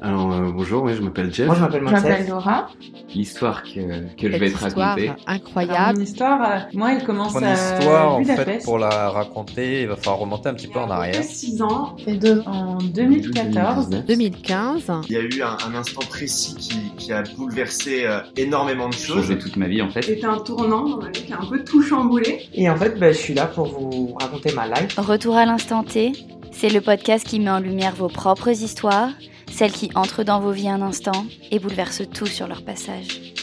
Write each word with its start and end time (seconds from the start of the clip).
Alors 0.00 0.32
euh, 0.32 0.50
bonjour, 0.52 0.84
ouais, 0.84 0.94
je 0.94 1.02
m'appelle 1.02 1.32
Jeff. 1.34 1.46
Moi, 1.46 1.56
je 1.56 1.60
m'appelle 1.60 1.82
Je 1.86 1.90
m'appelle. 1.92 2.28
Laura. 2.28 2.68
L'histoire 3.14 3.62
que, 3.64 4.14
que 4.16 4.30
je 4.30 4.36
vais 4.36 4.50
te 4.50 4.64
histoire 4.64 4.90
raconter. 4.90 5.08
Alors, 5.08 5.20
incroyable. 5.26 5.98
mon 5.98 6.04
histoire, 6.04 6.50
euh, 6.50 6.58
moi, 6.74 6.92
elle 6.92 7.04
commence 7.04 7.34
Mon 7.34 7.42
à 7.42 7.52
histoire, 7.54 8.14
en 8.14 8.24
fait, 8.24 8.62
pour 8.64 8.78
la 8.78 9.10
raconter, 9.10 9.82
il 9.82 9.88
va 9.88 9.96
falloir 9.96 10.18
remonter 10.18 10.50
un 10.50 10.54
petit 10.54 10.68
peu 10.68 10.78
en 10.78 10.90
arrière. 10.90 11.22
6 11.22 11.62
ans, 11.62 11.96
et 12.06 12.14
deux, 12.14 12.42
en 12.46 12.78
2014. 12.78 13.88
2019. 13.88 14.06
2015. 14.06 14.92
Il 15.08 15.12
y 15.12 15.16
a 15.16 15.20
eu 15.22 15.42
un, 15.42 15.56
un 15.68 15.74
instant 15.74 16.02
précis 16.08 16.54
qui, 16.56 16.92
qui 16.96 17.12
a 17.12 17.22
bouleversé 17.36 18.04
euh, 18.04 18.20
énormément 18.36 18.88
de 18.88 18.94
choses. 18.94 19.22
Changé 19.22 19.38
toute 19.38 19.56
ma 19.56 19.66
vie 19.66 19.82
en 19.82 19.90
fait. 19.90 20.02
C'était 20.02 20.26
un 20.26 20.38
tournant 20.38 20.88
dans 20.88 20.98
ma 20.98 21.10
vie 21.10 21.24
qui 21.24 21.32
a 21.32 21.40
un 21.40 21.46
peu 21.46 21.64
tout 21.64 21.82
chamboulé. 21.82 22.48
Et 22.54 22.70
en 22.70 22.76
fait, 22.76 22.98
bah, 23.00 23.10
je 23.10 23.18
suis 23.18 23.34
là 23.34 23.46
pour 23.46 23.66
vous 23.66 24.14
raconter 24.20 24.52
ma 24.54 24.66
life. 24.68 24.96
Retour 24.98 25.36
à 25.36 25.44
l'instant 25.46 25.82
T, 25.82 26.12
c'est 26.52 26.68
le 26.68 26.80
podcast 26.80 27.26
qui 27.26 27.40
met 27.40 27.50
en 27.50 27.60
lumière 27.60 27.94
vos 27.96 28.08
propres 28.08 28.50
histoires, 28.50 29.10
celles 29.58 29.72
qui 29.72 29.90
entrent 29.96 30.22
dans 30.22 30.38
vos 30.38 30.52
vies 30.52 30.68
un 30.68 30.82
instant 30.82 31.26
et 31.50 31.58
bouleversent 31.58 32.08
tout 32.14 32.26
sur 32.26 32.46
leur 32.46 32.64
passage. 32.64 33.34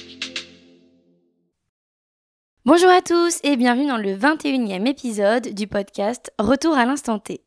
Bonjour 2.63 2.89
à 2.89 3.01
tous 3.01 3.41
et 3.43 3.57
bienvenue 3.57 3.87
dans 3.87 3.97
le 3.97 4.15
21e 4.15 4.87
épisode 4.87 5.49
du 5.49 5.67
podcast 5.67 6.31
Retour 6.39 6.77
à 6.77 6.85
l'instant 6.85 7.19
T. 7.19 7.43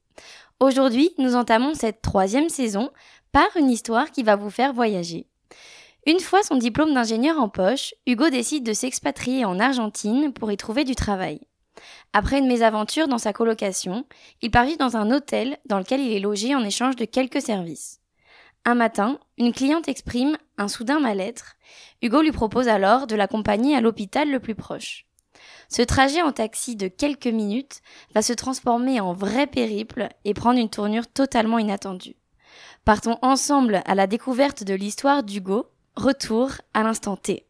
Aujourd'hui, 0.61 1.13
nous 1.17 1.35
entamons 1.35 1.73
cette 1.73 2.03
troisième 2.03 2.51
saison 2.51 2.91
par 3.33 3.47
une 3.57 3.71
histoire 3.71 4.11
qui 4.11 4.23
va 4.23 4.37
vous 4.37 4.51
faire 4.51 4.75
voyager. 4.75 5.27
Une 6.07 6.21
fois 6.21 6.43
son 6.43 6.57
diplôme 6.57 6.93
d'ingénieur 6.93 7.41
en 7.41 7.49
poche, 7.49 7.95
Hugo 8.07 8.29
décide 8.29 8.67
de 8.67 8.75
s'expatrier 8.75 9.47
en 9.47 9.59
Argentine 9.61 10.35
pour 10.35 10.53
y 10.53 10.59
trouver 10.59 10.85
du 10.85 10.95
travail. 10.95 11.41
Après 12.13 12.39
une 12.39 12.49
mésaventure 12.49 13.09
dans 13.09 13.17
sa 13.17 13.33
colocation, 13.33 14.05
il 14.43 14.51
part 14.51 14.67
vivre 14.67 14.77
dans 14.77 14.99
un 14.99 15.11
hôtel 15.11 15.57
dans 15.65 15.79
lequel 15.79 16.03
il 16.03 16.13
est 16.13 16.21
logé 16.21 16.55
en 16.55 16.63
échange 16.63 16.97
de 16.97 17.07
quelques 17.07 17.41
services. 17.41 17.98
Un 18.69 18.75
matin, 18.75 19.19
une 19.39 19.55
cliente 19.55 19.89
exprime 19.89 20.37
un 20.59 20.69
soudain 20.69 21.01
mal-être. 21.01 21.57
Hugo 22.03 22.21
lui 22.21 22.33
propose 22.33 22.69
alors 22.69 23.07
de 23.07 23.17
l'accompagner 23.17 23.75
à 23.75 23.81
l'hôpital 23.81 24.31
le 24.31 24.41
plus 24.41 24.55
proche. 24.55 25.07
Ce 25.71 25.81
trajet 25.81 26.21
en 26.21 26.33
taxi 26.33 26.77
de 26.77 26.87
quelques 26.87 27.29
minutes 27.29 27.81
va 28.15 28.21
se 28.21 28.35
transformer 28.35 29.01
en 29.01 29.15
vrai 29.15 29.47
périple 29.47 30.11
et 30.27 30.35
prendre 30.35 30.61
une 30.61 30.69
tournure 30.69 31.07
totalement 31.07 31.59
inattendue. 31.59 32.17
Partons 32.85 33.17
ensemble 33.23 33.81
à 33.87 33.95
la 33.95 34.07
découverte 34.07 34.65
de 34.65 34.75
l'histoire 34.75 35.23
d'Hugo. 35.23 35.71
Retour 35.97 36.51
à 36.75 36.83
l'instant 36.83 37.17
T. 37.17 37.47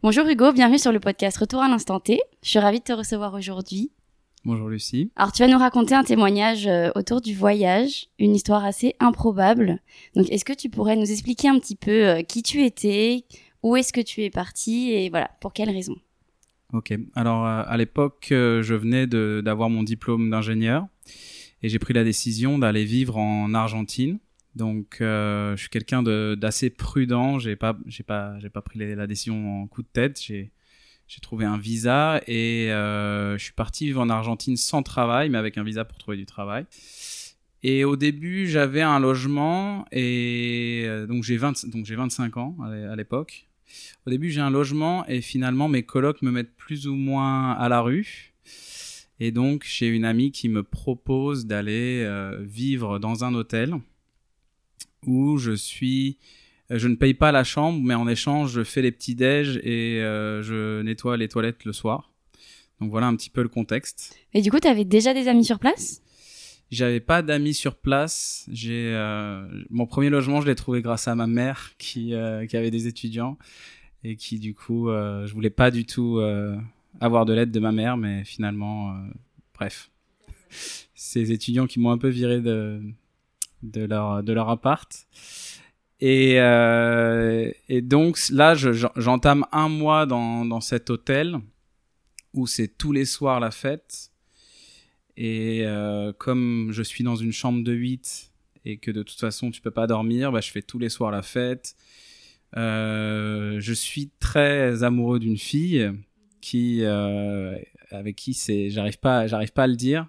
Bonjour 0.00 0.28
Hugo, 0.28 0.52
bienvenue 0.52 0.78
sur 0.78 0.92
le 0.92 1.00
podcast 1.00 1.38
Retour 1.38 1.60
à 1.60 1.68
l'instant 1.68 1.98
T. 1.98 2.20
Je 2.44 2.50
suis 2.50 2.60
ravie 2.60 2.78
de 2.78 2.84
te 2.84 2.92
recevoir 2.92 3.34
aujourd'hui. 3.34 3.90
Bonjour 4.46 4.68
Lucie. 4.68 5.10
Alors 5.16 5.32
tu 5.32 5.42
vas 5.42 5.48
nous 5.48 5.58
raconter 5.58 5.96
un 5.96 6.04
témoignage 6.04 6.68
euh, 6.68 6.90
autour 6.94 7.20
du 7.20 7.34
voyage, 7.34 8.06
une 8.20 8.32
histoire 8.32 8.64
assez 8.64 8.94
improbable. 9.00 9.80
Donc 10.14 10.30
est-ce 10.30 10.44
que 10.44 10.52
tu 10.52 10.70
pourrais 10.70 10.94
nous 10.94 11.10
expliquer 11.10 11.48
un 11.48 11.58
petit 11.58 11.74
peu 11.74 12.06
euh, 12.06 12.22
qui 12.22 12.44
tu 12.44 12.62
étais, 12.62 13.24
où 13.64 13.74
est-ce 13.74 13.92
que 13.92 14.00
tu 14.00 14.22
es 14.22 14.30
parti 14.30 14.92
et 14.92 15.10
voilà, 15.10 15.32
pour 15.40 15.52
quelles 15.52 15.70
raisons? 15.70 15.96
Ok. 16.72 16.94
Alors 17.16 17.44
euh, 17.44 17.64
à 17.66 17.76
l'époque, 17.76 18.28
euh, 18.30 18.62
je 18.62 18.74
venais 18.74 19.08
d'avoir 19.08 19.68
mon 19.68 19.82
diplôme 19.82 20.30
d'ingénieur 20.30 20.86
et 21.64 21.68
j'ai 21.68 21.80
pris 21.80 21.92
la 21.92 22.04
décision 22.04 22.56
d'aller 22.56 22.84
vivre 22.84 23.16
en 23.16 23.52
Argentine. 23.52 24.20
Donc 24.54 24.98
euh, 25.00 25.56
je 25.56 25.62
suis 25.62 25.70
quelqu'un 25.70 26.04
d'assez 26.04 26.70
prudent. 26.70 27.40
J'ai 27.40 27.56
pas, 27.56 27.76
j'ai 27.86 28.04
pas, 28.04 28.38
j'ai 28.38 28.50
pas 28.50 28.62
pris 28.62 28.78
la 28.78 29.08
décision 29.08 29.62
en 29.62 29.66
coup 29.66 29.82
de 29.82 29.88
tête. 29.92 30.22
J'ai 30.22 30.52
j'ai 31.08 31.20
trouvé 31.20 31.44
un 31.44 31.58
visa 31.58 32.20
et 32.26 32.70
euh, 32.72 33.38
je 33.38 33.44
suis 33.44 33.52
parti 33.52 33.86
vivre 33.86 34.00
en 34.00 34.10
Argentine 34.10 34.56
sans 34.56 34.82
travail, 34.82 35.28
mais 35.30 35.38
avec 35.38 35.56
un 35.58 35.62
visa 35.64 35.84
pour 35.84 35.98
trouver 35.98 36.16
du 36.16 36.26
travail. 36.26 36.64
Et 37.62 37.84
au 37.84 37.96
début, 37.96 38.46
j'avais 38.48 38.82
un 38.82 39.00
logement 39.00 39.86
et 39.92 40.82
euh, 40.86 41.06
donc 41.06 41.22
j'ai 41.24 41.36
20 41.36 41.66
donc 41.68 41.86
j'ai 41.86 41.96
25 41.96 42.36
ans 42.36 42.56
à 42.64 42.74
l'é- 42.74 42.84
à 42.84 42.96
l'époque. 42.96 43.48
Au 44.06 44.10
début, 44.10 44.30
j'ai 44.30 44.40
un 44.40 44.50
logement 44.50 45.04
et 45.06 45.20
finalement, 45.20 45.68
mes 45.68 45.82
colocs 45.82 46.22
me 46.22 46.30
mettent 46.30 46.54
plus 46.56 46.86
ou 46.86 46.94
moins 46.94 47.52
à 47.52 47.68
la 47.68 47.80
rue. 47.80 48.32
Et 49.18 49.32
donc, 49.32 49.64
j'ai 49.66 49.88
une 49.88 50.04
amie 50.04 50.30
qui 50.30 50.48
me 50.48 50.62
propose 50.62 51.46
d'aller 51.46 52.02
euh, 52.04 52.38
vivre 52.42 52.98
dans 52.98 53.24
un 53.24 53.34
hôtel 53.34 53.74
où 55.06 55.38
je 55.38 55.52
suis. 55.52 56.18
Euh, 56.70 56.78
Je 56.78 56.88
ne 56.88 56.94
paye 56.94 57.14
pas 57.14 57.32
la 57.32 57.44
chambre, 57.44 57.80
mais 57.82 57.94
en 57.94 58.08
échange, 58.08 58.52
je 58.52 58.64
fais 58.64 58.82
les 58.82 58.92
petits 58.92 59.14
déj 59.14 59.58
et 59.62 60.00
euh, 60.02 60.42
je 60.42 60.82
nettoie 60.82 61.16
les 61.16 61.28
toilettes 61.28 61.64
le 61.64 61.72
soir. 61.72 62.12
Donc 62.80 62.90
voilà 62.90 63.06
un 63.06 63.16
petit 63.16 63.30
peu 63.30 63.42
le 63.42 63.48
contexte. 63.48 64.16
Et 64.34 64.42
du 64.42 64.50
coup, 64.50 64.60
tu 64.60 64.68
avais 64.68 64.84
déjà 64.84 65.14
des 65.14 65.28
amis 65.28 65.44
sur 65.44 65.58
place? 65.58 66.02
J'avais 66.70 67.00
pas 67.00 67.22
d'amis 67.22 67.54
sur 67.54 67.76
place. 67.76 68.46
J'ai 68.52 68.92
euh, 68.92 69.46
mon 69.70 69.86
premier 69.86 70.10
logement, 70.10 70.40
je 70.40 70.46
l'ai 70.46 70.56
trouvé 70.56 70.82
grâce 70.82 71.06
à 71.08 71.14
ma 71.14 71.26
mère 71.26 71.72
qui 71.78 72.12
euh, 72.12 72.44
qui 72.46 72.56
avait 72.56 72.72
des 72.72 72.88
étudiants 72.88 73.38
et 74.02 74.16
qui 74.16 74.38
du 74.38 74.54
coup, 74.54 74.90
euh, 74.90 75.26
je 75.26 75.34
voulais 75.34 75.50
pas 75.50 75.70
du 75.70 75.86
tout 75.86 76.18
euh, 76.18 76.56
avoir 77.00 77.24
de 77.24 77.32
l'aide 77.32 77.50
de 77.50 77.60
ma 77.60 77.72
mère, 77.72 77.96
mais 77.96 78.24
finalement, 78.24 78.90
euh, 78.90 78.94
bref, 79.54 79.90
ces 80.94 81.32
étudiants 81.32 81.66
qui 81.66 81.78
m'ont 81.80 81.90
un 81.92 81.98
peu 81.98 82.08
viré 82.08 82.40
de 82.40 82.82
de 83.62 83.84
leur 83.84 84.22
de 84.22 84.32
leur 84.32 84.48
appart. 84.48 85.06
Et, 86.00 86.40
euh, 86.40 87.50
et 87.68 87.80
donc 87.80 88.18
là, 88.30 88.54
je- 88.54 88.72
j'en- 88.72 88.92
j'entame 88.96 89.44
un 89.52 89.68
mois 89.68 90.04
dans, 90.06 90.44
dans 90.44 90.60
cet 90.60 90.90
hôtel 90.90 91.38
où 92.34 92.46
c'est 92.46 92.68
tous 92.68 92.92
les 92.92 93.06
soirs 93.06 93.40
la 93.40 93.50
fête. 93.50 94.10
Et 95.16 95.62
euh, 95.64 96.12
comme 96.12 96.68
je 96.72 96.82
suis 96.82 97.02
dans 97.02 97.16
une 97.16 97.32
chambre 97.32 97.64
de 97.64 97.72
8 97.72 98.30
et 98.66 98.76
que 98.76 98.90
de 98.90 99.02
toute 99.02 99.18
façon 99.18 99.50
tu 99.50 99.62
peux 99.62 99.70
pas 99.70 99.86
dormir, 99.86 100.30
bah, 100.32 100.40
je 100.42 100.50
fais 100.50 100.60
tous 100.60 100.78
les 100.78 100.90
soirs 100.90 101.10
la 101.10 101.22
fête. 101.22 101.74
Euh, 102.56 103.56
je 103.60 103.72
suis 103.72 104.10
très 104.20 104.82
amoureux 104.82 105.18
d'une 105.18 105.38
fille 105.38 105.90
qui 106.42 106.80
euh, 106.82 107.56
avec 107.90 108.16
qui 108.16 108.34
c'est 108.34 108.70
j'arrive 108.70 108.98
pas 108.98 109.26
j'arrive 109.26 109.52
pas 109.52 109.64
à 109.64 109.66
le 109.66 109.76
dire. 109.76 110.06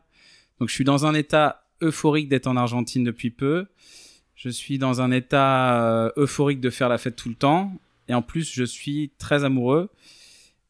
Donc 0.59 0.68
je 0.68 0.74
suis 0.74 0.84
dans 0.84 1.06
un 1.06 1.14
état 1.14 1.64
euphorique 1.81 2.28
d'être 2.28 2.47
en 2.47 2.58
Argentine 2.58 3.06
depuis 3.06 3.30
peu. 3.31 3.68
Je 4.38 4.50
suis 4.50 4.78
dans 4.78 5.02
un 5.02 5.12
état 5.12 5.84
euh, 5.84 6.12
euphorique 6.16 6.62
de 6.62 6.70
faire 6.70 6.88
la 6.90 6.98
fête 6.98 7.16
tout 7.16 7.28
le 7.28 7.36
temps 7.36 7.74
et 8.08 8.14
en 8.14 8.22
plus 8.22 8.50
je 8.53 8.64
suis 8.64 9.12
très 9.18 9.44
amoureux. 9.44 9.90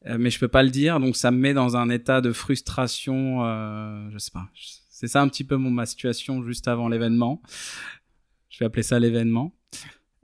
Euh, 0.05 0.16
mais 0.17 0.29
je 0.29 0.39
peux 0.39 0.47
pas 0.47 0.63
le 0.63 0.69
dire, 0.69 1.00
donc 1.01 1.17
ça 1.17 1.31
me 1.31 1.38
met 1.38 1.53
dans 1.53 1.75
un 1.75 1.89
état 1.89 2.22
de 2.22 2.31
frustration. 2.31 3.44
Euh, 3.44 4.09
je 4.11 4.17
sais 4.19 4.31
pas. 4.31 4.47
C'est 4.89 5.07
ça 5.07 5.22
un 5.22 5.27
petit 5.27 5.44
peu 5.44 5.57
mon 5.57 5.69
ma 5.69 5.85
situation 5.85 6.44
juste 6.44 6.67
avant 6.67 6.88
l'événement. 6.88 7.41
Je 8.50 8.59
vais 8.59 8.66
appeler 8.66 8.83
ça 8.83 9.00
l'événement. 9.00 9.51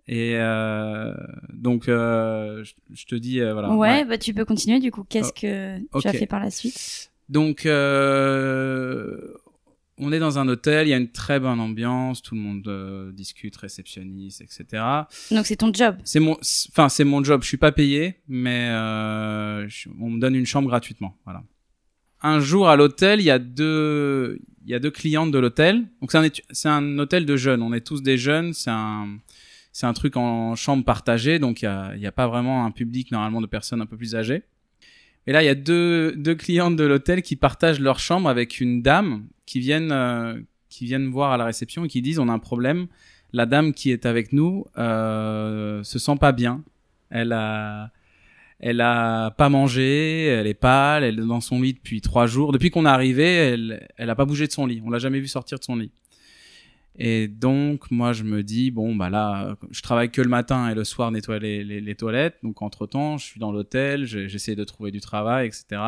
Et 0.08 0.36
euh, 0.38 1.14
donc 1.52 1.88
euh, 1.90 2.64
je, 2.64 2.74
je 2.94 3.06
te 3.06 3.16
dis 3.16 3.42
euh, 3.42 3.54
voilà. 3.54 3.72
ouais, 3.76 4.06
bah 4.06 4.18
tu 4.18 4.34
peux 4.34 4.46
continuer 4.46 4.80
du 4.80 4.90
coup. 4.92 5.04
Qu'est-ce 5.04 5.32
Oh, 5.92 6.00
que 6.00 6.02
tu 6.02 6.08
as 6.08 6.14
fait 6.14 6.28
par 6.28 6.40
la 6.40 6.50
suite? 6.50 7.12
Donc, 7.30 7.66
euh, 7.66 9.34
on 10.00 10.12
est 10.12 10.20
dans 10.20 10.40
un 10.40 10.48
hôtel, 10.48 10.88
il 10.88 10.90
y 10.90 10.94
a 10.94 10.98
une 10.98 11.12
très 11.12 11.40
bonne 11.40 11.60
ambiance, 11.60 12.22
tout 12.22 12.34
le 12.36 12.42
monde 12.42 12.68
euh, 12.68 13.12
discute, 13.12 13.56
réceptionniste, 13.56 14.42
etc. 14.42 14.84
Donc 15.32 15.46
c'est 15.46 15.58
ton 15.58 15.72
job. 15.74 15.98
C'est 16.04 16.20
mon, 16.20 16.38
enfin 16.70 16.90
c'est 16.90 17.04
mon 17.04 17.24
job. 17.24 17.44
Je 17.44 17.48
suis 17.48 17.58
pas 17.58 17.72
payé, 17.72 18.16
mais 18.28 18.70
euh, 18.70 19.68
je- 19.70 19.90
on 20.00 20.10
me 20.10 20.20
donne 20.20 20.36
une 20.36 20.46
chambre 20.46 20.68
gratuitement. 20.68 21.16
Voilà. 21.26 21.44
Un 22.22 22.40
jour 22.40 22.70
à 22.70 22.76
l'hôtel, 22.76 23.20
il 23.20 23.26
y 23.26 23.32
a 23.32 23.38
deux, 23.40 24.40
il 24.66 24.72
y 24.72 24.74
a 24.74 24.80
deux 24.80 24.92
clientes 24.92 25.32
de 25.32 25.40
l'hôtel. 25.40 25.84
Donc 26.02 26.12
c'est 26.12 26.18
un, 26.18 26.28
c'est 26.52 26.70
un 26.70 26.98
hôtel 26.98 27.26
de 27.26 27.36
jeunes. 27.36 27.62
On 27.62 27.74
est 27.74 27.86
tous 27.86 28.02
des 28.02 28.18
jeunes. 28.18 28.54
C'est 28.54 28.72
un, 28.72 29.18
c'est 29.74 29.86
un 29.88 29.94
truc 29.94 30.16
en 30.18 30.56
chambre 30.56 30.86
partagée. 30.86 31.38
Donc 31.38 31.62
il 31.62 31.66
y 31.66 31.68
a, 31.68 31.94
il 31.96 32.02
y 32.02 32.08
a 32.08 32.12
pas 32.14 32.28
vraiment 32.28 32.66
un 32.66 32.72
public 32.72 33.12
normalement 33.12 33.42
de 33.42 33.48
personnes 33.48 33.82
un 33.82 33.86
peu 33.86 33.98
plus 33.98 34.16
âgées. 34.16 34.44
Et 35.26 35.32
là, 35.32 35.42
il 35.42 35.46
y 35.46 35.50
a 35.50 35.56
deux, 35.56 36.14
deux 36.16 36.36
clientes 36.36 36.76
de 36.76 36.84
l'hôtel 36.84 37.22
qui 37.22 37.36
partagent 37.36 37.80
leur 37.80 38.00
chambre 38.00 38.30
avec 38.30 38.60
une 38.60 38.82
dame 38.82 39.28
qui 39.46 39.60
viennent, 39.60 39.92
euh, 39.92 40.40
qui 40.70 40.86
viennent 40.86 41.10
voir 41.10 41.32
à 41.32 41.38
la 41.38 41.46
réception 41.46 41.86
et 41.86 41.88
qui 41.88 42.02
disent 42.02 42.20
on 42.20 42.30
a 42.30 42.34
un 42.34 42.40
problème. 42.40 42.88
La 43.32 43.46
dame 43.46 43.74
qui 43.74 43.92
est 43.92 44.06
avec 44.06 44.34
nous 44.34 44.66
euh, 44.78 45.82
se 45.84 45.98
sent 45.98 46.18
pas 46.20 46.32
bien. 46.34 46.64
Elle 47.10 47.32
a, 47.32 47.92
elle 48.60 48.82
a 48.82 49.32
pas 49.32 49.50
mangé, 49.50 50.26
elle 50.26 50.48
est 50.48 50.54
pâle, 50.54 51.04
elle 51.04 51.20
est 51.20 51.26
dans 51.26 51.42
son 51.42 51.62
lit 51.62 51.74
depuis 51.74 52.02
trois 52.02 52.28
jours. 52.28 52.52
Depuis 52.52 52.70
qu'on 52.70 52.86
est 52.86 52.90
arrivé, 52.90 53.26
elle, 53.26 53.88
elle 53.98 54.10
a 54.10 54.16
pas 54.16 54.26
bougé 54.26 54.48
de 54.48 54.52
son 54.52 54.66
lit. 54.66 54.82
On 54.86 54.90
l'a 54.90 55.00
jamais 55.00 55.20
vu 55.20 55.28
sortir 55.28 55.58
de 55.58 55.64
son 55.64 55.76
lit. 55.78 55.92
Et 56.98 57.28
donc, 57.28 57.90
moi, 57.90 58.14
je 58.14 58.24
me 58.24 58.44
dis, 58.44 58.70
bon, 58.70 58.96
bah 58.96 59.10
là, 59.10 59.56
je 59.72 59.82
travaille 59.82 60.12
que 60.12 60.22
le 60.22 60.30
matin 60.30 60.70
et 60.70 60.76
le 60.76 60.84
soir 60.84 61.12
nettoyer 61.12 61.64
les, 61.64 61.82
les, 61.82 61.96
toilettes. 61.96 62.38
Donc, 62.44 62.62
entre-temps, 62.62 63.18
je 63.18 63.26
suis 63.26 63.40
dans 63.40 63.52
l'hôtel, 63.52 64.06
je- 64.06 64.28
j'essaie 64.28 64.56
de 64.56 64.64
trouver 64.64 64.92
du 64.92 65.00
travail, 65.02 65.48
etc. 65.48 65.82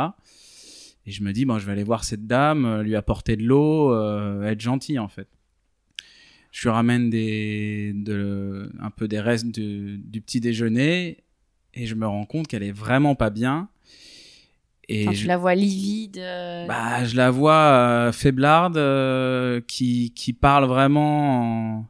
Et 1.05 1.11
je 1.11 1.23
me 1.23 1.31
dis, 1.31 1.45
bon, 1.45 1.59
je 1.59 1.65
vais 1.67 1.73
aller 1.73 1.83
voir 1.83 2.03
cette 2.03 2.25
dame, 2.25 2.65
euh, 2.65 2.81
lui 2.83 2.95
apporter 2.95 3.35
de 3.35 3.43
l'eau, 3.43 3.93
euh, 3.93 4.43
être 4.43 4.61
gentil, 4.61 4.97
en 4.97 5.07
fait. 5.07 5.27
Je 6.51 6.63
lui 6.63 6.69
ramène 6.73 7.09
des, 7.09 7.91
de, 7.93 8.71
un 8.79 8.89
peu 8.89 9.07
des 9.07 9.19
restes 9.19 9.47
du, 9.47 9.97
du 9.99 10.21
petit 10.21 10.39
déjeuner 10.39 11.23
et 11.75 11.85
je 11.85 11.93
me 11.95 12.07
rends 12.07 12.25
compte 12.25 12.47
qu'elle 12.47 12.63
est 12.63 12.71
vraiment 12.71 13.13
pas 13.13 13.29
bien. 13.29 13.67
Et 14.89 15.13
je- 15.13 15.21
tu 15.21 15.27
la 15.27 15.37
vois 15.37 15.55
livide. 15.55 16.17
euh, 16.17 16.67
bah, 16.67 17.03
je 17.05 17.15
la 17.15 17.31
vois 17.31 17.53
euh, 17.53 18.11
faiblarde, 18.11 18.77
euh, 18.77 19.61
qui, 19.67 20.11
qui 20.15 20.33
parle 20.33 20.65
vraiment 20.65 21.77
en- 21.79 21.87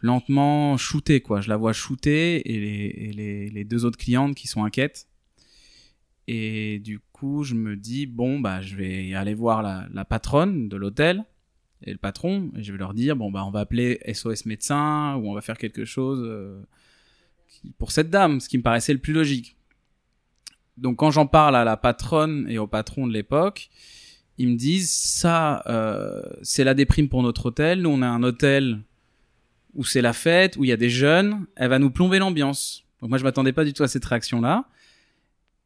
lentement 0.00 0.76
shooter 0.76 1.20
quoi. 1.20 1.40
Je 1.40 1.48
la 1.48 1.56
vois 1.56 1.72
shooter 1.72 2.36
et 2.50 2.60
les, 2.60 3.06
et 3.08 3.12
les, 3.12 3.50
les 3.50 3.64
deux 3.64 3.84
autres 3.84 3.98
clientes 3.98 4.34
qui 4.34 4.48
sont 4.48 4.64
inquiètes. 4.64 5.08
Et 6.26 6.78
du 6.78 7.00
coup, 7.12 7.44
je 7.44 7.54
me 7.54 7.76
dis 7.76 8.06
bon 8.06 8.40
bah 8.40 8.60
je 8.62 8.76
vais 8.76 9.14
aller 9.14 9.34
voir 9.34 9.62
la, 9.62 9.86
la 9.92 10.04
patronne 10.04 10.68
de 10.68 10.76
l'hôtel 10.76 11.24
et 11.82 11.92
le 11.92 11.98
patron 11.98 12.50
et 12.56 12.62
je 12.62 12.72
vais 12.72 12.78
leur 12.78 12.94
dire 12.94 13.14
bon 13.16 13.30
bah 13.30 13.44
on 13.44 13.50
va 13.50 13.60
appeler 13.60 13.98
SOS 14.06 14.46
médecin 14.46 15.16
ou 15.16 15.28
on 15.30 15.34
va 15.34 15.40
faire 15.42 15.58
quelque 15.58 15.84
chose 15.84 16.26
pour 17.78 17.92
cette 17.92 18.10
dame, 18.10 18.40
ce 18.40 18.48
qui 18.48 18.58
me 18.58 18.62
paraissait 18.62 18.92
le 18.92 18.98
plus 19.00 19.12
logique. 19.12 19.56
Donc 20.76 20.96
quand 20.96 21.10
j'en 21.10 21.26
parle 21.26 21.56
à 21.56 21.64
la 21.64 21.76
patronne 21.76 22.46
et 22.48 22.58
au 22.58 22.66
patron 22.66 23.06
de 23.06 23.12
l'époque, 23.12 23.70
ils 24.38 24.48
me 24.48 24.56
disent 24.56 24.90
ça 24.90 25.62
euh, 25.66 26.22
c'est 26.42 26.64
la 26.64 26.74
déprime 26.74 27.08
pour 27.08 27.22
notre 27.22 27.46
hôtel. 27.46 27.82
Nous 27.82 27.90
on 27.90 28.02
a 28.02 28.08
un 28.08 28.22
hôtel 28.22 28.80
où 29.74 29.84
c'est 29.84 30.02
la 30.02 30.12
fête, 30.12 30.56
où 30.56 30.64
il 30.64 30.68
y 30.68 30.72
a 30.72 30.76
des 30.76 30.90
jeunes, 30.90 31.46
elle 31.56 31.70
va 31.70 31.78
nous 31.78 31.90
plomber 31.90 32.18
l'ambiance. 32.18 32.84
Donc 33.00 33.10
moi 33.10 33.18
je 33.18 33.24
m'attendais 33.24 33.52
pas 33.52 33.64
du 33.64 33.72
tout 33.72 33.82
à 33.82 33.88
cette 33.88 34.04
réaction 34.04 34.40
là. 34.40 34.64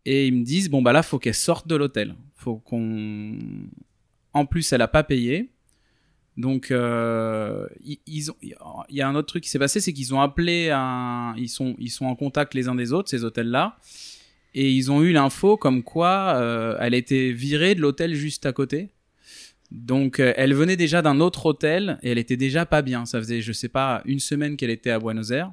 Et 0.05 0.27
ils 0.27 0.35
me 0.35 0.45
disent 0.45 0.69
bon 0.69 0.83
bah 0.83 0.93
là 0.93 1.03
faut 1.03 1.19
qu'elle 1.19 1.35
sorte 1.35 1.67
de 1.67 1.77
l'hôtel. 1.77 2.15
Faut 2.35 2.57
qu'on 2.57 3.39
en 4.35 4.47
plus 4.47 4.73
elle 4.73 4.83
a 4.83 4.89
pas 4.89 5.03
payé. 5.03 5.51
Donc 6.37 6.71
euh, 6.71 7.67
ils, 8.07 8.31
ont 8.31 8.37
il 8.89 8.97
y 8.97 9.03
a 9.03 9.09
un 9.09 9.15
autre 9.17 9.27
truc 9.27 9.43
qui 9.43 9.51
s'est 9.51 9.59
passé 9.59 9.81
c'est 9.81 9.93
qu'ils 9.93 10.15
ont 10.15 10.21
appelé 10.21 10.71
un 10.71 11.35
ils 11.37 11.49
sont 11.49 11.75
ils 11.79 11.91
sont 11.91 12.07
en 12.07 12.15
contact 12.15 12.55
les 12.55 12.69
uns 12.69 12.77
des 12.77 12.93
autres 12.93 13.11
ces 13.11 13.25
hôtels 13.25 13.49
là 13.49 13.77
et 14.55 14.71
ils 14.71 14.91
ont 14.91 15.03
eu 15.03 15.13
l'info 15.13 15.57
comme 15.57 15.83
quoi 15.83 16.35
euh, 16.37 16.77
elle 16.81 16.95
était 16.95 17.33
virée 17.33 17.75
de 17.75 17.81
l'hôtel 17.81 18.15
juste 18.15 18.47
à 18.47 18.53
côté. 18.53 18.91
Donc 19.71 20.19
euh, 20.19 20.33
elle 20.37 20.55
venait 20.55 20.77
déjà 20.77 21.03
d'un 21.03 21.21
autre 21.21 21.47
hôtel 21.47 21.99
et 22.03 22.11
elle 22.11 22.19
était 22.19 22.37
déjà 22.37 22.65
pas 22.65 22.83
bien. 22.83 23.05
Ça 23.05 23.19
faisait 23.19 23.43
je 23.43 23.53
sais 23.53 23.69
pas 23.69 24.03
une 24.05 24.21
semaine 24.21 24.57
qu'elle 24.57 24.71
était 24.71 24.91
à 24.91 24.99
Buenos 24.99 25.31
Aires 25.31 25.53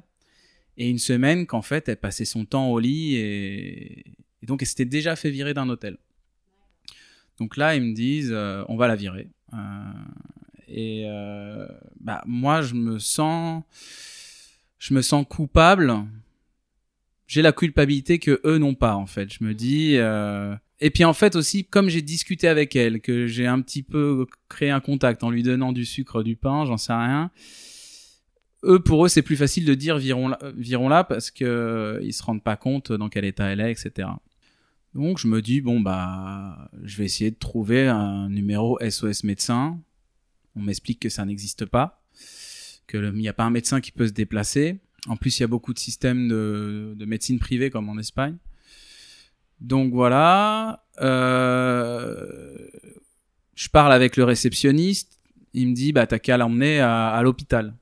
et 0.78 0.88
une 0.88 0.98
semaine 0.98 1.46
qu'en 1.46 1.62
fait 1.62 1.88
elle 1.88 1.96
passait 1.96 2.24
son 2.24 2.44
temps 2.44 2.68
au 2.70 2.78
lit 2.78 3.16
et, 3.16 4.04
donc 4.42 4.62
elle 4.62 4.68
s'était 4.68 4.84
déjà 4.84 5.16
fait 5.16 5.30
virer 5.30 5.54
d'un 5.54 5.68
hôtel. 5.68 5.98
Donc 7.38 7.56
là 7.56 7.74
ils 7.74 7.82
me 7.82 7.94
disent 7.94 8.32
euh, 8.32 8.64
on 8.68 8.76
va 8.76 8.88
la 8.88 8.96
virer. 8.96 9.28
Euh, 9.52 9.56
et 10.68 11.04
euh, 11.06 11.66
bah 12.00 12.22
moi 12.26 12.62
je 12.62 12.74
me 12.74 12.98
sens 12.98 13.62
je 14.78 14.94
me 14.94 15.02
sens 15.02 15.24
coupable 15.28 15.94
j'ai 17.26 17.42
la 17.42 17.52
culpabilité 17.52 18.18
que 18.18 18.40
eux 18.44 18.58
n'ont 18.58 18.74
pas 18.74 18.94
en 18.96 19.06
fait. 19.06 19.32
Je 19.32 19.44
me 19.44 19.54
dis 19.54 19.96
euh... 19.96 20.54
et 20.80 20.90
puis 20.90 21.04
en 21.04 21.12
fait 21.12 21.36
aussi 21.36 21.64
comme 21.64 21.88
j'ai 21.88 22.02
discuté 22.02 22.48
avec 22.48 22.76
elle 22.76 23.00
que 23.00 23.26
j'ai 23.26 23.46
un 23.46 23.60
petit 23.60 23.82
peu 23.82 24.26
créé 24.48 24.70
un 24.70 24.80
contact 24.80 25.22
en 25.24 25.30
lui 25.30 25.42
donnant 25.42 25.72
du 25.72 25.84
sucre 25.84 26.22
du 26.22 26.36
pain 26.36 26.64
j'en 26.66 26.76
sais 26.76 26.92
rien 26.92 27.30
eux 28.64 28.80
pour 28.80 29.04
eux 29.04 29.08
c'est 29.08 29.22
plus 29.22 29.36
facile 29.36 29.64
de 29.64 29.74
dire 29.74 29.98
virons 29.98 30.28
là, 30.28 30.38
virons 30.56 30.88
là 30.88 31.04
parce 31.04 31.30
que 31.30 32.00
ils 32.02 32.12
se 32.12 32.22
rendent 32.22 32.42
pas 32.42 32.56
compte 32.56 32.92
dans 32.92 33.08
quel 33.08 33.24
état 33.24 33.46
elle 33.46 33.60
est 33.60 33.70
etc 33.70 34.08
donc 34.96 35.18
je 35.18 35.28
me 35.28 35.42
dis 35.42 35.60
bon 35.60 35.80
bah 35.80 36.70
je 36.82 36.96
vais 36.96 37.04
essayer 37.04 37.30
de 37.30 37.36
trouver 37.36 37.86
un 37.86 38.30
numéro 38.30 38.78
SOS 38.80 39.24
médecin. 39.24 39.78
On 40.54 40.62
m'explique 40.62 41.00
que 41.00 41.10
ça 41.10 41.26
n'existe 41.26 41.66
pas, 41.66 42.02
qu'il 42.88 43.12
n'y 43.12 43.28
a 43.28 43.34
pas 43.34 43.44
un 43.44 43.50
médecin 43.50 43.82
qui 43.82 43.92
peut 43.92 44.06
se 44.06 44.14
déplacer. 44.14 44.80
En 45.08 45.16
plus, 45.16 45.38
il 45.38 45.42
y 45.42 45.44
a 45.44 45.48
beaucoup 45.48 45.72
de 45.72 45.78
systèmes 45.78 46.28
de, 46.28 46.94
de 46.96 47.04
médecine 47.04 47.38
privée 47.38 47.70
comme 47.70 47.88
en 47.88 47.98
Espagne. 47.98 48.36
Donc 49.60 49.92
voilà, 49.92 50.84
euh, 51.00 52.56
je 53.54 53.68
parle 53.68 53.92
avec 53.92 54.16
le 54.16 54.24
réceptionniste. 54.24 55.18
Il 55.54 55.68
me 55.68 55.74
dit 55.74 55.92
bah 55.92 56.06
t'as 56.06 56.18
qu'à 56.18 56.36
l'emmener 56.36 56.80
à, 56.80 57.08
à 57.08 57.22
l'hôpital. 57.22 57.74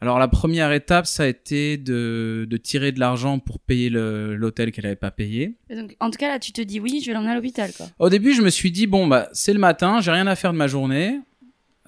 Alors 0.00 0.20
la 0.20 0.28
première 0.28 0.70
étape, 0.70 1.06
ça 1.06 1.24
a 1.24 1.26
été 1.26 1.76
de, 1.76 2.46
de 2.48 2.56
tirer 2.56 2.92
de 2.92 3.00
l'argent 3.00 3.40
pour 3.40 3.58
payer 3.58 3.90
l'hôtel 3.90 4.70
qu'elle 4.70 4.84
n'avait 4.84 4.94
pas 4.94 5.10
payé. 5.10 5.56
Donc, 5.70 5.96
en 5.98 6.10
tout 6.10 6.18
cas 6.18 6.28
là, 6.28 6.38
tu 6.38 6.52
te 6.52 6.60
dis 6.60 6.78
oui, 6.78 7.00
je 7.02 7.08
vais 7.08 7.14
l'emmener 7.14 7.32
à 7.32 7.34
l'hôpital. 7.34 7.72
Au 7.98 8.08
début, 8.08 8.32
je 8.32 8.42
me 8.42 8.50
suis 8.50 8.70
dit 8.70 8.86
bon 8.86 9.08
bah 9.08 9.28
c'est 9.32 9.52
le 9.52 9.58
matin, 9.58 10.00
j'ai 10.00 10.12
rien 10.12 10.28
à 10.28 10.36
faire 10.36 10.52
de 10.52 10.58
ma 10.58 10.68
journée. 10.68 11.18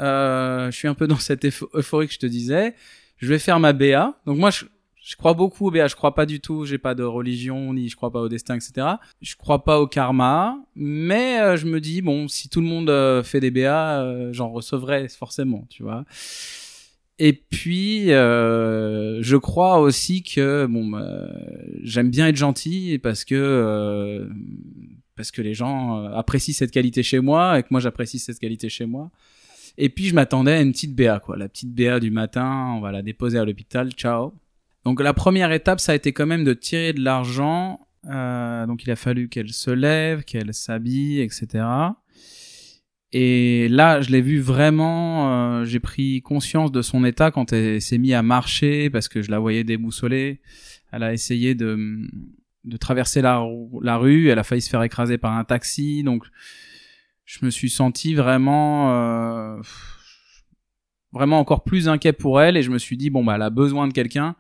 Euh, 0.01 0.71
je 0.73 0.77
suis 0.77 0.89
un 0.89 0.95
peu 0.95 1.07
dans 1.07 1.19
cette 1.19 1.45
euphorie 1.45 2.09
que 2.09 2.15
je 2.15 2.19
te 2.19 2.27
disais. 2.27 2.75
Je 3.21 3.29
vais 3.29 3.39
faire 3.39 3.61
ma 3.61 3.73
BA. 3.73 4.19
Donc 4.27 4.39
moi, 4.39 4.51
je, 4.51 4.65
je 5.03 5.17
crois 5.17 5.35
beaucoup 5.35 5.67
au 5.67 5.71
BA. 5.71 5.87
Je 5.87 5.95
crois 5.95 6.15
pas 6.15 6.27
du 6.27 6.41
tout. 6.41 6.65
J'ai 6.65 6.79
pas 6.79 6.95
de 6.95 7.03
religion 7.03 7.75
ni 7.75 7.89
je 7.89 7.97
crois 7.97 8.11
pas 8.11 8.21
au 8.21 8.29
destin, 8.29 8.57
etc. 8.57 8.87
Je 9.21 9.37
crois 9.37 9.65
pas 9.65 9.81
au 9.81 9.87
karma. 9.87 10.59
Mais 10.75 11.41
euh, 11.41 11.57
je 11.57 11.67
me 11.67 11.81
dis 11.81 12.01
bon, 12.01 12.29
si 12.29 12.49
tout 12.49 12.61
le 12.61 12.67
monde 12.67 12.91
euh, 12.91 13.23
fait 13.23 13.41
des 13.41 13.51
BA, 13.51 14.01
euh, 14.01 14.33
j'en 14.33 14.51
recevrai 14.51 15.09
forcément, 15.09 15.67
tu 15.69 15.83
vois. 15.83 16.05
Et 17.19 17.35
puis, 17.35 18.07
je 18.07 19.37
crois 19.37 19.79
aussi 19.81 20.23
que 20.23 20.65
bon, 20.65 20.99
j'aime 21.83 22.09
bien 22.09 22.29
être 22.29 22.37
gentil 22.37 22.99
parce 23.03 23.27
que 23.27 24.27
parce 25.17 25.31
que 25.31 25.43
les 25.43 25.53
gens 25.53 26.03
apprécient 26.15 26.55
cette 26.55 26.71
qualité 26.71 27.03
chez 27.03 27.21
moi 27.21 27.59
et 27.59 27.63
que 27.63 27.69
moi 27.73 27.81
j'apprécie 27.81 28.19
cette 28.19 28.39
qualité 28.39 28.71
chez 28.71 28.87
moi. 28.87 29.11
Et 29.79 29.89
puis 29.89 30.07
je 30.07 30.15
m'attendais 30.15 30.53
à 30.53 30.61
une 30.61 30.73
petite 30.73 30.95
BA, 30.95 31.21
quoi. 31.21 31.37
La 31.37 31.49
petite 31.49 31.75
BA 31.75 32.01
du 32.01 32.11
matin, 32.11 32.75
on 32.77 32.81
va 32.81 32.93
la 32.93 33.03
déposer 33.03 33.39
à 33.39 33.45
l'hôpital, 33.45 33.93
ciao. 33.93 34.35
Donc 34.85 35.01
la 35.01 35.15
première 35.15 35.53
étape, 35.53 35.81
ça 35.81 35.93
a 35.93 35.95
été 35.95 36.13
quand 36.13 36.27
même 36.27 36.45
de 36.45 36.55
tirer 36.55 36.93
de 36.93 37.01
l'argent. 37.01 37.81
Euh, 38.09 38.67
donc 38.67 38.85
il 38.85 38.91
a 38.91 38.97
fallu 38.97 39.29
qu'elle 39.29 39.53
se 39.53 39.71
lève, 39.71 40.25
qu'elle 40.25 40.55
s'habille, 40.55 41.21
etc. 41.21 41.65
Et 43.13 43.69
là, 43.69 44.01
je 44.01 44.11
l'ai 44.11 44.21
vu 44.21 44.41
vraiment, 44.41 45.61
euh, 45.61 45.65
j'ai 45.65 45.81
pris 45.81 46.23
conscience 46.23 46.71
de 46.71 46.81
son 46.81 47.05
état 47.05 47.31
quand 47.31 47.53
elle 47.53 47.83
s'est 47.83 47.99
mise 47.99 48.13
à 48.13 48.23
marcher 48.23 48.89
parce 48.89 49.09
que 49.09 49.21
je 49.21 49.31
la 49.31 49.39
voyais 49.39 49.65
déboussolée. 49.65 50.41
Elle 50.93 51.03
a 51.03 51.13
essayé 51.13 51.55
de, 51.55 52.09
de 52.65 52.77
traverser 52.77 53.21
la, 53.21 53.45
la 53.83 53.97
rue, 53.97 54.29
elle 54.29 54.39
a 54.39 54.45
failli 54.45 54.63
se 54.63 54.71
faire 54.71 54.83
écraser 54.83 55.19
par 55.19 55.33
un 55.37 55.45
taxi. 55.45 56.03
Donc 56.05 56.25
je 57.31 57.45
me 57.45 57.51
suis 57.51 57.71
senti 57.71 58.15
vraiment 58.15 58.93
euh, 58.93 59.61
vraiment 61.13 61.39
encore 61.39 61.63
plus 61.63 61.89
inquiet 61.89 62.13
pour 62.13 62.41
elle 62.41 62.57
et 62.57 62.63
je 62.63 62.71
me 62.71 62.79
suis 62.79 62.97
dit 62.97 63.09
bon 63.09 63.23
bah 63.23 63.35
elle 63.37 63.43
a 63.43 63.51
besoin 63.51 63.87
de 63.87 63.93
quelqu'un. 63.93 64.35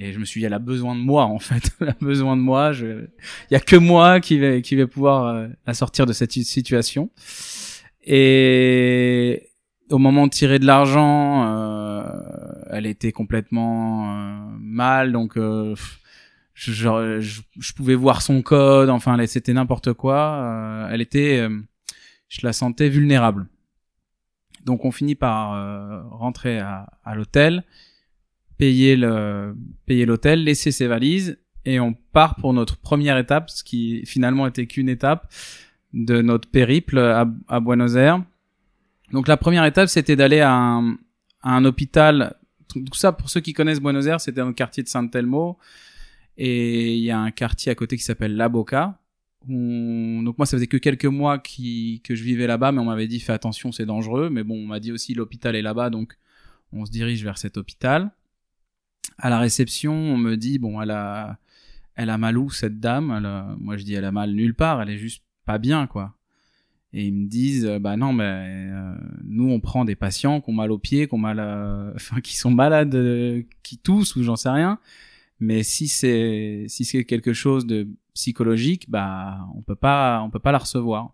Et 0.00 0.12
je 0.12 0.18
me 0.18 0.24
suis 0.24 0.40
dit 0.40 0.46
elle 0.46 0.54
a 0.54 0.58
besoin 0.58 0.96
de 0.96 1.00
moi 1.00 1.26
en 1.26 1.38
fait. 1.38 1.70
Elle 1.80 1.90
a 1.90 1.96
besoin 2.00 2.36
de 2.36 2.42
moi. 2.42 2.72
Je 2.72 3.06
il 3.48 3.52
y 3.52 3.54
a 3.54 3.60
que 3.60 3.76
moi 3.76 4.18
qui 4.18 4.38
vais 4.40 4.60
qui 4.60 4.74
vais 4.74 4.88
pouvoir 4.88 5.26
euh, 5.26 5.46
la 5.68 5.74
sortir 5.74 6.06
de 6.06 6.12
cette 6.12 6.32
situation. 6.32 7.10
Et 8.02 9.50
au 9.90 9.98
moment 9.98 10.26
de 10.26 10.32
tirer 10.32 10.58
de 10.58 10.66
l'argent 10.66 11.46
euh, 11.46 12.02
elle 12.70 12.86
était 12.86 13.12
complètement 13.12 14.10
euh, 14.10 14.56
mal. 14.58 15.12
Donc 15.12 15.36
euh, 15.36 15.76
je, 16.54 16.72
je, 16.72 17.20
je, 17.20 17.72
pouvais 17.74 17.94
voir 17.94 18.22
son 18.22 18.42
code. 18.42 18.90
Enfin 18.90 19.24
c'était 19.26 19.52
n'importe 19.52 19.92
quoi. 19.92 20.88
Elle 20.90 21.00
était 21.00 21.48
je 22.28 22.46
la 22.46 22.52
sentais 22.52 22.88
vulnérable. 22.88 23.46
Donc 24.64 24.84
on 24.84 24.90
finit 24.90 25.14
par 25.14 25.54
euh, 25.54 26.02
rentrer 26.08 26.58
à, 26.58 26.88
à 27.04 27.14
l'hôtel, 27.14 27.64
payer 28.56 28.96
le 28.96 29.56
payer 29.86 30.06
l'hôtel, 30.06 30.44
laisser 30.44 30.72
ses 30.72 30.86
valises 30.86 31.38
et 31.64 31.80
on 31.80 31.94
part 31.94 32.36
pour 32.36 32.52
notre 32.52 32.76
première 32.76 33.18
étape, 33.18 33.50
ce 33.50 33.64
qui 33.64 34.04
finalement 34.06 34.46
était 34.46 34.66
qu'une 34.66 34.88
étape 34.88 35.32
de 35.92 36.20
notre 36.22 36.48
périple 36.50 36.98
à, 36.98 37.26
à, 37.48 37.60
Buenos 37.60 37.94
Aires. 37.94 38.22
Donc 39.12 39.28
la 39.28 39.36
première 39.36 39.64
étape, 39.64 39.88
c'était 39.88 40.16
d'aller 40.16 40.40
à 40.40 40.52
un, 40.52 40.94
à 41.42 41.56
un 41.56 41.64
hôpital. 41.64 42.34
Tout 42.68 42.84
ça, 42.94 43.12
pour 43.12 43.30
ceux 43.30 43.40
qui 43.40 43.52
connaissent 43.52 43.80
Buenos 43.80 44.06
Aires, 44.06 44.20
c'était 44.20 44.40
dans 44.40 44.48
le 44.48 44.52
quartier 44.52 44.82
de 44.82 44.88
San 44.88 45.08
Telmo. 45.08 45.58
Et 46.36 46.96
il 46.96 47.02
y 47.04 47.10
a 47.10 47.18
un 47.18 47.30
quartier 47.30 47.70
à 47.70 47.74
côté 47.74 47.96
qui 47.96 48.02
s'appelle 48.02 48.34
La 48.36 48.48
Boca, 48.48 48.98
on... 49.48 50.22
Donc 50.22 50.38
moi, 50.38 50.46
ça 50.46 50.56
faisait 50.56 50.66
que 50.66 50.76
quelques 50.76 51.04
mois 51.04 51.38
qui... 51.38 52.00
que 52.04 52.14
je 52.14 52.22
vivais 52.24 52.46
là-bas, 52.46 52.72
mais 52.72 52.80
on 52.80 52.84
m'avait 52.84 53.08
dit 53.08 53.20
fais 53.20 53.32
attention, 53.32 53.72
c'est 53.72 53.86
dangereux. 53.86 54.30
Mais 54.30 54.44
bon, 54.44 54.56
on 54.56 54.66
m'a 54.66 54.80
dit 54.80 54.92
aussi 54.92 55.14
l'hôpital 55.14 55.56
est 55.56 55.62
là-bas, 55.62 55.90
donc 55.90 56.16
on 56.72 56.84
se 56.84 56.90
dirige 56.90 57.22
vers 57.24 57.38
cet 57.38 57.56
hôpital. 57.56 58.10
À 59.18 59.30
la 59.30 59.38
réception, 59.38 59.94
on 59.94 60.16
me 60.16 60.36
dit 60.36 60.58
bon, 60.58 60.80
elle 60.80 60.90
a, 60.90 61.38
elle 61.94 62.10
a 62.10 62.18
mal 62.18 62.38
où 62.38 62.50
cette 62.50 62.80
dame? 62.80 63.56
Moi, 63.60 63.76
je 63.76 63.84
dis 63.84 63.94
elle 63.94 64.04
a 64.04 64.12
mal 64.12 64.32
nulle 64.32 64.54
part, 64.54 64.82
elle 64.82 64.90
est 64.90 64.98
juste 64.98 65.22
pas 65.44 65.58
bien, 65.58 65.86
quoi. 65.86 66.14
Et 66.96 67.06
ils 67.06 67.12
me 67.12 67.26
disent 67.26 67.66
bah 67.80 67.96
non, 67.96 68.12
mais 68.12 68.68
euh, 68.70 68.94
nous 69.24 69.50
on 69.50 69.58
prend 69.58 69.84
des 69.84 69.96
patients 69.96 70.40
qui 70.40 70.50
ont 70.50 70.52
mal 70.52 70.70
aux 70.70 70.78
pieds, 70.78 71.08
qui 71.08 71.14
ont 71.14 71.18
mal, 71.18 71.40
euh... 71.40 71.92
enfin 71.96 72.20
qui 72.20 72.36
sont 72.36 72.50
malades, 72.50 72.94
euh, 72.94 73.42
qui 73.64 73.78
toussent 73.78 74.14
ou 74.14 74.22
j'en 74.22 74.36
sais 74.36 74.48
rien. 74.48 74.78
Mais 75.40 75.64
si 75.64 75.88
c'est 75.88 76.66
si 76.68 76.84
c'est 76.84 77.04
quelque 77.04 77.32
chose 77.32 77.66
de 77.66 77.88
psychologique, 78.14 78.90
bah 78.90 79.38
on 79.54 79.62
peut 79.62 79.76
pas 79.76 80.22
on 80.22 80.30
peut 80.30 80.38
pas 80.38 80.52
la 80.52 80.58
recevoir. 80.58 81.12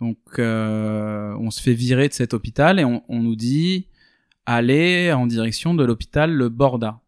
Donc 0.00 0.18
euh, 0.38 1.34
on 1.38 1.50
se 1.50 1.62
fait 1.62 1.74
virer 1.74 2.08
de 2.08 2.14
cet 2.14 2.34
hôpital 2.34 2.80
et 2.80 2.84
on, 2.84 3.04
on 3.08 3.20
nous 3.20 3.36
dit 3.36 3.86
allez 4.46 5.12
en 5.12 5.26
direction 5.26 5.74
de 5.74 5.84
l'hôpital 5.84 6.32
Le 6.32 6.48
Borda. 6.48 7.00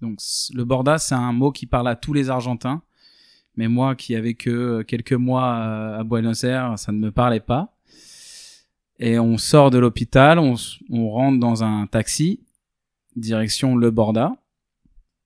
Donc 0.00 0.18
le 0.54 0.64
Borda 0.64 0.98
c'est 0.98 1.14
un 1.14 1.32
mot 1.32 1.50
qui 1.52 1.66
parle 1.66 1.88
à 1.88 1.96
tous 1.96 2.12
les 2.12 2.30
Argentins, 2.30 2.82
mais 3.56 3.68
moi 3.68 3.94
qui 3.96 4.14
avais 4.14 4.34
que 4.34 4.82
quelques 4.82 5.12
mois 5.12 5.54
à 5.96 6.04
Buenos 6.04 6.44
Aires, 6.44 6.78
ça 6.78 6.92
ne 6.92 6.98
me 6.98 7.10
parlait 7.10 7.40
pas. 7.40 7.74
Et 9.00 9.18
on 9.18 9.38
sort 9.38 9.70
de 9.70 9.78
l'hôpital, 9.78 10.38
on, 10.38 10.54
on 10.90 11.10
rentre 11.10 11.38
dans 11.38 11.62
un 11.62 11.86
taxi 11.86 12.40
direction 13.18 13.76
Le 13.76 13.90
Borda. 13.90 14.36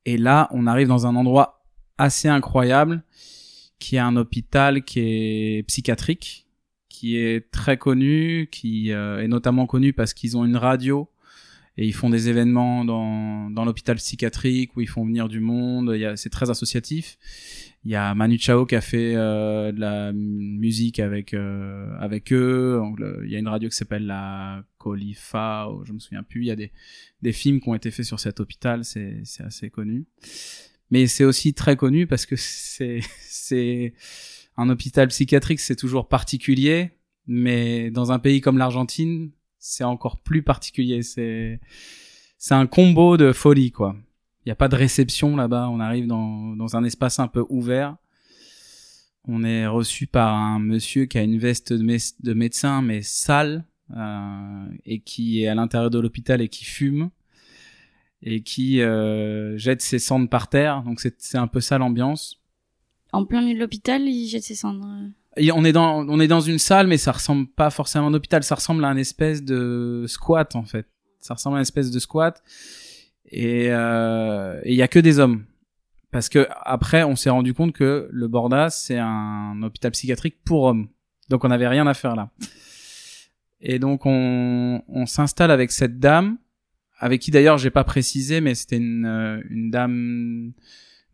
Et 0.05 0.17
là, 0.17 0.49
on 0.51 0.67
arrive 0.67 0.89
dans 0.89 1.07
un 1.07 1.15
endroit 1.15 1.62
assez 1.99 2.29
incroyable, 2.29 3.03
qui 3.79 3.97
est 3.97 4.01
un 4.01 4.17
hôpital 4.17 4.85
qui 4.85 5.01
est 5.01 5.63
psychiatrique, 5.67 6.47
qui 6.89 7.17
est 7.17 7.51
très 7.51 7.77
connu, 7.77 8.49
qui 8.51 8.93
euh, 8.93 9.23
est 9.23 9.29
notamment 9.29 9.67
connu 9.67 9.93
parce 9.93 10.15
qu'ils 10.15 10.37
ont 10.37 10.45
une 10.45 10.57
radio 10.57 11.09
et 11.79 11.87
ils 11.87 11.95
font 11.95 12.11
des 12.11 12.29
événements 12.29 12.85
dans, 12.85 13.51
dans 13.51 13.65
l'hôpital 13.65 13.97
psychiatrique 13.97 14.77
où 14.77 14.81
ils 14.83 14.89
font 14.89 15.05
venir 15.07 15.29
du 15.29 15.41
monde. 15.41 15.97
C'est 16.17 16.31
très 16.31 16.51
associatif. 16.51 17.17
Il 17.85 17.91
y 17.91 17.97
a 17.97 18.15
Manu 18.15 18.39
Chao 18.39 18.67
qui 18.67 18.77
a 18.77 18.81
fait 18.81 19.15
euh, 19.17 19.73
de 19.73 19.81
la 19.81 20.13
musique 20.13 21.01
avec 21.01 21.35
euh, 21.35 21.89
avec 21.99 22.33
eux. 22.33 22.81
Il 23.25 23.31
y 23.31 23.37
a 23.37 23.39
une 23.39 23.49
radio 23.49 23.69
qui 23.69 23.77
s'appelle 23.77 24.07
la 24.07 24.63
Colifa, 24.79 25.69
je 25.85 25.93
me 25.93 25.99
souviens 25.99 26.23
plus. 26.23 26.43
Il 26.43 26.47
y 26.47 26.51
a 26.51 26.57
des 26.57 26.71
des 27.23 27.33
films 27.33 27.61
qui 27.61 27.69
ont 27.69 27.75
été 27.75 27.91
faits 27.91 28.07
sur 28.07 28.21
cet 28.21 28.39
hôpital. 28.39 28.85
C'est 28.85 29.23
c'est 29.25 29.43
assez 29.43 29.71
connu. 29.71 30.05
Mais 30.93 31.07
c'est 31.07 31.25
aussi 31.25 31.55
très 31.55 31.75
connu 31.75 32.07
parce 32.07 32.27
que 32.27 32.37
c'est 32.37 33.01
c'est 33.21 33.95
un 34.59 34.69
hôpital 34.69 35.09
psychiatrique, 35.09 35.59
c'est 35.59 35.75
toujours 35.75 36.07
particulier. 36.07 36.91
Mais 37.27 37.91
dans 37.91 38.13
un 38.13 38.19
pays 38.19 38.43
comme 38.43 38.59
l'Argentine, 38.59 39.31
c'est 39.59 39.85
encore 39.85 40.19
plus 40.19 40.43
particulier. 40.43 41.03
C'est 41.03 41.61
c'est 42.37 42.55
un 42.55 42.67
combo 42.67 43.17
de 43.17 43.33
folie 43.33 43.73
quoi. 43.73 43.97
Il 44.45 44.49
n'y 44.49 44.53
a 44.53 44.55
pas 44.55 44.69
de 44.69 44.77
réception 44.77 45.35
là-bas. 45.35 45.71
On 45.71 45.81
arrive 45.81 46.07
dans, 46.07 46.55
dans 46.57 46.77
un 46.77 46.85
espace 46.85 47.19
un 47.21 47.29
peu 47.29 47.47
ouvert. 47.49 47.97
On 49.25 49.45
est 49.45 49.67
reçu 49.67 50.07
par 50.07 50.35
un 50.35 50.59
monsieur 50.59 51.07
qui 51.07 51.17
a 51.17 51.23
une 51.23 51.39
veste 51.39 51.73
de, 51.73 51.99
de 52.23 52.35
médecin 52.35 52.83
mais 52.83 53.01
sale 53.01 53.65
euh, 53.97 54.67
et 54.85 55.01
qui 55.01 55.43
est 55.43 55.49
à 55.49 55.55
l'intérieur 55.55 55.91
de 55.91 56.01
l'hôpital 56.01 56.43
et 56.43 56.49
qui 56.49 56.67
fume 56.67 57.11
et 58.23 58.43
qui 58.43 58.81
euh, 58.81 59.57
jette 59.59 59.83
ses 59.83 59.99
cendres 59.99 60.29
par 60.29 60.49
terre. 60.49 60.83
Donc 60.83 61.01
c'est 61.01 61.39
un 61.39 61.47
peu 61.47 61.61
ça 61.61 61.79
l'ambiance. 61.79 62.41
En 63.13 63.25
plein 63.25 63.43
milieu 63.43 63.55
de 63.55 63.61
l'hôpital, 63.61 64.03
il 64.03 64.29
jette 64.29 64.45
ses 64.45 64.55
cendres. 64.55 64.87
Et 65.37 65.51
on 65.53 65.65
est 65.65 65.73
dans 65.73 66.07
on 66.09 66.21
est 66.21 66.29
dans 66.29 66.41
une 66.41 66.59
salle 66.59 66.87
mais 66.87 66.99
ça 66.99 67.13
ressemble 67.13 67.47
pas 67.47 67.71
forcément 67.71 68.07
à 68.07 68.11
un 68.11 68.15
hôpital. 68.15 68.43
Ça 68.43 68.55
ressemble 68.55 68.85
à 68.85 68.89
un 68.89 68.97
espèce 68.97 69.43
de 69.43 70.05
squat 70.07 70.55
en 70.57 70.65
fait. 70.65 70.87
Ça 71.21 71.35
ressemble 71.35 71.57
à 71.57 71.59
une 71.61 71.63
espèce 71.63 71.91
de 71.91 71.99
squat 71.99 72.43
et 73.27 73.69
euh, 73.71 74.61
et 74.65 74.73
il 74.73 74.77
y 74.77 74.83
a 74.83 74.89
que 74.89 74.99
des 74.99 75.19
hommes 75.19 75.45
parce 76.11 76.29
que 76.29 76.47
après 76.63 77.03
on 77.03 77.17
s'est 77.17 77.31
rendu 77.31 77.55
compte 77.55 77.73
que 77.73 78.09
le 78.11 78.29
Bordas 78.29 78.71
c'est 78.71 78.99
un 78.99 79.63
hôpital 79.63 79.93
psychiatrique 79.93 80.37
pour 80.45 80.65
hommes 80.65 80.89
donc 81.31 81.45
on 81.45 81.49
n'avait 81.49 81.69
rien 81.69 81.87
à 81.87 81.95
faire 81.95 82.15
là 82.15 82.31
et 83.61 83.79
donc 83.79 84.05
on 84.05 84.83
on 84.87 85.07
s'installe 85.07 85.51
avec 85.51 85.73
cette 85.73 85.99
dame 85.99 86.37
avec 87.03 87.21
qui 87.21 87.33
d'ailleurs 87.33 87.59
j'ai 87.59 87.71
pas 87.71 87.85
précisé 87.85 88.41
mais 88.41 88.55
c'était 88.55 88.77
une 88.77 89.05
euh, 89.05 89.43
une 89.51 89.71
dame 89.71 90.53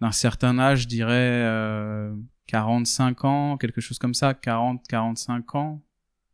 d'un 0.01 0.13
certain 0.13 0.59
âge 0.59 0.83
je 0.83 0.87
dirais 0.87 1.15
euh, 1.15 2.15
45 2.47 3.25
ans 3.25 3.57
quelque 3.57 3.81
chose 3.81 3.99
comme 3.99 4.15
ça 4.15 4.35
40 4.35 4.87
45 4.87 5.55
ans. 5.55 5.83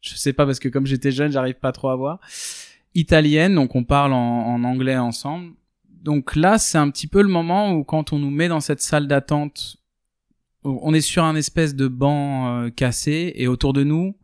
Je 0.01 0.17
sais 0.17 0.33
pas 0.33 0.45
parce 0.45 0.59
que 0.59 0.69
comme 0.69 0.87
j'étais 0.87 1.13
jeune 1.13 1.31
j'arrive 1.31 1.55
pas 1.55 1.71
trop 1.71 1.89
à 1.89 1.97
voir. 1.97 2.19
Italienne 2.95 3.55
donc 3.55 3.77
on 3.77 3.85
parle 3.85 4.13
en, 4.13 4.63
anglais 4.65 4.97
ensemble. 4.97 5.55
Donc 5.89 6.37
là, 6.37 6.59
c'est 6.59 6.77
un 6.77 6.91
petit 6.91 7.07
peu 7.07 7.23
le 7.23 7.29
moment 7.29 7.73
où 7.73 7.83
quand 7.83 8.13
on 8.13 8.19
nous 8.19 8.31
met 8.31 8.49
dans 8.49 8.61
cette 8.61 8.83
salle 8.83 9.09
d'attente, 9.09 9.79
on 10.63 10.93
est 10.93 11.01
sur 11.01 11.25
un 11.25 11.35
espèce 11.35 11.75
de 11.75 11.89
banc 11.89 12.49
euh, 12.49 12.69
cassé 12.69 13.33
et 13.37 13.49
autour 13.49 13.73
de 13.73 13.85
nous, 13.85 14.15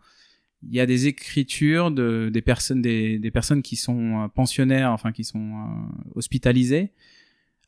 il 0.63 0.75
y 0.75 0.81
a 0.81 0.87
des 0.87 1.07
écritures 1.07 1.91
de 1.91 2.31
des 2.33 2.43
personnes 2.43 2.83
des, 2.83 3.19
des 3.19 3.31
personnes 3.31 3.63
qui 3.63 3.77
sont 3.77 4.25
euh, 4.25 4.29
pensionnaires, 4.29 4.93
enfin 4.93 5.13
qui 5.13 5.25
sont 5.25 5.39
euh, 5.39 6.11
hospitalisées, 6.15 6.93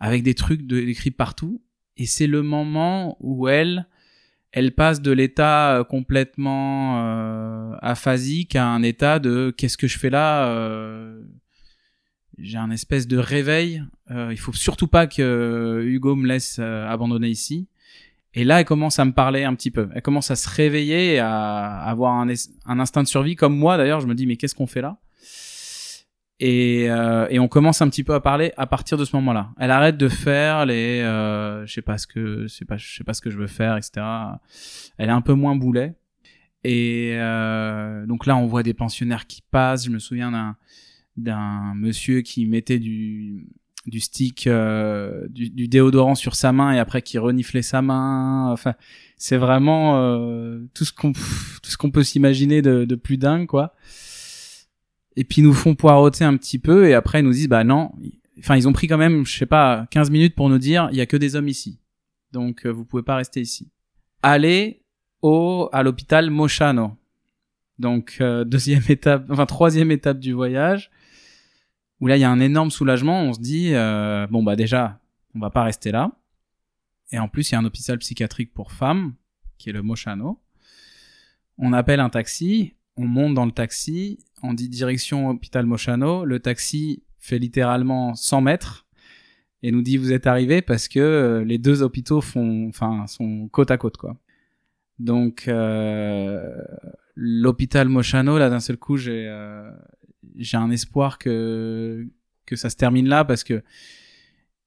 avec 0.00 0.22
des 0.22 0.34
trucs 0.34 0.66
de, 0.66 0.78
écrits 0.78 1.10
partout. 1.10 1.62
Et 1.96 2.06
c'est 2.06 2.26
le 2.26 2.42
moment 2.42 3.16
où 3.20 3.48
elle 3.48 3.86
elle 4.52 4.72
passe 4.72 5.00
de 5.00 5.10
l'état 5.10 5.78
euh, 5.78 5.84
complètement 5.84 7.02
euh, 7.02 7.74
aphasique 7.80 8.54
à 8.54 8.66
un 8.66 8.82
état 8.82 9.18
de 9.18 9.52
qu'est-ce 9.56 9.78
que 9.78 9.86
je 9.86 9.98
fais 9.98 10.10
là 10.10 10.46
euh, 10.48 11.22
j'ai 12.38 12.58
un 12.58 12.70
espèce 12.70 13.06
de 13.06 13.18
réveil. 13.18 13.82
Il 14.08 14.38
faut 14.38 14.54
surtout 14.54 14.88
pas 14.88 15.06
que 15.06 15.82
Hugo 15.84 16.16
me 16.16 16.26
laisse 16.26 16.58
abandonner 16.58 17.28
ici. 17.28 17.68
Et 18.34 18.44
là, 18.44 18.60
elle 18.60 18.64
commence 18.64 18.98
à 18.98 19.04
me 19.04 19.12
parler 19.12 19.44
un 19.44 19.54
petit 19.54 19.70
peu. 19.70 19.88
Elle 19.94 20.02
commence 20.02 20.30
à 20.30 20.36
se 20.36 20.48
réveiller, 20.48 21.18
à 21.18 21.82
avoir 21.82 22.14
un, 22.14 22.28
instinct 22.78 23.02
de 23.02 23.08
survie, 23.08 23.36
comme 23.36 23.56
moi 23.56 23.76
d'ailleurs. 23.76 24.00
Je 24.00 24.06
me 24.06 24.14
dis, 24.14 24.26
mais 24.26 24.36
qu'est-ce 24.36 24.54
qu'on 24.54 24.66
fait 24.66 24.80
là? 24.80 24.98
Et, 26.40 26.90
euh, 26.90 27.26
et 27.30 27.38
on 27.38 27.46
commence 27.46 27.82
un 27.82 27.88
petit 27.88 28.02
peu 28.02 28.14
à 28.14 28.20
parler 28.20 28.52
à 28.56 28.66
partir 28.66 28.98
de 28.98 29.04
ce 29.04 29.14
moment-là. 29.16 29.50
Elle 29.58 29.70
arrête 29.70 29.96
de 29.96 30.08
faire 30.08 30.66
les, 30.66 31.00
euh, 31.02 31.64
je 31.66 31.72
sais 31.72 31.82
pas 31.82 31.98
ce 31.98 32.06
que, 32.06 32.42
je 32.42 32.48
sais 32.48 32.64
pas, 32.64 32.76
je 32.78 32.96
sais 32.96 33.04
pas 33.04 33.14
ce 33.14 33.20
que 33.20 33.30
je 33.30 33.38
veux 33.38 33.46
faire, 33.46 33.76
etc. 33.76 34.04
Elle 34.98 35.08
est 35.08 35.12
un 35.12 35.20
peu 35.20 35.34
moins 35.34 35.54
boulet. 35.54 35.94
Et 36.64 37.12
euh, 37.14 38.06
donc 38.06 38.26
là, 38.26 38.36
on 38.36 38.46
voit 38.46 38.62
des 38.62 38.74
pensionnaires 38.74 39.26
qui 39.26 39.42
passent. 39.50 39.84
Je 39.84 39.90
me 39.90 39.98
souviens 39.98 40.32
d'un 40.32 40.56
d'un 41.16 41.74
monsieur 41.74 42.22
qui 42.22 42.46
mettait 42.46 42.78
du 42.78 43.46
du 43.86 44.00
stick 44.00 44.46
euh, 44.46 45.26
du, 45.28 45.50
du 45.50 45.68
déodorant 45.68 46.14
sur 46.14 46.34
sa 46.34 46.52
main 46.52 46.72
et 46.72 46.78
après 46.78 47.02
qui 47.02 47.18
reniflait 47.18 47.62
sa 47.62 47.82
main. 47.82 48.50
Enfin 48.52 48.74
c'est 49.16 49.36
vraiment 49.36 49.98
euh, 49.98 50.60
tout 50.74 50.84
ce 50.84 50.92
qu'on 50.92 51.12
tout 51.12 51.70
ce 51.70 51.76
qu'on 51.76 51.90
peut 51.90 52.04
s'imaginer 52.04 52.62
de, 52.62 52.84
de 52.84 52.94
plus 52.94 53.18
dingue 53.18 53.46
quoi. 53.46 53.74
Et 55.16 55.24
puis 55.24 55.42
ils 55.42 55.44
nous 55.44 55.52
font 55.52 55.74
poireauter 55.74 56.24
un 56.24 56.36
petit 56.36 56.58
peu 56.58 56.88
et 56.88 56.94
après 56.94 57.20
ils 57.20 57.24
nous 57.24 57.32
disent 57.32 57.48
bah 57.48 57.64
non 57.64 57.92
enfin 58.38 58.56
ils 58.56 58.68
ont 58.68 58.72
pris 58.72 58.86
quand 58.86 58.98
même 58.98 59.26
je 59.26 59.36
sais 59.36 59.46
pas 59.46 59.86
15 59.90 60.10
minutes 60.10 60.34
pour 60.34 60.48
nous 60.48 60.58
dire 60.58 60.88
il 60.92 60.98
y 60.98 61.00
a 61.00 61.06
que 61.06 61.16
des 61.16 61.36
hommes 61.36 61.48
ici. 61.48 61.80
Donc 62.32 62.66
euh, 62.66 62.70
vous 62.70 62.84
pouvez 62.84 63.02
pas 63.02 63.16
rester 63.16 63.40
ici. 63.40 63.70
Allez 64.22 64.82
au 65.22 65.68
à 65.72 65.82
l'hôpital 65.82 66.30
Mochano. 66.30 66.96
Donc 67.78 68.18
euh, 68.20 68.44
deuxième 68.46 68.84
étape 68.88 69.26
enfin 69.28 69.46
troisième 69.46 69.90
étape 69.90 70.20
du 70.20 70.32
voyage 70.32 70.90
où 72.02 72.08
là 72.08 72.16
il 72.16 72.20
y 72.20 72.24
a 72.24 72.30
un 72.30 72.40
énorme 72.40 72.72
soulagement. 72.72 73.22
On 73.22 73.32
se 73.32 73.40
dit 73.40 73.74
euh, 73.74 74.26
bon 74.26 74.42
bah 74.42 74.56
déjà 74.56 75.00
on 75.34 75.38
va 75.38 75.50
pas 75.50 75.62
rester 75.62 75.92
là. 75.92 76.10
Et 77.12 77.18
en 77.18 77.28
plus 77.28 77.48
il 77.48 77.52
y 77.52 77.54
a 77.54 77.60
un 77.60 77.64
hôpital 77.64 77.96
psychiatrique 77.98 78.52
pour 78.52 78.72
femmes 78.72 79.14
qui 79.56 79.70
est 79.70 79.72
le 79.72 79.82
Mochano. 79.82 80.42
On 81.58 81.72
appelle 81.72 82.00
un 82.00 82.10
taxi, 82.10 82.74
on 82.96 83.06
monte 83.06 83.34
dans 83.34 83.46
le 83.46 83.52
taxi, 83.52 84.18
on 84.42 84.52
dit 84.52 84.68
direction 84.68 85.28
hôpital 85.28 85.64
Mochano. 85.64 86.24
Le 86.24 86.40
taxi 86.40 87.04
fait 87.20 87.38
littéralement 87.38 88.16
100 88.16 88.40
mètres 88.40 88.86
et 89.62 89.70
nous 89.70 89.82
dit 89.82 89.96
vous 89.96 90.12
êtes 90.12 90.26
arrivés 90.26 90.60
parce 90.60 90.88
que 90.88 90.98
euh, 90.98 91.44
les 91.44 91.58
deux 91.58 91.84
hôpitaux 91.84 92.20
font 92.20 92.68
enfin 92.68 93.06
sont 93.06 93.48
côte 93.48 93.70
à 93.70 93.78
côte 93.78 93.96
quoi. 93.96 94.16
Donc 94.98 95.44
euh, 95.46 96.52
l'hôpital 97.14 97.88
Mochano 97.88 98.38
là 98.38 98.50
d'un 98.50 98.58
seul 98.58 98.76
coup 98.76 98.96
j'ai 98.96 99.28
euh, 99.28 99.70
j'ai 100.36 100.56
un 100.56 100.70
espoir 100.70 101.18
que 101.18 102.06
que 102.46 102.56
ça 102.56 102.70
se 102.70 102.76
termine 102.76 103.08
là 103.08 103.24
parce 103.24 103.44
que 103.44 103.62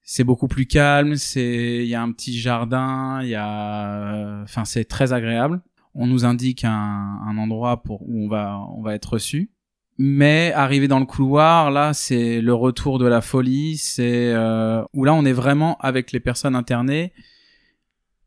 c'est 0.01 0.23
beaucoup 0.23 0.47
plus 0.47 0.65
calme, 0.67 1.15
c'est 1.15 1.77
il 1.83 1.87
y 1.87 1.95
a 1.95 2.01
un 2.01 2.11
petit 2.11 2.37
jardin, 2.37 3.21
il 3.23 3.29
y 3.29 3.35
a 3.35 4.41
enfin 4.43 4.65
c'est 4.65 4.85
très 4.85 5.13
agréable. 5.13 5.61
On 5.93 6.07
nous 6.07 6.25
indique 6.25 6.63
un, 6.65 7.19
un 7.25 7.37
endroit 7.37 7.83
pour 7.83 8.01
où 8.07 8.25
on 8.25 8.27
va 8.27 8.59
on 8.75 8.81
va 8.81 8.95
être 8.95 9.13
reçu. 9.13 9.49
Mais 9.97 10.51
arrivé 10.53 10.87
dans 10.89 10.99
le 10.99 11.05
couloir, 11.05 11.71
là, 11.71 11.93
c'est 11.93 12.41
le 12.41 12.53
retour 12.53 12.99
de 12.99 13.05
la 13.05 13.21
folie. 13.21 13.77
C'est 13.77 14.33
euh, 14.33 14.83
où 14.93 15.05
là, 15.05 15.13
on 15.13 15.23
est 15.23 15.33
vraiment 15.33 15.77
avec 15.77 16.11
les 16.11 16.19
personnes 16.19 16.55
internées 16.55 17.13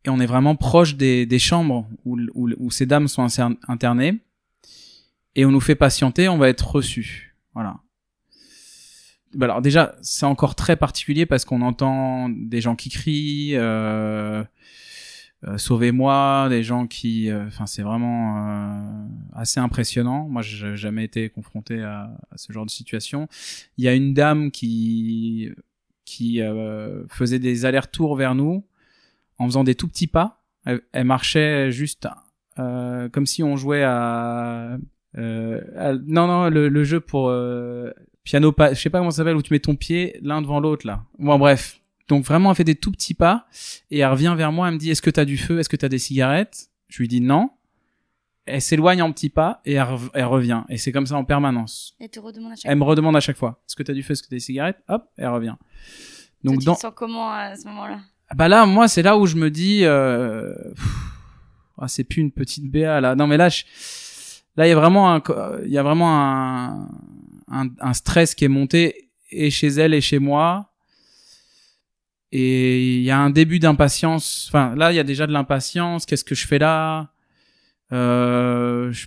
et 0.05 0.09
on 0.09 0.19
est 0.19 0.27
vraiment 0.27 0.57
proche 0.57 0.97
des, 0.97 1.27
des 1.27 1.39
chambres 1.39 1.87
où, 2.07 2.19
où, 2.35 2.49
où 2.57 2.71
ces 2.71 2.87
dames 2.87 3.09
sont 3.09 3.27
internées 3.69 4.21
et 5.39 5.45
on 5.45 5.53
nous 5.53 5.61
fait 5.61 5.77
patienter. 5.77 6.29
On 6.29 6.37
va 6.37 6.49
être 6.49 6.69
reçu. 6.69 7.37
Voilà. 7.55 7.77
Bah 9.35 9.47
alors 9.47 9.63
déjà, 9.63 9.95
c'est 10.03 10.27
encore 10.27 10.57
très 10.57 10.75
particulier 10.75 11.27
parce 11.27 11.45
qu'on 11.45 11.63
entend 11.63 12.29
des 12.29 12.61
gens 12.61 12.75
qui 12.75 12.89
crient, 12.89 13.53
euh, 13.55 14.43
euh, 15.47 15.57
sauvez-moi, 15.57 16.49
des 16.49 16.65
gens 16.65 16.89
qui, 16.89 17.31
euh, 17.31 17.47
enfin, 17.47 17.67
c'est 17.67 17.83
vraiment 17.83 18.49
euh, 18.49 19.07
assez 19.33 19.61
impressionnant. 19.61 20.29
Moi, 20.29 20.43
j'ai 20.43 20.77
jamais 20.77 21.05
été 21.05 21.29
confronté 21.29 21.83
à, 21.83 22.11
ce 22.35 22.53
genre 22.53 22.67
de 22.67 22.71
situation. 22.71 23.29
Il 23.77 23.85
y 23.85 23.89
a 23.89 23.95
une 23.95 24.15
dame 24.15 24.51
qui 24.51 25.51
qui 26.05 26.41
faisait 27.11 27.39
des 27.39 27.67
allers-retours 27.67 28.17
vers 28.17 28.35
nous 28.35 28.65
en 29.37 29.45
faisant 29.45 29.63
des 29.63 29.75
tout 29.75 29.87
petits 29.87 30.07
pas. 30.07 30.43
Elle, 30.65 30.81
elle 30.93 31.05
marchait 31.05 31.71
juste 31.71 32.09
comme 32.57 33.27
si 33.27 33.43
on 33.43 33.57
jouait 33.57 33.85
à, 33.85 34.79
euh, 35.17 35.61
non 36.07 36.27
non 36.27 36.51
le, 36.51 36.69
le 36.69 36.85
jeu 36.85 37.01
pour 37.01 37.29
euh, 37.31 37.91
piano 38.25 38.53
pas 38.53 38.75
je 38.75 38.81
sais 38.81 38.91
pas 38.91 38.99
comment 38.99 39.11
ça 39.11 39.19
s'appelle 39.19 39.37
où 39.37 39.43
tu 39.43 39.53
mets 39.53 39.59
ton 39.61 39.75
pied 39.75 40.19
l'un 40.23 40.43
devant 40.43 40.61
l'autre 40.61 40.87
là. 40.87 41.05
Bon 41.19 41.39
bref. 41.39 41.81
Donc 42.09 42.25
vraiment 42.25 42.51
elle 42.51 42.57
fait 42.57 42.65
des 42.65 42.75
tout 42.75 42.91
petits 42.93 43.15
pas 43.15 43.47
et 43.91 43.99
elle 44.01 44.11
revient 44.11 44.35
vers 44.37 44.53
moi, 44.53 44.69
elle 44.69 44.75
me 44.75 44.79
dit 44.79 44.91
est-ce 44.91 45.03
que 45.03 45.11
t'as 45.11 45.25
du 45.25 45.37
feu, 45.39 45.59
est-ce 45.59 45.69
que 45.69 45.77
t'as 45.77 45.89
des 45.89 45.99
cigarettes? 45.99 46.69
Je 46.89 46.99
lui 46.99 47.09
dis 47.09 47.21
non. 47.21 47.51
elle 48.47 48.63
s'éloigne 48.63 49.03
en 49.03 49.13
petits 49.13 49.29
pas 49.31 49.61
et 49.67 49.75
elle, 49.75 49.83
rev- 49.87 50.11
elle 50.15 50.25
revient. 50.25 50.63
Et 50.71 50.79
c'est 50.79 50.91
comme 50.93 51.07
ça 51.07 51.17
en 51.17 51.25
permanence. 51.25 51.95
Elle 52.01 52.09
te 52.09 52.19
redemande 52.21 52.53
à 52.53 52.57
chaque 52.57 52.71
Elle 52.71 52.79
me 52.79 52.85
redemande 52.85 53.17
à 53.17 53.21
chaque 53.21 53.37
fois 53.37 53.61
est-ce 53.67 53.77
que 53.77 53.83
t'as 53.83 53.93
du 53.95 54.03
feu, 54.03 54.13
est-ce 54.13 54.23
que 54.23 54.29
t'as 54.29 54.37
des 54.37 54.41
cigarettes? 54.41 54.79
Hop, 54.89 55.05
elle 55.17 55.29
revient. 55.29 55.57
Toi, 55.59 56.53
Donc 56.53 56.61
tu 56.61 56.67
dans 56.67 56.75
te 56.75 56.81
sens 56.81 56.93
comment 56.95 57.31
à 57.33 57.57
ce 57.57 57.67
moment-là? 57.69 58.01
Ah 58.31 58.35
bah 58.35 58.49
là, 58.49 58.67
moi, 58.67 58.89
c'est 58.89 59.01
là 59.03 59.17
où 59.17 59.25
je 59.27 59.37
me 59.37 59.51
dis, 59.51 59.81
euh... 59.85 60.53
ah, 61.79 61.89
c'est 61.89 62.05
plus 62.05 62.21
une 62.21 62.31
petite 62.33 62.71
BA 62.71 63.01
là. 63.01 63.15
Non, 63.15 63.27
mais 63.27 63.37
là, 63.37 63.49
je- 63.49 63.65
là, 64.59 64.67
il 64.67 64.71
y 64.71 64.73
a 64.73 64.77
vraiment 64.77 65.15
un, 65.15 65.23
il 65.65 65.71
y 65.71 65.79
a 65.79 65.83
vraiment 65.83 66.11
un, 66.11 66.89
un, 67.49 67.69
un 67.81 67.95
stress 67.95 68.35
qui 68.35 68.45
est 68.45 68.49
monté 68.49 69.09
et 69.31 69.51
chez 69.51 69.69
elle 69.69 69.95
et 69.95 70.01
chez 70.03 70.19
moi. 70.19 70.75
Et 72.31 72.97
il 72.97 73.03
y 73.03 73.11
a 73.11 73.19
un 73.19 73.31
début 73.31 73.59
d'impatience. 73.59 74.47
Enfin, 74.49 74.75
là, 74.75 74.93
il 74.93 74.97
y 74.97 74.99
a 74.99 75.05
déjà 75.05 75.27
de 75.27 75.33
l'impatience. 75.33 76.05
Qu'est-ce 76.05 76.25
que 76.25 76.35
je 76.35 76.47
fais 76.47 76.59
là? 76.59 77.13
Euh, 77.93 78.93
je, 78.93 79.07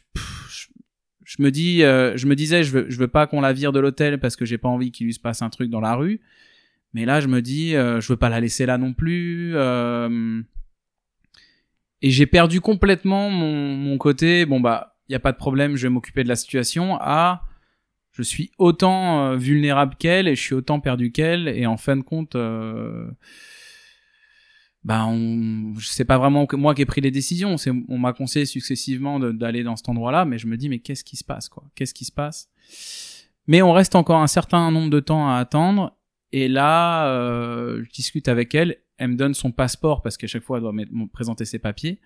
je 1.24 1.36
me 1.40 1.52
dis, 1.52 1.84
euh, 1.84 2.18
je 2.18 2.26
me 2.26 2.36
disais, 2.36 2.64
je 2.64 2.72
veux, 2.72 2.86
je 2.90 2.98
veux 2.98 3.10
pas 3.10 3.28
qu'on 3.28 3.42
la 3.42 3.54
vire 3.54 3.72
de 3.74 3.80
l'hôtel 3.80 4.20
parce 4.20 4.36
que 4.36 4.46
j'ai 4.46 4.58
pas 4.58 4.70
envie 4.70 4.92
qu'il 4.92 5.06
lui 5.06 5.14
se 5.14 5.20
passe 5.20 5.44
un 5.44 5.50
truc 5.52 5.70
dans 5.70 5.82
la 5.82 5.94
rue. 5.94 6.22
Mais 6.94 7.06
là, 7.06 7.20
je 7.22 7.28
me 7.28 7.42
dis, 7.42 7.76
euh, 7.76 8.02
je 8.02 8.08
veux 8.08 8.18
pas 8.18 8.30
la 8.30 8.40
laisser 8.40 8.66
là 8.66 8.78
non 8.80 8.94
plus. 8.94 9.52
euh, 9.56 10.42
Et 12.02 12.10
j'ai 12.10 12.26
perdu 12.26 12.60
complètement 12.60 13.30
mon, 13.30 13.76
mon 13.76 13.98
côté. 14.00 14.48
Bon 14.48 14.60
bah, 14.60 14.91
il 15.12 15.14
y 15.14 15.16
a 15.16 15.20
pas 15.20 15.34
de 15.34 15.38
problème, 15.38 15.76
je 15.76 15.88
vais 15.88 15.90
m'occuper 15.90 16.24
de 16.24 16.30
la 16.30 16.38
situation. 16.38 16.98
À, 17.02 17.44
je 18.14 18.24
suis 18.24 18.50
autant 18.58 19.26
euh, 19.26 19.36
vulnérable 19.36 19.96
qu'elle 20.00 20.30
et 20.30 20.36
je 20.36 20.42
suis 20.42 20.56
autant 20.56 20.80
perdu 20.80 21.12
qu'elle. 21.12 21.50
Et 21.50 21.66
en 21.66 21.76
fin 21.76 21.98
de 21.98 22.02
compte, 22.02 22.36
euh, 22.36 23.12
bah, 24.86 25.06
on, 25.06 25.74
c'est 25.82 26.06
pas 26.06 26.18
vraiment 26.18 26.48
moi 26.54 26.74
qui 26.74 26.84
ai 26.84 26.86
pris 26.86 27.02
les 27.02 27.12
décisions. 27.12 27.58
On 27.90 27.98
m'a 27.98 28.14
conseillé 28.14 28.46
successivement 28.46 29.20
d'aller 29.20 29.64
dans 29.64 29.76
cet 29.76 29.90
endroit-là, 29.90 30.24
mais 30.24 30.38
je 30.38 30.48
me 30.48 30.56
dis, 30.56 30.70
mais 30.70 30.80
qu'est-ce 30.80 31.04
qui 31.04 31.18
se 31.18 31.26
passe, 31.26 31.50
quoi? 31.50 31.66
Qu'est-ce 31.76 31.94
qui 31.94 32.06
se 32.06 32.12
passe? 32.14 32.50
Mais 33.48 33.62
on 33.62 33.74
reste 33.74 33.96
encore 33.96 34.22
un 34.22 34.28
certain 34.28 34.72
nombre 34.72 34.90
de 34.90 35.02
temps 35.02 35.30
à 35.30 35.36
attendre. 35.36 35.98
Et 36.32 36.48
là, 36.48 37.08
euh, 37.08 37.84
je 37.84 37.90
discute 37.90 38.30
avec 38.30 38.56
elle. 38.56 38.78
Elle 38.98 39.10
me 39.10 39.16
donne 39.18 39.34
son 39.34 39.52
passeport 39.52 40.02
parce 40.02 40.16
qu'à 40.16 40.28
chaque 40.28 40.44
fois, 40.44 40.60
elle 40.60 40.64
doit 40.64 40.72
me 40.72 41.08
présenter 41.08 41.44
ses 41.44 41.60
papiers. 41.60 42.00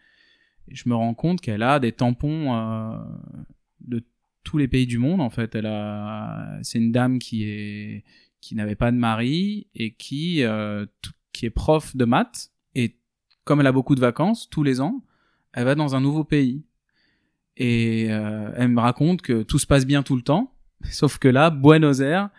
Je 0.68 0.90
me 0.90 0.96
rends 0.96 1.14
compte 1.14 1.42
qu'elle 1.42 1.64
a 1.64 1.80
des 1.80 1.92
tampons 1.92 2.54
euh, 2.54 2.98
de 3.82 4.04
tous 4.44 4.58
les 4.58 4.68
pays 4.68 4.88
du 4.88 4.98
monde. 4.98 5.22
En 5.22 5.30
fait, 5.30 5.56
elle 5.56 5.68
a. 5.68 6.58
C'est 6.62 6.80
une 6.80 6.92
dame 6.92 7.20
qui 7.20 7.44
est 7.44 8.04
qui 8.42 8.56
n'avait 8.56 8.76
pas 8.76 8.92
de 8.92 8.98
mari 8.98 9.68
et 9.74 9.94
qui 9.94 10.44
euh, 10.44 10.86
qui 11.34 11.46
est 11.46 11.52
prof 11.52 11.96
de 11.96 12.06
maths. 12.06 12.52
Et 12.76 12.98
comme 13.44 13.60
elle 13.60 13.68
a 13.68 13.72
beaucoup 13.72 13.96
de 13.96 14.02
vacances 14.02 14.50
tous 14.50 14.64
les 14.64 14.82
ans, 14.82 15.04
elle 15.54 15.66
va 15.66 15.76
dans 15.76 15.96
un 15.96 16.02
nouveau 16.02 16.24
pays. 16.24 16.64
Et 17.58 18.08
euh, 18.10 18.52
elle 18.56 18.70
me 18.70 18.82
raconte 18.82 19.22
que 19.22 19.44
tout 19.44 19.60
se 19.60 19.68
passe 19.68 19.86
bien 19.86 20.04
tout 20.04 20.16
le 20.16 20.22
temps, 20.22 20.54
sauf 20.84 21.18
que 21.18 21.28
là, 21.28 21.50
Buenos 21.50 22.02
Aires, 22.02 22.30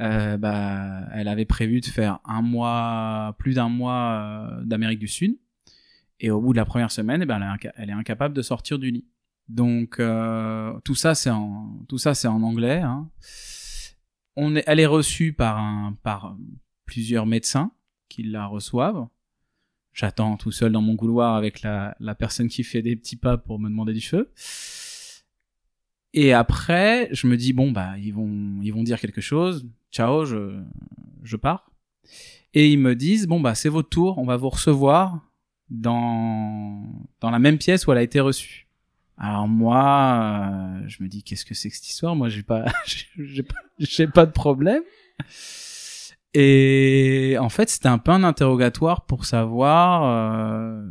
euh, 0.00 0.36
bah, 0.36 1.06
elle 1.12 1.28
avait 1.28 1.44
prévu 1.44 1.80
de 1.80 1.86
faire 1.86 2.20
un 2.24 2.42
mois, 2.42 3.34
plus 3.38 3.54
d'un 3.54 3.68
mois 3.68 4.48
euh, 4.50 4.64
d'Amérique 4.64 4.98
du 4.98 5.08
Sud. 5.08 5.36
Et 6.20 6.30
au 6.30 6.40
bout 6.40 6.52
de 6.52 6.58
la 6.58 6.66
première 6.66 6.90
semaine, 6.90 7.22
eh 7.22 7.26
ben, 7.26 7.40
elle, 7.40 7.66
est 7.66 7.72
elle 7.76 7.90
est 7.90 7.94
incapable 7.94 8.34
de 8.34 8.42
sortir 8.42 8.78
du 8.78 8.90
lit. 8.90 9.06
Donc 9.48 9.98
euh, 9.98 10.78
tout 10.84 10.94
ça, 10.94 11.14
c'est 11.14 11.30
en 11.30 11.84
tout 11.88 11.98
ça, 11.98 12.14
c'est 12.14 12.28
en 12.28 12.42
anglais. 12.42 12.80
Hein. 12.80 13.08
On 14.36 14.54
est, 14.54 14.62
elle 14.66 14.78
est 14.78 14.86
reçue 14.86 15.32
par 15.32 15.58
un, 15.58 15.96
par 16.02 16.36
plusieurs 16.84 17.26
médecins 17.26 17.72
qui 18.08 18.22
la 18.22 18.46
reçoivent. 18.46 19.08
J'attends 19.92 20.36
tout 20.36 20.52
seul 20.52 20.70
dans 20.70 20.82
mon 20.82 20.94
couloir 20.94 21.34
avec 21.34 21.62
la, 21.62 21.96
la 21.98 22.14
personne 22.14 22.48
qui 22.48 22.62
fait 22.62 22.82
des 22.82 22.94
petits 22.94 23.16
pas 23.16 23.38
pour 23.38 23.58
me 23.58 23.68
demander 23.68 23.92
du 23.92 24.00
feu. 24.00 24.30
Et 26.12 26.32
après, 26.32 27.08
je 27.12 27.26
me 27.26 27.36
dis 27.36 27.52
bon 27.52 27.72
bah 27.72 27.98
ils 27.98 28.12
vont 28.12 28.60
ils 28.62 28.72
vont 28.72 28.82
dire 28.82 29.00
quelque 29.00 29.20
chose. 29.20 29.66
Ciao, 29.90 30.26
je 30.26 30.60
je 31.22 31.36
pars. 31.36 31.72
Et 32.52 32.70
ils 32.70 32.78
me 32.78 32.94
disent 32.94 33.26
bon 33.26 33.40
bah 33.40 33.54
c'est 33.54 33.68
votre 33.68 33.88
tour, 33.88 34.18
on 34.18 34.24
va 34.26 34.36
vous 34.36 34.50
recevoir 34.50 35.29
dans 35.70 36.84
dans 37.20 37.30
la 37.30 37.38
même 37.38 37.58
pièce 37.58 37.86
où 37.86 37.92
elle 37.92 37.98
a 37.98 38.02
été 38.02 38.20
reçue. 38.20 38.66
Alors 39.18 39.48
moi, 39.48 40.80
euh, 40.82 40.88
je 40.88 41.02
me 41.02 41.08
dis 41.08 41.22
qu'est-ce 41.22 41.44
que 41.44 41.54
c'est 41.54 41.68
que 41.68 41.76
cette 41.76 41.88
histoire? 41.88 42.16
Moi, 42.16 42.28
j'ai 42.28 42.42
pas 42.42 42.64
j'ai 43.18 43.42
pas 43.42 43.56
j'ai 43.78 44.06
pas 44.06 44.26
de 44.26 44.32
problème. 44.32 44.82
Et 46.32 47.36
en 47.40 47.48
fait, 47.48 47.68
c'était 47.68 47.88
un 47.88 47.98
peu 47.98 48.12
un 48.12 48.22
interrogatoire 48.24 49.04
pour 49.04 49.24
savoir 49.24 50.04
euh, 50.04 50.86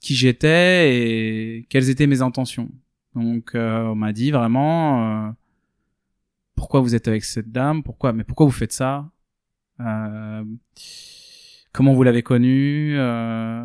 qui 0.00 0.14
j'étais 0.14 0.94
et 0.94 1.66
quelles 1.68 1.90
étaient 1.90 2.06
mes 2.06 2.22
intentions. 2.22 2.70
Donc, 3.14 3.54
euh, 3.54 3.86
on 3.86 3.94
m'a 3.94 4.12
dit 4.12 4.30
vraiment 4.30 5.26
euh, 5.26 5.30
pourquoi 6.54 6.80
vous 6.80 6.94
êtes 6.94 7.08
avec 7.08 7.24
cette 7.24 7.50
dame, 7.50 7.82
pourquoi, 7.82 8.12
mais 8.12 8.24
pourquoi 8.24 8.46
vous 8.46 8.52
faites 8.52 8.72
ça, 8.72 9.10
Euh, 9.80 10.44
comment 11.72 11.92
vous 11.92 12.02
l'avez 12.02 12.22
connue. 12.22 12.94
euh, 12.96 13.64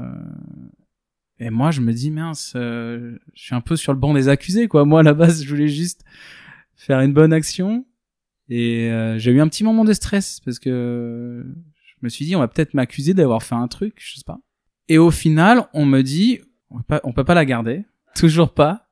et 1.40 1.50
moi, 1.50 1.72
je 1.72 1.82
me 1.82 1.94
dis 1.94 2.10
mince, 2.10 2.54
euh, 2.56 3.18
je 3.34 3.44
suis 3.44 3.56
un 3.56 3.62
peu 3.62 3.76
sur 3.76 3.94
le 3.94 4.00
banc 4.00 4.14
des 4.14 4.28
accusés, 4.28 4.68
quoi. 4.68 4.86
Moi, 4.86 5.02
à 5.02 5.04
la 5.04 5.14
base, 5.14 5.44
je 5.44 5.50
voulais 5.50 5.68
juste 5.68 6.04
faire 6.76 7.00
une 7.02 7.14
bonne 7.14 7.34
action. 7.34 7.86
Et 8.50 8.90
euh, 8.90 9.18
j'ai 9.20 9.32
eu 9.32 9.42
un 9.42 9.48
petit 9.48 9.64
moment 9.64 9.84
de 9.84 9.94
stress 9.94 10.40
parce 10.40 10.58
que 10.58 11.46
je 11.46 11.94
me 12.02 12.10
suis 12.10 12.26
dit 12.26 12.36
on 12.36 12.40
va 12.40 12.48
peut-être 12.48 12.74
m'accuser 12.74 13.14
d'avoir 13.14 13.44
fait 13.44 13.56
un 13.56 13.68
truc, 13.68 13.96
je 13.98 14.16
sais 14.16 14.24
pas. 14.26 14.40
Et 14.88 14.98
au 14.98 15.12
final, 15.12 15.68
on 15.74 15.86
me 15.86 16.02
dit 16.02 16.40
on 16.70 16.78
peut 16.78 16.84
pas, 16.84 17.02
on 17.04 17.12
peut 17.12 17.26
pas 17.26 17.34
la 17.34 17.46
garder, 17.46 17.84
toujours 18.16 18.54
pas. 18.54 18.88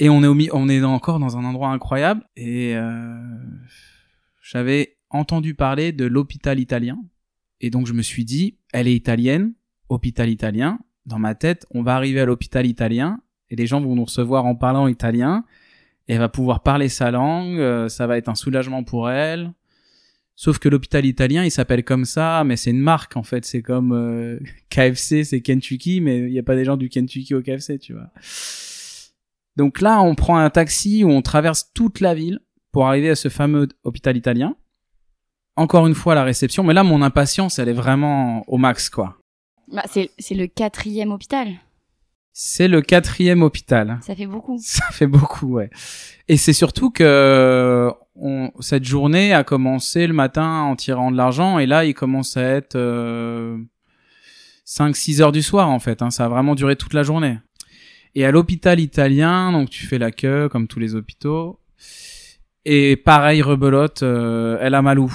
Et 0.00 0.08
on 0.08 0.22
est 0.22 0.26
au 0.26 0.36
on 0.52 0.68
est 0.68 0.82
encore 0.82 1.20
dans 1.20 1.36
un 1.36 1.44
endroit 1.44 1.68
incroyable 1.68 2.24
et 2.34 2.74
euh, 2.74 3.20
j'avais 4.42 4.96
entendu 5.10 5.54
parler 5.54 5.92
de 5.92 6.06
l'hôpital 6.06 6.58
italien 6.58 6.98
et 7.60 7.70
donc 7.70 7.86
je 7.86 7.92
me 7.92 8.02
suis 8.02 8.24
dit 8.24 8.56
elle 8.72 8.88
est 8.88 8.94
italienne, 8.94 9.54
hôpital 9.88 10.28
italien. 10.28 10.78
Dans 11.06 11.18
ma 11.18 11.34
tête, 11.34 11.66
on 11.70 11.82
va 11.82 11.96
arriver 11.96 12.20
à 12.20 12.24
l'hôpital 12.24 12.66
italien 12.66 13.20
et 13.48 13.56
les 13.56 13.66
gens 13.66 13.80
vont 13.80 13.96
nous 13.96 14.04
recevoir 14.04 14.44
en 14.46 14.54
parlant 14.54 14.86
italien 14.86 15.44
et 16.08 16.14
elle 16.14 16.18
va 16.18 16.28
pouvoir 16.28 16.62
parler 16.62 16.88
sa 16.88 17.10
langue, 17.10 17.58
euh, 17.58 17.88
ça 17.88 18.06
va 18.06 18.18
être 18.18 18.28
un 18.28 18.34
soulagement 18.34 18.84
pour 18.84 19.10
elle. 19.10 19.52
Sauf 20.36 20.58
que 20.58 20.68
l'hôpital 20.68 21.04
italien, 21.04 21.44
il 21.44 21.50
s'appelle 21.50 21.84
comme 21.84 22.06
ça, 22.06 22.44
mais 22.44 22.56
c'est 22.56 22.70
une 22.70 22.80
marque 22.80 23.16
en 23.16 23.22
fait. 23.22 23.44
C'est 23.44 23.62
comme 23.62 23.92
euh, 23.92 24.38
KFC, 24.70 25.24
c'est 25.24 25.40
Kentucky, 25.40 26.00
mais 26.00 26.18
il 26.20 26.32
n'y 26.32 26.38
a 26.38 26.42
pas 26.42 26.56
des 26.56 26.64
gens 26.64 26.76
du 26.76 26.88
Kentucky 26.88 27.34
au 27.34 27.42
KFC, 27.42 27.78
tu 27.78 27.92
vois. 27.92 28.10
Donc 29.56 29.80
là, 29.80 30.00
on 30.00 30.14
prend 30.14 30.38
un 30.38 30.48
taxi 30.48 31.04
où 31.04 31.10
on 31.10 31.22
traverse 31.22 31.70
toute 31.74 32.00
la 32.00 32.14
ville 32.14 32.40
pour 32.72 32.86
arriver 32.86 33.10
à 33.10 33.16
ce 33.16 33.28
fameux 33.28 33.68
hôpital 33.84 34.16
italien. 34.16 34.56
Encore 35.60 35.86
une 35.86 35.94
fois, 35.94 36.14
la 36.14 36.24
réception, 36.24 36.64
mais 36.64 36.72
là, 36.72 36.82
mon 36.82 37.02
impatience, 37.02 37.58
elle 37.58 37.68
est 37.68 37.74
vraiment 37.74 38.44
au 38.46 38.56
max, 38.56 38.88
quoi. 38.88 39.18
Bah, 39.70 39.82
c'est 39.86 40.34
le 40.34 40.46
quatrième 40.46 41.12
hôpital. 41.12 41.48
C'est 42.32 42.66
le 42.66 42.80
quatrième 42.80 43.42
hôpital. 43.42 43.98
Ça 44.00 44.16
fait 44.16 44.24
beaucoup. 44.24 44.56
Ça 44.62 44.86
fait 44.90 45.06
beaucoup, 45.06 45.56
ouais. 45.56 45.68
Et 46.28 46.38
c'est 46.38 46.54
surtout 46.54 46.90
que 46.90 47.92
on, 48.14 48.50
cette 48.60 48.84
journée 48.84 49.34
a 49.34 49.44
commencé 49.44 50.06
le 50.06 50.14
matin 50.14 50.62
en 50.62 50.76
tirant 50.76 51.10
de 51.10 51.18
l'argent 51.18 51.58
et 51.58 51.66
là 51.66 51.84
il 51.84 51.92
commence 51.92 52.38
à 52.38 52.42
être 52.42 52.76
euh, 52.76 53.58
5-6 54.66 55.20
heures 55.20 55.32
du 55.32 55.42
soir 55.42 55.68
en 55.68 55.78
fait. 55.78 56.00
Hein, 56.00 56.10
ça 56.10 56.24
a 56.24 56.28
vraiment 56.28 56.54
duré 56.54 56.74
toute 56.74 56.94
la 56.94 57.02
journée. 57.02 57.38
Et 58.14 58.24
à 58.24 58.30
l'hôpital 58.30 58.80
italien, 58.80 59.52
donc 59.52 59.68
tu 59.68 59.86
fais 59.86 59.98
la 59.98 60.10
queue 60.10 60.48
comme 60.48 60.68
tous 60.68 60.80
les 60.80 60.94
hôpitaux. 60.94 61.60
Et 62.64 62.96
pareil, 62.96 63.42
rebelote, 63.42 64.02
euh, 64.02 64.58
elle 64.60 64.74
a 64.74 64.82
malou. 64.82 65.12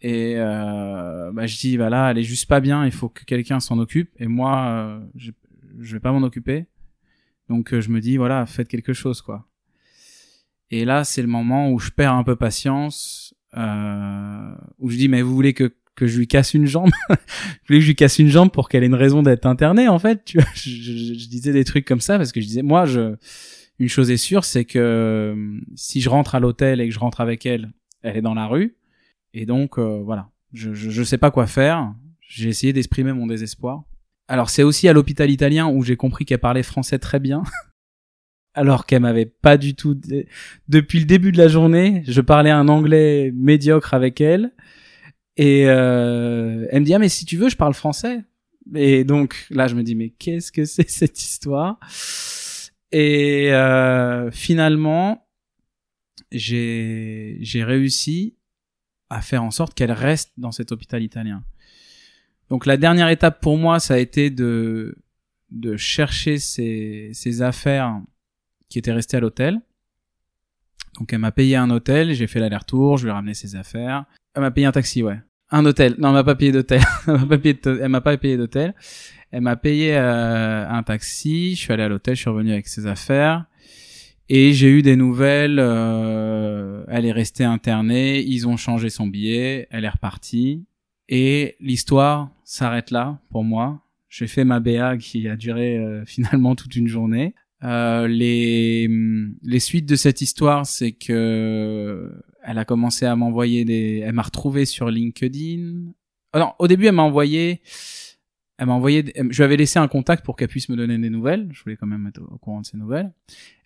Et 0.00 0.34
euh, 0.36 1.32
bah, 1.32 1.46
je 1.46 1.56
dis, 1.58 1.76
bah 1.76 1.90
là, 1.90 2.10
elle 2.10 2.18
est 2.18 2.22
juste 2.22 2.46
pas 2.46 2.60
bien, 2.60 2.84
il 2.86 2.92
faut 2.92 3.08
que 3.08 3.24
quelqu'un 3.24 3.60
s'en 3.60 3.78
occupe. 3.78 4.10
Et 4.20 4.26
moi, 4.28 4.66
euh, 4.68 5.00
je, 5.16 5.32
je 5.80 5.92
vais 5.96 6.00
pas 6.00 6.12
m'en 6.12 6.22
occuper. 6.22 6.66
Donc 7.48 7.72
euh, 7.72 7.80
je 7.80 7.90
me 7.90 8.00
dis, 8.00 8.16
voilà, 8.16 8.46
faites 8.46 8.68
quelque 8.68 8.92
chose, 8.92 9.22
quoi. 9.22 9.46
Et 10.70 10.84
là, 10.84 11.04
c'est 11.04 11.22
le 11.22 11.28
moment 11.28 11.70
où 11.70 11.78
je 11.78 11.90
perds 11.90 12.12
un 12.12 12.24
peu 12.24 12.36
patience, 12.36 13.34
euh, 13.56 14.54
où 14.78 14.90
je 14.90 14.96
dis, 14.96 15.08
mais 15.08 15.22
vous 15.22 15.34
voulez 15.34 15.54
que, 15.54 15.74
que 15.96 16.06
je 16.06 16.18
lui 16.18 16.28
casse 16.28 16.54
une 16.54 16.66
jambe? 16.66 16.90
Vous 17.08 17.16
voulez 17.74 17.78
que 17.80 17.84
je 17.84 17.88
lui 17.90 17.96
casse 17.96 18.18
une 18.18 18.28
jambe 18.28 18.50
pour 18.50 18.68
qu'elle 18.68 18.82
ait 18.82 18.86
une 18.86 18.94
raison 18.94 19.22
d'être 19.22 19.46
internée, 19.46 19.88
en 19.88 19.98
fait? 19.98 20.24
Tu 20.24 20.38
vois 20.38 20.46
je, 20.54 20.70
je- 20.70 21.14
je 21.14 21.28
disais 21.28 21.52
des 21.52 21.64
trucs 21.64 21.84
comme 21.86 22.00
ça 22.00 22.18
parce 22.18 22.32
que 22.32 22.40
je 22.40 22.46
disais, 22.46 22.62
moi, 22.62 22.84
je, 22.86 23.16
une 23.78 23.88
chose 23.88 24.10
est 24.10 24.16
sûre, 24.16 24.44
c'est 24.44 24.64
que 24.64 25.58
si 25.74 26.00
je 26.00 26.08
rentre 26.08 26.34
à 26.34 26.40
l'hôtel 26.40 26.80
et 26.80 26.88
que 26.88 26.94
je 26.94 26.98
rentre 26.98 27.20
avec 27.20 27.46
elle, 27.46 27.72
elle 28.02 28.16
est 28.16 28.22
dans 28.22 28.34
la 28.34 28.46
rue. 28.46 28.76
Et 29.34 29.46
donc, 29.46 29.78
euh, 29.78 30.00
voilà, 30.02 30.30
je, 30.52 30.74
je, 30.74 30.90
je 30.90 31.02
sais 31.02 31.18
pas 31.18 31.30
quoi 31.30 31.46
faire. 31.46 31.94
J'ai 32.20 32.48
essayé 32.48 32.72
d'exprimer 32.72 33.12
mon 33.12 33.26
désespoir. 33.26 33.84
Alors, 34.28 34.50
c'est 34.50 34.62
aussi 34.62 34.88
à 34.88 34.92
l'hôpital 34.92 35.30
italien 35.30 35.68
où 35.68 35.82
j'ai 35.82 35.96
compris 35.96 36.24
qu'elle 36.24 36.38
parlait 36.38 36.62
français 36.62 36.98
très 36.98 37.20
bien. 37.20 37.42
Alors 38.54 38.86
qu'elle 38.86 39.02
m'avait 39.02 39.26
pas 39.26 39.56
du 39.56 39.74
tout... 39.74 39.98
Depuis 40.68 40.98
le 40.98 41.04
début 41.04 41.32
de 41.32 41.38
la 41.38 41.48
journée, 41.48 42.02
je 42.06 42.20
parlais 42.20 42.50
un 42.50 42.68
anglais 42.68 43.32
médiocre 43.34 43.94
avec 43.94 44.20
elle. 44.20 44.52
Et 45.36 45.68
euh, 45.68 46.66
elle 46.70 46.80
me 46.80 46.84
dit, 46.84 46.94
ah 46.94 46.98
mais 46.98 47.08
si 47.08 47.24
tu 47.24 47.36
veux, 47.36 47.48
je 47.48 47.56
parle 47.56 47.74
français. 47.74 48.24
Et 48.74 49.04
donc 49.04 49.46
là, 49.50 49.66
je 49.66 49.74
me 49.74 49.82
dis 49.82 49.94
mais 49.94 50.10
qu'est-ce 50.10 50.52
que 50.52 50.64
c'est 50.64 50.88
cette 50.90 51.20
histoire? 51.20 51.78
Et 52.92 53.52
euh, 53.52 54.30
finalement, 54.30 55.26
j'ai 56.32 57.38
j'ai 57.40 57.64
réussi 57.64 58.36
à 59.10 59.20
faire 59.20 59.42
en 59.42 59.50
sorte 59.50 59.74
qu'elle 59.74 59.92
reste 59.92 60.32
dans 60.36 60.52
cet 60.52 60.72
hôpital 60.72 61.02
italien. 61.02 61.42
Donc 62.50 62.66
la 62.66 62.76
dernière 62.76 63.08
étape 63.08 63.40
pour 63.40 63.58
moi, 63.58 63.80
ça 63.80 63.94
a 63.94 63.98
été 63.98 64.30
de 64.30 64.96
de 65.50 65.76
chercher 65.76 66.38
ses, 66.38 67.10
ses 67.14 67.40
affaires 67.40 68.02
qui 68.68 68.78
étaient 68.78 68.92
restées 68.92 69.16
à 69.16 69.20
l'hôtel. 69.20 69.60
Donc 70.98 71.12
elle 71.12 71.20
m'a 71.20 71.32
payé 71.32 71.56
un 71.56 71.70
hôtel, 71.70 72.12
j'ai 72.12 72.26
fait 72.26 72.40
l'aller-retour, 72.40 72.98
je 72.98 73.04
lui 73.04 73.10
ai 73.10 73.12
ramené 73.12 73.34
ses 73.34 73.56
affaires. 73.56 74.04
Elle 74.34 74.42
m'a 74.42 74.50
payé 74.50 74.66
un 74.66 74.72
taxi, 74.72 75.02
ouais. 75.02 75.18
Un 75.50 75.64
hôtel. 75.64 75.94
Non, 75.98 76.08
elle 76.08 76.14
m'a 76.14 76.24
pas 76.24 76.34
payé 76.34 76.52
d'hôtel. 76.52 76.82
elle 77.06 77.88
m'a 77.88 78.00
pas 78.00 78.16
payé 78.18 78.36
d'hôtel. 78.36 78.74
Elle 79.30 79.40
m'a 79.40 79.56
payé 79.56 79.96
euh, 79.96 80.68
un 80.68 80.82
taxi. 80.82 81.54
Je 81.54 81.60
suis 81.60 81.72
allé 81.72 81.84
à 81.84 81.88
l'hôtel. 81.88 82.14
Je 82.16 82.20
suis 82.20 82.30
revenu 82.30 82.52
avec 82.52 82.68
ses 82.68 82.86
affaires. 82.86 83.46
Et 84.28 84.52
j'ai 84.52 84.68
eu 84.68 84.82
des 84.82 84.96
nouvelles. 84.96 85.58
euh, 85.58 86.84
elle 86.88 87.06
est 87.06 87.12
restée 87.12 87.44
internée. 87.44 88.20
Ils 88.20 88.46
ont 88.46 88.56
changé 88.56 88.90
son 88.90 89.06
billet. 89.06 89.66
Elle 89.70 89.84
est 89.84 89.88
repartie. 89.88 90.64
Et 91.08 91.56
l'histoire 91.60 92.30
s'arrête 92.44 92.90
là 92.90 93.18
pour 93.30 93.44
moi. 93.44 93.82
J'ai 94.08 94.26
fait 94.26 94.44
ma 94.44 94.60
BA 94.60 94.96
qui 94.98 95.28
a 95.28 95.36
duré 95.36 95.78
euh, 95.78 96.04
finalement 96.06 96.54
toute 96.54 96.76
une 96.76 96.88
journée. 96.88 97.34
Euh, 97.64 98.06
les 98.06 98.88
les 99.42 99.58
suites 99.60 99.86
de 99.86 99.96
cette 99.96 100.20
histoire, 100.20 100.64
c'est 100.64 100.92
que 100.92 102.12
elle 102.44 102.58
a 102.58 102.64
commencé 102.64 103.04
à 103.04 103.16
m'envoyer 103.16 103.64
des, 103.64 104.02
elle 104.04 104.12
m'a 104.12 104.22
retrouvé 104.22 104.64
sur 104.64 104.90
LinkedIn. 104.90 105.92
Oh 106.34 106.38
non, 106.38 106.52
au 106.58 106.68
début, 106.68 106.86
elle 106.86 106.94
m'a 106.94 107.02
envoyé, 107.02 107.60
elle 108.58 108.66
m'a 108.66 108.72
envoyé, 108.72 109.04
je 109.16 109.36
lui 109.36 109.42
avais 109.44 109.56
laissé 109.56 109.78
un 109.78 109.86
contact 109.86 110.24
pour 110.24 110.34
qu'elle 110.36 110.48
puisse 110.48 110.68
me 110.68 110.76
donner 110.76 110.98
des 110.98 111.10
nouvelles. 111.10 111.48
Je 111.52 111.62
voulais 111.62 111.76
quand 111.76 111.86
même 111.86 112.08
être 112.08 112.20
au 112.20 112.38
courant 112.38 112.60
de 112.60 112.66
ses 112.66 112.76
nouvelles. 112.76 113.12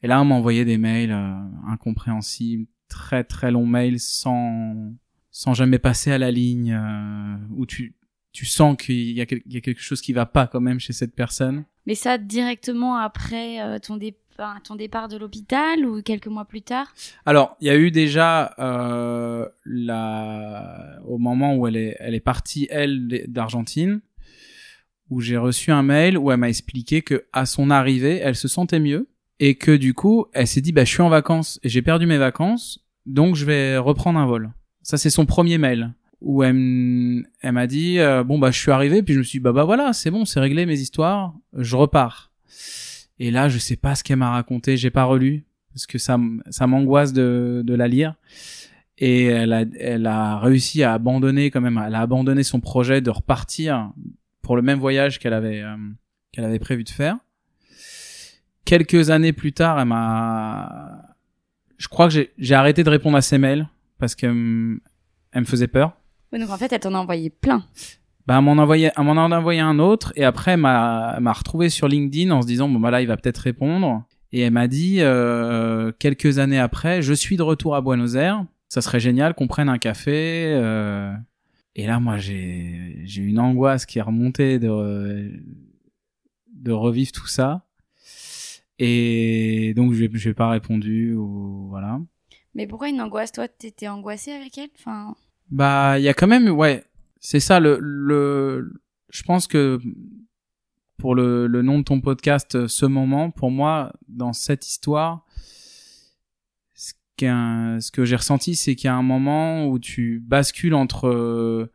Et 0.03 0.07
là, 0.07 0.21
elle 0.21 0.29
m'a 0.29 0.35
envoyé 0.35 0.67
des 0.67 0.77
mails 0.77 1.13
euh, 1.13 1.35
incompréhensibles, 1.67 2.67
très 2.89 3.25
très 3.25 3.51
longs 3.51 3.67
mails 3.67 3.99
sans 3.99 4.93
sans 5.31 5.55
jamais 5.55 5.79
passer 5.79 6.13
à 6.13 6.19
la 6.19 6.31
ligne 6.31 6.75
euh, 6.75 7.37
où 7.57 7.65
tu 7.65 7.95
tu 8.33 8.47
sens 8.47 8.77
qu'il 8.79 9.13
y 9.13 9.21
a 9.21 9.27
quelque 9.27 9.81
chose 9.81 10.01
qui 10.01 10.15
va 10.15 10.25
pas 10.25 10.47
quand 10.47 10.61
même 10.61 10.81
chez 10.81 10.95
cette 10.95 11.15
personne. 11.15 11.65
Mais 11.85 11.95
ça 11.95 12.17
directement 12.17 12.97
après 12.97 13.61
euh, 13.61 13.79
ton, 13.79 13.99
départ, 13.99 14.63
ton 14.63 14.75
départ 14.75 15.09
de 15.09 15.19
l'hôpital 15.19 15.85
ou 15.85 16.01
quelques 16.01 16.29
mois 16.29 16.47
plus 16.47 16.63
tard? 16.63 16.95
Alors, 17.27 17.57
il 17.61 17.67
y 17.67 17.71
a 17.71 17.77
eu 17.77 17.91
déjà 17.91 18.55
euh, 18.59 19.47
la 19.67 20.99
au 21.07 21.19
moment 21.19 21.57
où 21.57 21.67
elle 21.67 21.77
est 21.77 21.97
elle 21.99 22.15
est 22.15 22.21
partie 22.21 22.69
elle 22.71 23.25
d'Argentine 23.29 24.01
où 25.13 25.21
j'ai 25.21 25.37
reçu 25.37 25.71
un 25.71 25.83
mail 25.83 26.17
où 26.17 26.33
elle 26.33 26.39
m'a 26.39 26.49
expliqué 26.49 27.03
que 27.03 27.27
à 27.35 27.45
son 27.45 27.69
arrivée, 27.69 28.17
elle 28.17 28.35
se 28.35 28.49
sentait 28.49 28.81
mieux 28.81 29.09
et 29.41 29.57
que 29.57 29.77
du 29.77 29.93
coup, 29.93 30.25
elle 30.33 30.47
s'est 30.47 30.63
dit 30.63 30.73
bah 30.73 30.85
je 30.85 30.91
suis 30.91 31.03
en 31.03 31.11
vacances 31.11 31.61
et 31.63 31.69
j'ai 31.69 31.83
perdu 31.83 32.07
mes 32.07 32.17
vacances, 32.17 32.83
donc 33.05 33.37
je 33.37 33.45
vais 33.45 33.77
reprendre 33.77 34.19
un 34.19 34.25
vol. 34.25 34.53
Ça 34.81 34.97
c'est 34.97 35.11
son 35.11 35.27
premier 35.27 35.59
mail 35.59 35.93
où 36.23 36.43
elle, 36.43 37.27
elle 37.43 37.53
m'a 37.53 37.67
dit 37.67 37.99
euh, 37.99 38.25
bon 38.25 38.39
bah 38.39 38.51
je 38.51 38.59
suis 38.59 38.71
arrivé 38.71 39.03
puis 39.03 39.13
je 39.13 39.19
me 39.19 39.23
suis 39.23 39.39
dit 39.39 39.43
bah 39.43 39.53
bah 39.53 39.65
voilà, 39.65 39.93
c'est 39.93 40.11
bon, 40.11 40.25
c'est 40.25 40.41
réglé 40.41 40.65
mes 40.65 40.81
histoires, 40.81 41.35
je 41.53 41.77
repars. 41.77 42.33
Et 43.19 43.31
là, 43.31 43.51
je 43.51 43.59
sais 43.59 43.77
pas 43.77 43.95
ce 43.95 44.03
qu'elle 44.03 44.17
m'a 44.17 44.31
raconté, 44.31 44.79
j'ai 44.79 44.91
pas 44.91 45.05
relu 45.05 45.45
parce 45.75 45.87
que 45.87 45.99
ça, 45.99 46.19
ça 46.49 46.67
m'angoisse 46.67 47.13
de, 47.13 47.63
de 47.67 47.75
la 47.75 47.87
lire. 47.87 48.15
Et 48.97 49.25
elle 49.25 49.53
a, 49.53 49.65
elle 49.79 50.07
a 50.07 50.39
réussi 50.39 50.83
à 50.83 50.95
abandonner 50.95 51.51
quand 51.51 51.61
même, 51.61 51.83
elle 51.87 51.95
a 51.95 52.01
abandonné 52.01 52.43
son 52.45 52.61
projet 52.61 53.03
de 53.03 53.11
repartir 53.11 53.93
pour 54.43 54.57
le 54.57 54.63
même 54.63 54.79
voyage 54.79 55.19
qu'elle 55.19 55.33
avait, 55.33 55.63
euh, 55.63 55.77
qu'elle 56.33 56.45
avait 56.45 56.59
prévu 56.59 56.85
de 56.85 56.91
faire. 56.91 57.17
Quelques 58.65 59.11
années 59.11 59.33
plus 59.33 59.53
tard, 59.53 59.81
elle 59.81 59.87
m'a, 59.87 61.03
je 61.79 61.89
crois 61.89 62.09
que 62.09 62.29
j'ai, 62.37 62.55
arrêté 62.55 62.85
de 62.85 62.91
répondre 62.91 63.17
à 63.17 63.23
ses 63.23 63.39
mails 63.39 63.69
parce 63.99 64.15
qu'elle 64.15 64.35
me 64.35 64.81
elle 65.33 65.41
me 65.41 65.47
faisait 65.47 65.69
peur. 65.69 65.97
Donc 66.33 66.51
en 66.51 66.59
fait, 66.59 66.73
elle 66.73 66.81
t'en 66.81 66.95
a 66.95 66.99
envoyé 66.99 67.31
plein. 67.31 67.65
Bah, 68.27 68.37
elle 68.39 68.45
m'en 68.45 68.53
envoyait, 68.53 68.93
m'en 68.99 69.13
en 69.13 69.33
a 69.33 69.39
envoyé 69.39 69.61
un 69.61 69.79
autre, 69.79 70.13
et 70.15 70.25
après, 70.25 70.53
elle 70.53 70.61
m'a, 70.61 71.19
m'a 71.21 71.33
retrouvé 71.33 71.71
sur 71.71 71.89
LinkedIn 71.89 72.31
en 72.31 72.43
se 72.43 72.47
disant, 72.47 72.69
bon, 72.69 72.79
bah 72.79 72.91
là, 72.91 73.01
il 73.03 73.09
va 73.09 73.17
peut-être 73.17 73.39
répondre. 73.39 74.05
Et 74.33 74.41
elle 74.41 74.53
m'a 74.53 74.69
dit, 74.69 74.99
euh, 75.01 75.93
quelques 75.99 76.39
années 76.39 76.59
après, 76.59 77.03
je 77.03 77.13
suis 77.13 77.37
de 77.37 77.43
retour 77.43 77.75
à 77.75 77.81
Buenos 77.81 78.15
Aires. 78.15 78.45
Ça 78.69 78.81
serait 78.81 79.01
génial 79.01 79.35
qu'on 79.35 79.49
prenne 79.49 79.69
un 79.69 79.79
café. 79.79 80.55
euh. 80.55 81.13
Et 81.75 81.87
là, 81.87 82.01
moi, 82.01 82.19
j'ai, 82.19 83.01
j'ai 83.05 83.23
une 83.23 83.39
angoisse 83.39 83.87
qui 83.87 83.99
est 83.99 84.03
remontée 84.03 84.59
de, 84.59 85.33
de 86.53 86.73
revivre 86.73 87.13
tout 87.13 87.27
ça. 87.27 87.67
Et 88.79 89.73
donc, 89.75 89.93
je 89.95 90.29
n'ai 90.29 90.35
pas 90.35 90.51
répondu, 90.51 91.15
ou 91.15 91.69
voilà. 91.69 92.01
Mais 92.55 92.67
pourquoi 92.67 92.89
une 92.89 93.01
angoisse? 93.01 93.33
Toi, 93.33 93.49
t'étais 93.49 93.89
angoissée 93.89 94.33
avec 94.33 94.59
elle? 94.59 94.69
Enfin... 94.79 95.15
Bah, 95.51 95.99
il 95.99 96.03
y 96.03 96.09
a 96.09 96.15
quand 96.15 96.27
même, 96.27 96.49
ouais, 96.51 96.85
c'est 97.21 97.41
ça 97.41 97.61
le, 97.61 97.79
le, 97.81 98.75
je 99.11 99.23
pense 99.23 99.47
que 99.47 99.79
pour 100.99 101.15
le, 101.15 101.47
le 101.47 101.63
nom 101.63 101.79
de 101.79 101.85
ton 101.85 102.01
podcast, 102.01 102.55
euh, 102.55 102.69
ce 102.69 102.87
moment, 102.87 103.31
pour 103.31 103.51
moi, 103.51 103.93
dans 104.09 104.33
cette 104.33 104.67
histoire, 104.67 105.25
qu'un- 107.17 107.81
ce 107.81 107.91
que 107.91 108.05
j'ai 108.05 108.17
ressenti, 108.17 108.55
c'est 108.57 108.75
qu'il 108.75 108.87
y 108.87 108.91
a 108.91 108.95
un 108.95 109.03
moment 109.03 109.67
où 109.67 109.79
tu 109.79 110.21
bascules 110.27 110.75
entre 110.75 111.09
euh, 111.09 111.71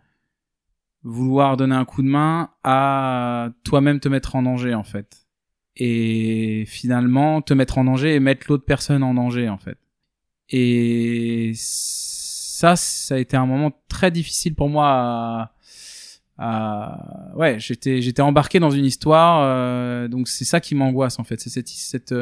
vouloir 1.03 1.57
donner 1.57 1.75
un 1.75 1.85
coup 1.85 2.01
de 2.01 2.07
main 2.07 2.49
à 2.63 3.49
toi-même 3.63 3.99
te 3.99 4.09
mettre 4.09 4.35
en 4.35 4.43
danger, 4.43 4.73
en 4.73 4.83
fait. 4.83 5.25
Et 5.75 6.65
finalement, 6.67 7.41
te 7.41 7.53
mettre 7.53 7.77
en 7.77 7.83
danger 7.85 8.15
et 8.15 8.19
mettre 8.19 8.47
l'autre 8.49 8.65
personne 8.65 9.03
en 9.03 9.13
danger, 9.13 9.47
en 9.49 9.57
fait. 9.57 9.77
Et 10.49 11.51
ça, 11.55 12.75
ça 12.75 13.15
a 13.15 13.17
été 13.19 13.37
un 13.37 13.45
moment 13.45 13.71
très 13.87 14.09
difficile 14.11 14.55
pour 14.55 14.69
moi 14.69 14.87
à, 14.89 15.53
à- 16.37 17.31
ouais, 17.35 17.59
j'étais, 17.59 18.01
j'étais 18.01 18.21
embarqué 18.21 18.59
dans 18.59 18.71
une 18.71 18.85
histoire, 18.85 19.41
euh, 19.43 20.07
donc 20.07 20.27
c'est 20.27 20.45
ça 20.45 20.59
qui 20.59 20.73
m'angoisse 20.75 21.19
en 21.19 21.23
fait, 21.23 21.39
c'est 21.39 21.49
cette, 21.49 21.67
cette, 21.67 22.13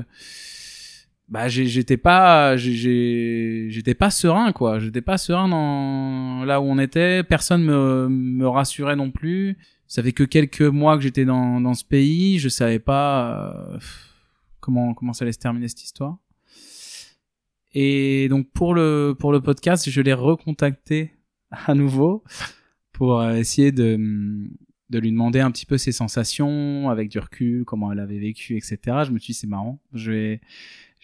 bah, 1.28 1.48
j'étais 1.48 1.98
pas, 1.98 2.56
j'étais 2.56 3.96
pas 3.96 4.12
serein 4.12 4.52
quoi, 4.52 4.80
j'étais 4.80 5.02
pas 5.02 5.18
serein 5.18 5.48
dans 5.48 6.46
là 6.46 6.62
où 6.62 6.66
on 6.66 6.78
était, 6.78 7.24
personne 7.24 7.64
me, 7.64 8.08
me 8.10 8.48
rassurait 8.48 8.96
non 8.96 9.12
plus. 9.12 9.58
Ça 9.88 10.04
fait 10.04 10.12
que 10.12 10.24
quelques 10.24 10.62
mois 10.62 10.98
que 10.98 11.04
j'étais 11.04 11.26
dans, 11.26 11.62
dans 11.62 11.74
ce 11.74 11.84
pays, 11.84 12.40
je 12.40 12.50
savais 12.50 12.80
pas 12.80 13.74
euh, 13.74 13.80
comment 14.60 14.94
comment 14.94 15.14
ça 15.14 15.26
allait 15.26 15.32
se 15.32 15.40
terminer 15.40 15.68
cette 15.68 15.84
histoire. 15.84 16.18
Et 17.74 18.28
donc 18.30 18.50
pour 18.52 18.74
le 18.74 19.16
pour 19.18 19.32
le 19.32 19.42
podcast, 19.42 19.90
je 19.90 20.02
l'ai 20.02 20.14
recontacté 20.14 21.14
à 21.50 21.74
nouveau 21.74 22.24
pour 22.92 23.24
essayer 23.24 23.72
de 23.72 24.48
de 24.92 25.00
lui 25.00 25.12
demander 25.12 25.40
un 25.40 25.50
petit 25.52 25.66
peu 25.66 25.78
ses 25.78 25.92
sensations 25.92 26.90
avec 26.90 27.10
du 27.10 27.18
recul, 27.18 27.66
comment 27.66 27.92
elle 27.92 28.00
avait 28.00 28.20
vécu, 28.20 28.56
etc. 28.56 28.78
Je 29.06 29.12
me 29.12 29.18
suis 29.18 29.34
dit 29.34 29.40
c'est 29.40 29.48
marrant, 29.48 29.80
je 29.94 30.12
vais 30.12 30.42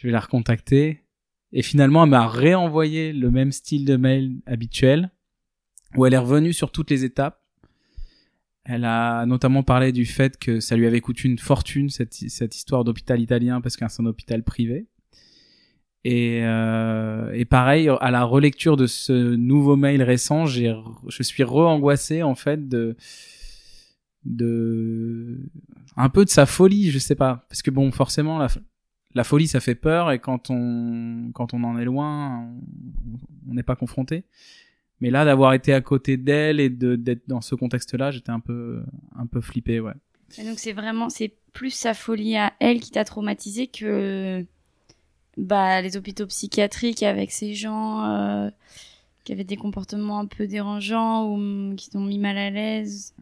je 0.01 0.07
vais 0.07 0.11
la 0.11 0.19
recontacter. 0.19 1.03
Et 1.53 1.61
finalement, 1.61 2.03
elle 2.05 2.09
m'a 2.09 2.27
réenvoyé 2.27 3.13
le 3.13 3.29
même 3.29 3.51
style 3.51 3.85
de 3.85 3.97
mail 3.97 4.41
habituel 4.47 5.11
où 5.95 6.07
elle 6.07 6.15
est 6.15 6.17
revenue 6.17 6.53
sur 6.53 6.71
toutes 6.71 6.89
les 6.89 7.03
étapes. 7.03 7.39
Elle 8.63 8.83
a 8.85 9.27
notamment 9.27 9.61
parlé 9.61 9.91
du 9.91 10.05
fait 10.05 10.37
que 10.37 10.59
ça 10.59 10.75
lui 10.75 10.87
avait 10.87 11.01
coûté 11.01 11.27
une 11.27 11.37
fortune 11.37 11.89
cette 11.89 12.55
histoire 12.55 12.83
d'hôpital 12.83 13.21
italien 13.21 13.61
parce 13.61 13.77
qu'un 13.77 13.89
c'est 13.89 14.01
un 14.01 14.07
hôpital 14.07 14.43
privé. 14.43 14.87
Et, 16.03 16.39
euh, 16.41 17.45
pareil, 17.45 17.87
à 17.99 18.09
la 18.09 18.23
relecture 18.23 18.77
de 18.77 18.87
ce 18.87 19.35
nouveau 19.35 19.75
mail 19.75 20.01
récent, 20.01 20.47
je 20.47 21.21
suis 21.21 21.43
re-angoissé 21.43 22.23
en 22.23 22.33
fait 22.33 22.67
de, 22.67 22.95
de, 24.25 25.37
un 25.95 26.09
peu 26.09 26.25
de 26.25 26.29
sa 26.31 26.47
folie, 26.47 26.89
je 26.89 26.97
sais 26.97 27.13
pas, 27.13 27.45
parce 27.49 27.61
que 27.61 27.69
bon, 27.69 27.91
forcément, 27.91 28.39
la, 28.39 28.47
la 29.13 29.23
folie, 29.23 29.47
ça 29.47 29.59
fait 29.59 29.75
peur, 29.75 30.11
et 30.11 30.19
quand 30.19 30.49
on, 30.49 31.31
quand 31.33 31.53
on 31.53 31.63
en 31.63 31.77
est 31.77 31.85
loin, 31.85 32.47
on 33.49 33.53
n'est 33.53 33.63
pas 33.63 33.75
confronté. 33.75 34.23
Mais 34.99 35.09
là, 35.09 35.25
d'avoir 35.25 35.53
été 35.53 35.73
à 35.73 35.81
côté 35.81 36.15
d'elle 36.17 36.59
et 36.59 36.69
de 36.69 36.95
d'être 36.95 37.27
dans 37.27 37.41
ce 37.41 37.55
contexte-là, 37.55 38.11
j'étais 38.11 38.29
un 38.29 38.39
peu, 38.39 38.83
un 39.15 39.25
peu 39.25 39.41
flippé, 39.41 39.79
ouais. 39.79 39.93
Et 40.37 40.43
donc 40.43 40.59
c'est 40.59 40.73
vraiment, 40.73 41.09
c'est 41.09 41.33
plus 41.53 41.71
sa 41.71 41.93
folie 41.93 42.37
à 42.37 42.53
elle 42.59 42.79
qui 42.79 42.91
t'a 42.91 43.03
traumatisé 43.03 43.67
que 43.67 44.45
bah, 45.37 45.81
les 45.81 45.97
hôpitaux 45.97 46.27
psychiatriques 46.27 47.03
avec 47.03 47.31
ces 47.31 47.53
gens 47.53 48.05
euh, 48.05 48.49
qui 49.23 49.33
avaient 49.33 49.43
des 49.43 49.57
comportements 49.57 50.19
un 50.19 50.25
peu 50.25 50.47
dérangeants 50.47 51.27
ou 51.27 51.37
mm, 51.37 51.75
qui 51.75 51.89
t'ont 51.89 52.01
mis 52.01 52.19
mal 52.19 52.37
à 52.37 52.49
l'aise? 52.49 53.13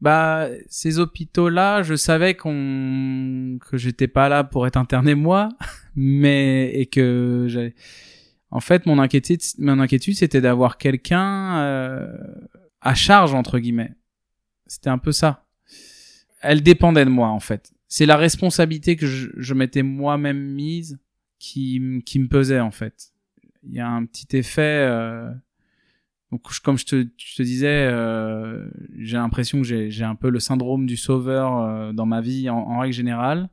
Bah, 0.00 0.48
ces 0.68 1.00
hôpitaux-là, 1.00 1.82
je 1.82 1.94
savais 1.96 2.34
qu'on 2.34 3.58
que 3.68 3.76
j'étais 3.76 4.06
pas 4.06 4.28
là 4.28 4.44
pour 4.44 4.66
être 4.66 4.76
interné 4.76 5.14
moi, 5.14 5.48
mais 5.96 6.70
et 6.74 6.86
que 6.86 7.46
j'avais. 7.48 7.74
En 8.50 8.60
fait, 8.60 8.86
mon 8.86 8.98
inquiétude, 8.98 9.40
mon 9.58 9.80
inquiétude, 9.80 10.14
c'était 10.14 10.40
d'avoir 10.40 10.78
quelqu'un 10.78 11.58
euh, 11.58 12.16
à 12.80 12.94
charge 12.94 13.34
entre 13.34 13.58
guillemets. 13.58 13.92
C'était 14.66 14.90
un 14.90 14.98
peu 14.98 15.12
ça. 15.12 15.46
elle 16.40 16.62
dépendait 16.62 17.04
de 17.04 17.10
moi 17.10 17.28
en 17.28 17.40
fait. 17.40 17.72
C'est 17.88 18.06
la 18.06 18.16
responsabilité 18.16 18.96
que 18.96 19.06
je, 19.06 19.30
je 19.36 19.54
m'étais 19.54 19.82
moi-même 19.82 20.38
mise 20.38 20.98
qui, 21.38 22.02
qui 22.06 22.18
me 22.18 22.28
pesait 22.28 22.60
en 22.60 22.70
fait. 22.70 23.12
Il 23.64 23.74
y 23.74 23.80
a 23.80 23.88
un 23.88 24.04
petit 24.04 24.36
effet. 24.36 24.86
euh, 24.88 25.30
donc 26.30 26.42
comme 26.62 26.78
je 26.78 26.84
te, 26.86 27.06
je 27.16 27.36
te 27.36 27.42
disais, 27.42 27.86
euh, 27.90 28.68
j'ai 28.98 29.16
l'impression 29.16 29.62
que 29.62 29.88
j'ai 29.88 30.04
un 30.04 30.14
peu 30.14 30.30
le 30.30 30.40
syndrome 30.40 30.86
du 30.86 30.96
sauveur 30.96 31.58
euh, 31.58 31.92
dans 31.92 32.06
ma 32.06 32.20
vie 32.20 32.50
en, 32.50 32.58
en 32.58 32.78
règle 32.80 32.94
générale, 32.94 33.48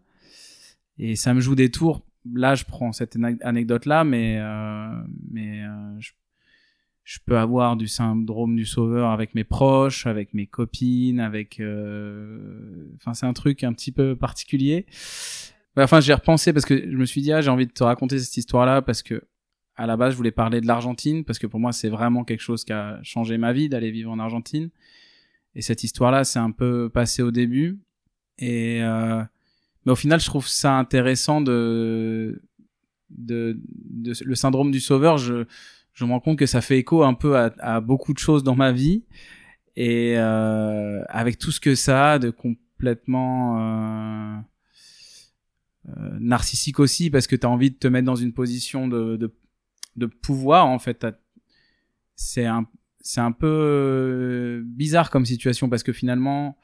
et 0.97 1.15
ça 1.15 1.33
me 1.33 1.39
joue 1.41 1.55
des 1.55 1.69
tours. 1.71 2.05
Là, 2.33 2.55
je 2.55 2.65
prends 2.65 2.91
cette 2.91 3.17
anecdote 3.41 3.85
là, 3.85 4.03
mais 4.03 4.37
euh, 4.39 4.89
mais 5.31 5.61
euh, 5.63 5.99
je, 5.99 6.11
je 7.03 7.19
peux 7.23 7.37
avoir 7.37 7.77
du 7.77 7.87
syndrome 7.87 8.55
du 8.55 8.65
sauveur 8.65 9.11
avec 9.11 9.35
mes 9.35 9.43
proches, 9.43 10.07
avec 10.07 10.33
mes 10.33 10.47
copines, 10.47 11.19
avec. 11.19 11.59
euh, 11.59 12.89
Enfin, 12.95 13.13
c'est 13.13 13.27
un 13.27 13.33
truc 13.33 13.63
un 13.63 13.73
petit 13.73 13.91
peu 13.91 14.15
particulier. 14.15 14.87
Enfin, 15.77 15.99
j'ai 15.99 16.13
repensé 16.15 16.51
parce 16.51 16.65
que 16.65 16.75
je 16.89 16.97
me 16.97 17.05
suis 17.05 17.21
dit, 17.21 17.31
ah, 17.31 17.41
j'ai 17.41 17.51
envie 17.51 17.67
de 17.67 17.71
te 17.73 17.83
raconter 17.83 18.17
cette 18.17 18.37
histoire-là 18.37 18.81
parce 18.81 19.03
que 19.03 19.21
à 19.75 19.85
la 19.87 19.97
base, 19.97 20.13
je 20.13 20.17
voulais 20.17 20.31
parler 20.31 20.61
de 20.61 20.67
l'Argentine 20.67 21.23
parce 21.25 21.39
que 21.39 21.47
pour 21.47 21.59
moi, 21.59 21.71
c'est 21.71 21.89
vraiment 21.89 22.23
quelque 22.23 22.41
chose 22.41 22.63
qui 22.63 22.73
a 22.73 22.99
changé 23.03 23.37
ma 23.37 23.53
vie 23.53 23.69
d'aller 23.69 23.91
vivre 23.91 24.11
en 24.11 24.19
Argentine. 24.19 24.69
Et 25.55 25.61
cette 25.61 25.83
histoire-là, 25.83 26.23
c'est 26.23 26.39
un 26.39 26.51
peu 26.51 26.89
passé 26.89 27.21
au 27.21 27.31
début. 27.31 27.79
Et 28.39 28.81
euh, 28.83 29.23
mais 29.85 29.91
au 29.91 29.95
final, 29.95 30.19
je 30.19 30.25
trouve 30.25 30.47
ça 30.47 30.77
intéressant 30.77 31.41
de 31.41 32.41
de, 33.09 33.57
de 33.89 34.13
le 34.23 34.35
syndrome 34.35 34.71
du 34.71 34.79
sauveur. 34.79 35.17
Je 35.17 35.45
je 35.93 36.05
me 36.05 36.11
rends 36.11 36.19
compte 36.19 36.37
que 36.37 36.45
ça 36.45 36.61
fait 36.61 36.77
écho 36.77 37.03
un 37.03 37.13
peu 37.13 37.37
à, 37.37 37.53
à 37.59 37.79
beaucoup 37.79 38.13
de 38.13 38.19
choses 38.19 38.43
dans 38.43 38.55
ma 38.55 38.73
vie 38.73 39.03
et 39.75 40.13
euh, 40.17 41.03
avec 41.07 41.37
tout 41.37 41.51
ce 41.51 41.59
que 41.59 41.75
ça 41.75 42.13
a 42.13 42.19
de 42.19 42.29
complètement 42.29 43.59
euh, 43.59 44.37
euh, 45.89 46.17
narcissique 46.19 46.79
aussi 46.79 47.09
parce 47.09 47.27
que 47.27 47.35
tu 47.35 47.45
as 47.45 47.49
envie 47.49 47.71
de 47.71 47.75
te 47.75 47.87
mettre 47.87 48.05
dans 48.05 48.15
une 48.15 48.33
position 48.33 48.87
de, 48.87 49.17
de, 49.17 49.33
de 49.95 50.05
pouvoir 50.05 50.67
en 50.67 50.79
fait 50.79 51.05
c'est 52.15 52.45
un 52.45 52.65
c'est 53.01 53.21
un 53.21 53.31
peu 53.31 53.47
euh, 53.47 54.61
bizarre 54.65 55.09
comme 55.09 55.25
situation 55.25 55.69
parce 55.69 55.83
que 55.83 55.93
finalement 55.93 56.57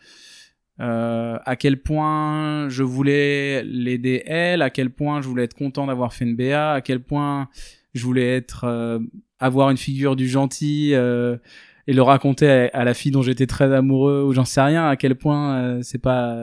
euh, 0.79 1.37
à 1.45 1.55
quel 1.55 1.81
point 1.81 2.67
je 2.69 2.81
voulais 2.81 3.63
l'aider 3.63 4.23
elle, 4.25 4.63
à 4.63 4.71
quel 4.71 4.89
point 4.89 5.21
je 5.21 5.27
voulais 5.27 5.43
être 5.43 5.53
content 5.53 5.85
d'avoir 5.85 6.13
fait 6.13 6.25
une 6.25 6.35
BA, 6.35 6.73
à 6.73 6.81
quel 6.81 7.01
point 7.01 7.49
je 7.93 8.03
voulais 8.03 8.35
être 8.35 8.63
euh, 8.63 8.99
avoir 9.39 9.69
une 9.69 9.77
figure 9.77 10.15
du 10.15 10.27
gentil 10.27 10.95
euh, 10.95 11.37
et 11.85 11.93
le 11.93 12.01
raconter 12.01 12.49
à, 12.49 12.69
à 12.73 12.83
la 12.83 12.95
fille 12.95 13.11
dont 13.11 13.21
j'étais 13.21 13.45
très 13.45 13.71
amoureux 13.71 14.23
ou 14.23 14.33
j'en 14.33 14.45
sais 14.45 14.61
rien 14.61 14.87
à 14.87 14.95
quel 14.95 15.15
point 15.15 15.57
euh, 15.57 15.79
c'est 15.83 16.01
pas 16.01 16.35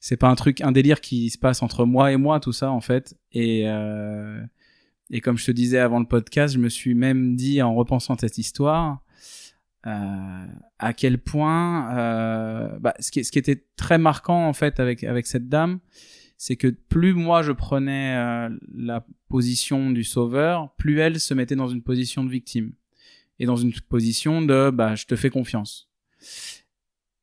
c'est 0.00 0.18
pas 0.18 0.28
un 0.28 0.34
truc 0.34 0.60
un 0.60 0.70
délire 0.70 1.00
qui 1.00 1.30
se 1.30 1.38
passe 1.38 1.62
entre 1.62 1.86
moi 1.86 2.12
et 2.12 2.18
moi 2.18 2.38
tout 2.38 2.52
ça 2.52 2.70
en 2.70 2.80
fait. 2.80 3.14
Et 3.32 3.62
euh, 3.66 4.38
et 5.10 5.20
comme 5.20 5.38
je 5.38 5.46
te 5.46 5.50
disais 5.50 5.78
avant 5.78 6.00
le 6.00 6.06
podcast 6.06 6.54
je 6.54 6.58
me 6.58 6.68
suis 6.68 6.94
même 6.94 7.36
dit 7.36 7.62
en 7.62 7.74
repensant 7.74 8.16
cette 8.18 8.38
histoire 8.38 9.02
euh, 9.86 10.46
à 10.78 10.92
quel 10.94 11.18
point 11.18 11.94
euh, 11.96 12.78
bah, 12.78 12.94
ce, 13.00 13.10
qui, 13.10 13.24
ce 13.24 13.30
qui 13.30 13.38
était 13.38 13.66
très 13.76 13.98
marquant 13.98 14.46
en 14.46 14.52
fait 14.54 14.80
avec 14.80 15.04
avec 15.04 15.26
cette 15.26 15.48
dame 15.48 15.78
c'est 16.36 16.56
que 16.56 16.68
plus 16.68 17.14
moi 17.14 17.42
je 17.42 17.52
prenais 17.52 18.16
euh, 18.16 18.50
la 18.74 19.06
position 19.28 19.90
du 19.90 20.04
sauveur 20.04 20.74
plus 20.76 20.98
elle 20.98 21.20
se 21.20 21.34
mettait 21.34 21.56
dans 21.56 21.68
une 21.68 21.82
position 21.82 22.24
de 22.24 22.30
victime. 22.30 22.72
Et 23.38 23.46
dans 23.46 23.56
une 23.56 23.72
position 23.72 24.42
de 24.42 24.70
bah 24.70 24.94
je 24.94 25.06
te 25.06 25.16
fais 25.16 25.30
confiance. 25.30 25.90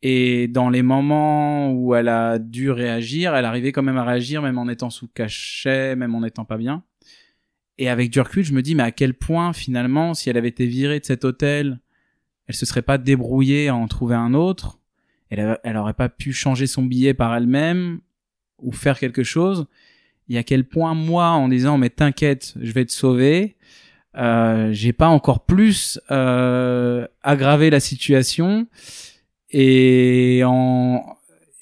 Et 0.02 0.48
dans 0.48 0.70
les 0.70 0.82
moments 0.82 1.72
où 1.72 1.96
elle 1.96 2.10
a 2.10 2.38
dû 2.38 2.70
réagir 2.72 3.36
elle 3.36 3.46
arrivait 3.46 3.72
quand 3.72 3.84
même 3.84 3.98
à 3.98 4.04
réagir 4.04 4.42
même 4.42 4.58
en 4.58 4.68
étant 4.68 4.90
sous 4.90 5.08
cachet 5.08 5.96
même 5.96 6.16
en 6.16 6.24
étant 6.24 6.46
pas 6.46 6.58
bien 6.58 6.84
et 7.82 7.90
avec 7.90 8.12
du 8.12 8.20
recul 8.20 8.44
je 8.44 8.54
me 8.54 8.62
dis 8.62 8.76
mais 8.76 8.84
à 8.84 8.92
quel 8.92 9.14
point 9.14 9.54
finalement 9.54 10.14
si 10.14 10.30
elle 10.30 10.38
avait 10.38 10.50
été 10.50 10.66
virée 10.66 11.00
de 11.00 11.06
cet 11.06 11.26
hôtel 11.26 11.80
elle 12.52 12.56
se 12.58 12.66
serait 12.66 12.82
pas 12.82 12.98
débrouillée 12.98 13.70
à 13.70 13.76
en 13.76 13.88
trouver 13.88 14.16
un 14.16 14.34
autre, 14.34 14.78
elle, 15.30 15.58
elle 15.64 15.80
pas 15.98 16.10
pu 16.10 16.34
changer 16.34 16.68
son 16.68 16.84
billet 16.84 17.14
par 17.14 17.34
elle-même 17.34 18.02
ou 18.60 18.74
faire 18.74 19.00
quelque 19.00 19.24
chose? 19.24 19.68
Et 20.28 20.38
à 20.38 20.44
quel 20.44 20.66
point 20.66 20.94
moi, 20.94 21.28
en 21.30 21.48
disant 21.48 21.78
mais 21.78 21.90
t'inquiète, 21.90 22.54
je 22.60 22.74
vais 22.74 22.84
te 22.84 22.92
sauver, 22.92 23.56
euh, 24.18 24.70
j'ai 24.74 24.92
pas 24.92 25.08
encore 25.08 25.46
plus 25.46 25.98
euh, 26.12 27.08
aggravé 27.24 27.70
la 27.70 27.80
situation 27.80 28.68
et 29.50 30.42
en 30.46 31.06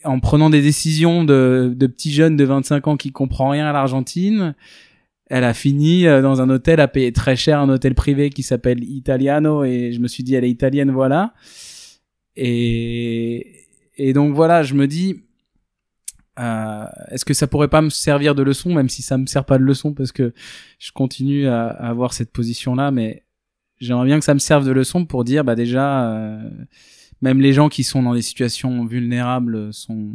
en 0.06 0.20
prenant 0.22 0.50
des 0.50 0.62
décisions 0.62 1.24
de, 1.24 1.74
de 1.76 1.86
petits 1.86 2.14
jeunes 2.14 2.38
de 2.38 2.46
25 2.46 2.88
ans 2.88 2.98
qui 2.98 3.12
comprend 3.12 3.50
rien 3.50 3.68
à 3.68 3.74
l'Argentine, 3.74 4.56
elle 5.30 5.44
a 5.44 5.54
fini 5.54 6.08
euh, 6.08 6.22
dans 6.22 6.42
un 6.42 6.50
hôtel 6.50 6.80
à 6.80 6.88
payer 6.88 7.14
très 7.14 7.36
cher, 7.36 7.60
un 7.60 7.70
hôtel 7.70 7.94
privé 7.94 8.32
qui 8.32 8.44
s'appelle 8.44 8.84
Italiano, 8.84 9.64
et 9.64 9.92
je 9.94 10.00
me 10.00 10.08
suis 10.08 10.24
dit, 10.24 10.36
elle 10.36 10.44
est 10.44 10.50
italienne, 10.50 10.92
voilà. 10.92 11.34
Et, 12.36 13.68
et 13.98 14.14
donc 14.14 14.34
voilà, 14.34 14.64
je 14.64 14.74
me 14.74 14.88
dis, 14.88 15.24
euh, 16.40 16.86
est-ce 17.12 17.26
que 17.26 17.36
ça 17.36 17.46
pourrait 17.46 17.68
pas 17.68 17.82
me 17.82 17.90
servir 17.90 18.34
de 18.34 18.42
leçon, 18.42 18.74
même 18.74 18.90
si 18.90 19.04
ça 19.04 19.18
me 19.18 19.28
sert 19.28 19.46
pas 19.46 19.60
de 19.60 19.64
leçon, 19.64 19.94
parce 19.94 20.12
que 20.12 20.34
je 20.80 20.92
continue 20.92 21.48
à, 21.48 21.68
à 21.68 21.90
avoir 21.90 22.14
cette 22.14 22.32
position-là, 22.32 22.90
mais 22.90 23.24
j'aimerais 23.80 24.06
bien 24.06 24.18
que 24.18 24.26
ça 24.26 24.34
me 24.34 24.40
serve 24.40 24.66
de 24.66 24.72
leçon 24.72 25.06
pour 25.06 25.24
dire, 25.24 25.44
bah 25.44 25.56
déjà, 25.56 26.12
euh, 26.12 26.50
même 27.22 27.40
les 27.40 27.54
gens 27.54 27.70
qui 27.70 27.84
sont 27.84 28.02
dans 28.02 28.16
des 28.16 28.24
situations 28.24 28.84
vulnérables 28.86 29.72
sont 29.74 30.14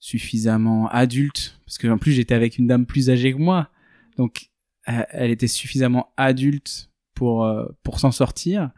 suffisamment 0.00 0.88
adultes, 0.88 1.60
parce 1.66 1.78
que 1.78 1.86
en 1.86 1.98
plus 1.98 2.12
j'étais 2.12 2.34
avec 2.34 2.58
une 2.58 2.66
dame 2.66 2.84
plus 2.84 3.10
âgée 3.10 3.32
que 3.32 3.38
moi, 3.38 3.70
donc 4.16 4.50
elle 4.84 5.06
elle 5.10 5.30
était 5.30 5.48
suffisamment 5.48 6.12
adulte 6.16 6.90
pour 7.14 7.44
euh, 7.44 7.66
pour 7.82 8.00
s'en 8.00 8.12
sortir, 8.12 8.70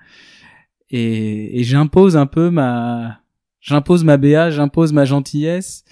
et, 0.91 1.61
et 1.61 1.65
j'impose 1.65 2.17
un 2.17 2.27
peu 2.27 2.51
ma 2.51 3.21
j'impose 3.61 4.05
ma 4.05 4.17
BA, 4.17 4.51
j'impose 4.51 4.93
ma 4.93 5.05
gentillesse, 5.05 5.85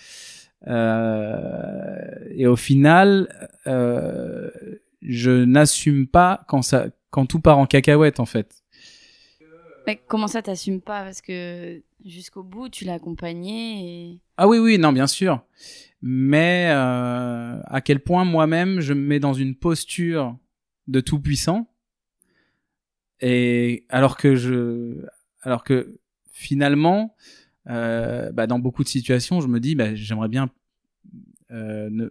euh, 0.67 2.15
et 2.31 2.47
au 2.47 2.57
final 2.57 3.51
euh, 3.67 4.51
je 5.03 5.45
n'assume 5.45 6.07
pas 6.07 6.45
quand 6.49 6.63
ça 6.63 6.87
quand 7.11 7.27
tout 7.27 7.41
part 7.41 7.59
en 7.59 7.67
cacahuète 7.67 8.21
en 8.21 8.27
fait. 8.27 8.63
Mais 9.87 10.03
comment 10.09 10.27
ça, 10.27 10.43
t'assumes 10.43 10.81
pas? 10.81 11.05
Parce 11.05 11.21
que 11.21 11.81
jusqu'au 12.05 12.43
bout, 12.43 12.69
tu 12.69 12.85
l'as 12.85 12.95
accompagné 12.95 14.11
et. 14.13 14.21
Ah 14.37 14.49
oui, 14.49 14.59
oui, 14.59 14.79
non, 14.79 14.93
bien 14.93 15.07
sûr. 15.07 15.43
Mais 16.03 16.69
euh, 16.71 17.61
à 17.65 17.81
quel 17.81 18.01
point 18.01 18.25
moi-même 18.25 18.81
je 18.81 18.93
me 18.93 19.01
mets 19.01 19.21
dans 19.21 19.33
une 19.33 19.55
posture 19.55 20.37
de 20.89 21.01
tout 21.01 21.21
puissant 21.21 21.69
et 23.21 23.87
alors 23.89 24.17
que 24.17 24.37
je, 24.37 25.05
alors 25.43 25.65
que 25.65 25.99
finalement, 26.33 27.17
euh, 27.69 28.31
bah, 28.33 28.47
dans 28.47 28.59
beaucoup 28.59 28.85
de 28.85 28.89
situations, 28.89 29.41
je 29.41 29.49
me 29.49 29.59
dis, 29.59 29.75
bah, 29.75 29.95
j'aimerais 29.95 30.29
bien 30.29 30.51
euh, 31.51 31.89
ne- 31.91 32.11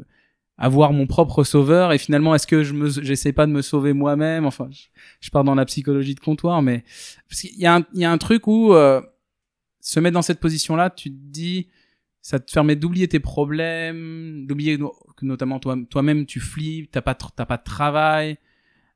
avoir 0.58 0.94
mon 0.94 1.06
propre 1.06 1.44
sauveur 1.44 1.94
et 1.94 1.98
finalement, 1.98 2.34
est-ce 2.34 2.48
que 2.48 2.64
je 2.64 2.74
me, 2.74 2.90
j'essaie 2.90 3.34
pas 3.34 3.46
de 3.46 3.52
me 3.52 3.62
sauver 3.62 3.94
moi-même? 3.94 4.46
Enfin, 4.46 4.68
je, 4.72 4.88
je 5.20 5.30
pars 5.30 5.44
dans 5.44 5.56
la 5.56 5.66
psychologie 5.66 6.16
de 6.16 6.20
comptoir, 6.20 6.62
mais 6.62 6.84
parce 7.30 7.42
qu'il 7.42 7.60
y 7.60 7.66
a 7.66 7.76
un, 7.76 7.86
il 7.94 8.00
y 8.00 8.06
a 8.06 8.12
un 8.12 8.18
truc 8.18 8.48
où 8.48 8.74
euh, 8.74 9.02
se 9.86 10.00
mettre 10.00 10.16
dans 10.16 10.24
cette 10.24 10.40
position-là, 10.40 10.90
tu 10.90 11.12
te 11.12 11.16
dis, 11.16 11.68
ça 12.24 12.40
te 12.40 12.52
permet 12.52 12.76
d'oublier 12.76 13.08
tes 13.08 13.20
problèmes, 13.20 14.48
d'oublier 14.48 14.80
que 14.80 15.26
notamment 15.26 15.60
toi, 15.60 15.78
toi-même 15.92 16.26
tu 16.26 16.40
flippes, 16.40 16.90
t'as 16.90 17.04
pas, 17.04 17.14
t'as 17.14 17.46
pas 17.46 17.58
de 17.58 17.64
travail, 17.64 18.38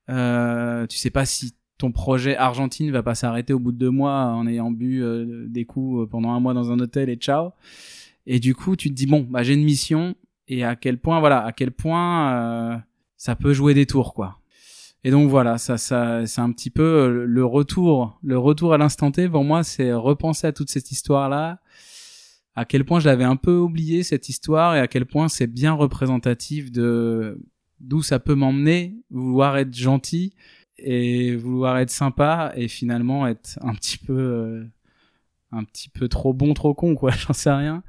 euh, 0.09 0.87
tu 0.87 0.97
sais 0.97 1.11
pas 1.11 1.27
si 1.27 1.53
ton 1.77 1.91
projet 1.91 2.35
Argentine 2.35 2.89
va 2.89 3.03
pas 3.03 3.13
s'arrêter 3.13 3.53
au 3.53 3.59
bout 3.59 3.71
de 3.71 3.77
deux 3.77 3.91
mois 3.91 4.25
en 4.33 4.47
ayant 4.47 4.71
bu 4.71 5.03
euh, 5.03 5.45
des 5.47 5.63
coups 5.63 6.01
euh, 6.01 6.07
pendant 6.07 6.31
un 6.31 6.39
mois 6.39 6.55
dans 6.55 6.71
un 6.71 6.79
hôtel 6.79 7.09
et 7.09 7.17
ciao. 7.17 7.51
Et 8.25 8.39
du 8.39 8.55
coup, 8.55 8.75
tu 8.75 8.89
te 8.89 8.95
dis 8.95 9.05
bon, 9.05 9.27
bah 9.29 9.43
j'ai 9.43 9.53
une 9.53 9.63
mission 9.63 10.15
et 10.47 10.63
à 10.63 10.75
quel 10.75 10.97
point, 10.97 11.19
voilà, 11.19 11.45
à 11.45 11.51
quel 11.51 11.71
point 11.71 12.33
euh, 12.33 12.77
ça 13.15 13.35
peut 13.35 13.53
jouer 13.53 13.75
des 13.75 13.85
tours, 13.85 14.15
quoi. 14.15 14.38
Et 15.03 15.11
donc 15.11 15.29
voilà, 15.29 15.57
ça, 15.57 15.77
ça, 15.77 16.25
c'est 16.25 16.41
un 16.41 16.51
petit 16.51 16.69
peu 16.69 16.83
euh, 16.83 17.25
le 17.25 17.45
retour, 17.45 18.19
le 18.21 18.37
retour 18.37 18.73
à 18.73 18.77
l'instant 18.77 19.11
T. 19.11 19.29
Pour 19.29 19.43
moi, 19.43 19.63
c'est 19.63 19.93
repenser 19.93 20.47
à 20.47 20.51
toute 20.51 20.69
cette 20.69 20.91
histoire-là, 20.91 21.61
à 22.55 22.65
quel 22.65 22.83
point 22.83 22.99
je 22.99 23.07
l'avais 23.07 23.23
un 23.23 23.37
peu 23.37 23.55
oublié 23.55 24.03
cette 24.03 24.27
histoire 24.27 24.75
et 24.75 24.79
à 24.79 24.87
quel 24.87 25.05
point 25.05 25.29
c'est 25.29 25.47
bien 25.47 25.73
représentatif 25.73 26.71
de 26.71 27.41
d'où 27.79 28.01
ça 28.01 28.19
peut 28.19 28.35
m'emmener, 28.35 28.97
vouloir 29.09 29.57
être 29.57 29.73
gentil 29.73 30.33
et 30.77 31.35
vouloir 31.37 31.77
être 31.77 31.89
sympa 31.91 32.51
et 32.55 32.67
finalement 32.67 33.25
être 33.25 33.57
un 33.61 33.73
petit 33.73 33.97
peu 33.97 34.17
euh, 34.17 34.65
un 35.51 35.63
petit 35.63 35.89
peu 35.89 36.07
trop 36.07 36.33
bon, 36.33 36.53
trop 36.53 36.73
con, 36.73 36.95
quoi. 36.95 37.11
J'en 37.17 37.33
sais 37.33 37.51
rien. 37.51 37.83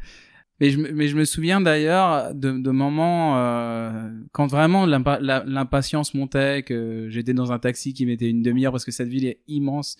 Mais 0.61 0.71
je, 0.71 0.79
mais 0.79 1.09
je 1.09 1.17
me 1.17 1.25
souviens 1.25 1.61
d'ailleurs 1.61 2.35
de, 2.35 2.53
de 2.53 2.71
moments 2.71 3.39
euh, 3.39 4.11
quand 4.33 4.47
vraiment 4.47 4.85
l'impatience 4.85 6.13
montait, 6.13 6.63
que 6.63 7.07
j'étais 7.09 7.33
dans 7.33 7.51
un 7.51 7.59
taxi 7.59 7.95
qui 7.95 8.05
mettait 8.05 8.29
une 8.29 8.43
demi-heure 8.43 8.73
parce 8.73 8.85
que 8.85 8.93
cette 8.93 9.09
ville 9.09 9.27
est 9.27 9.41
immense. 9.49 9.97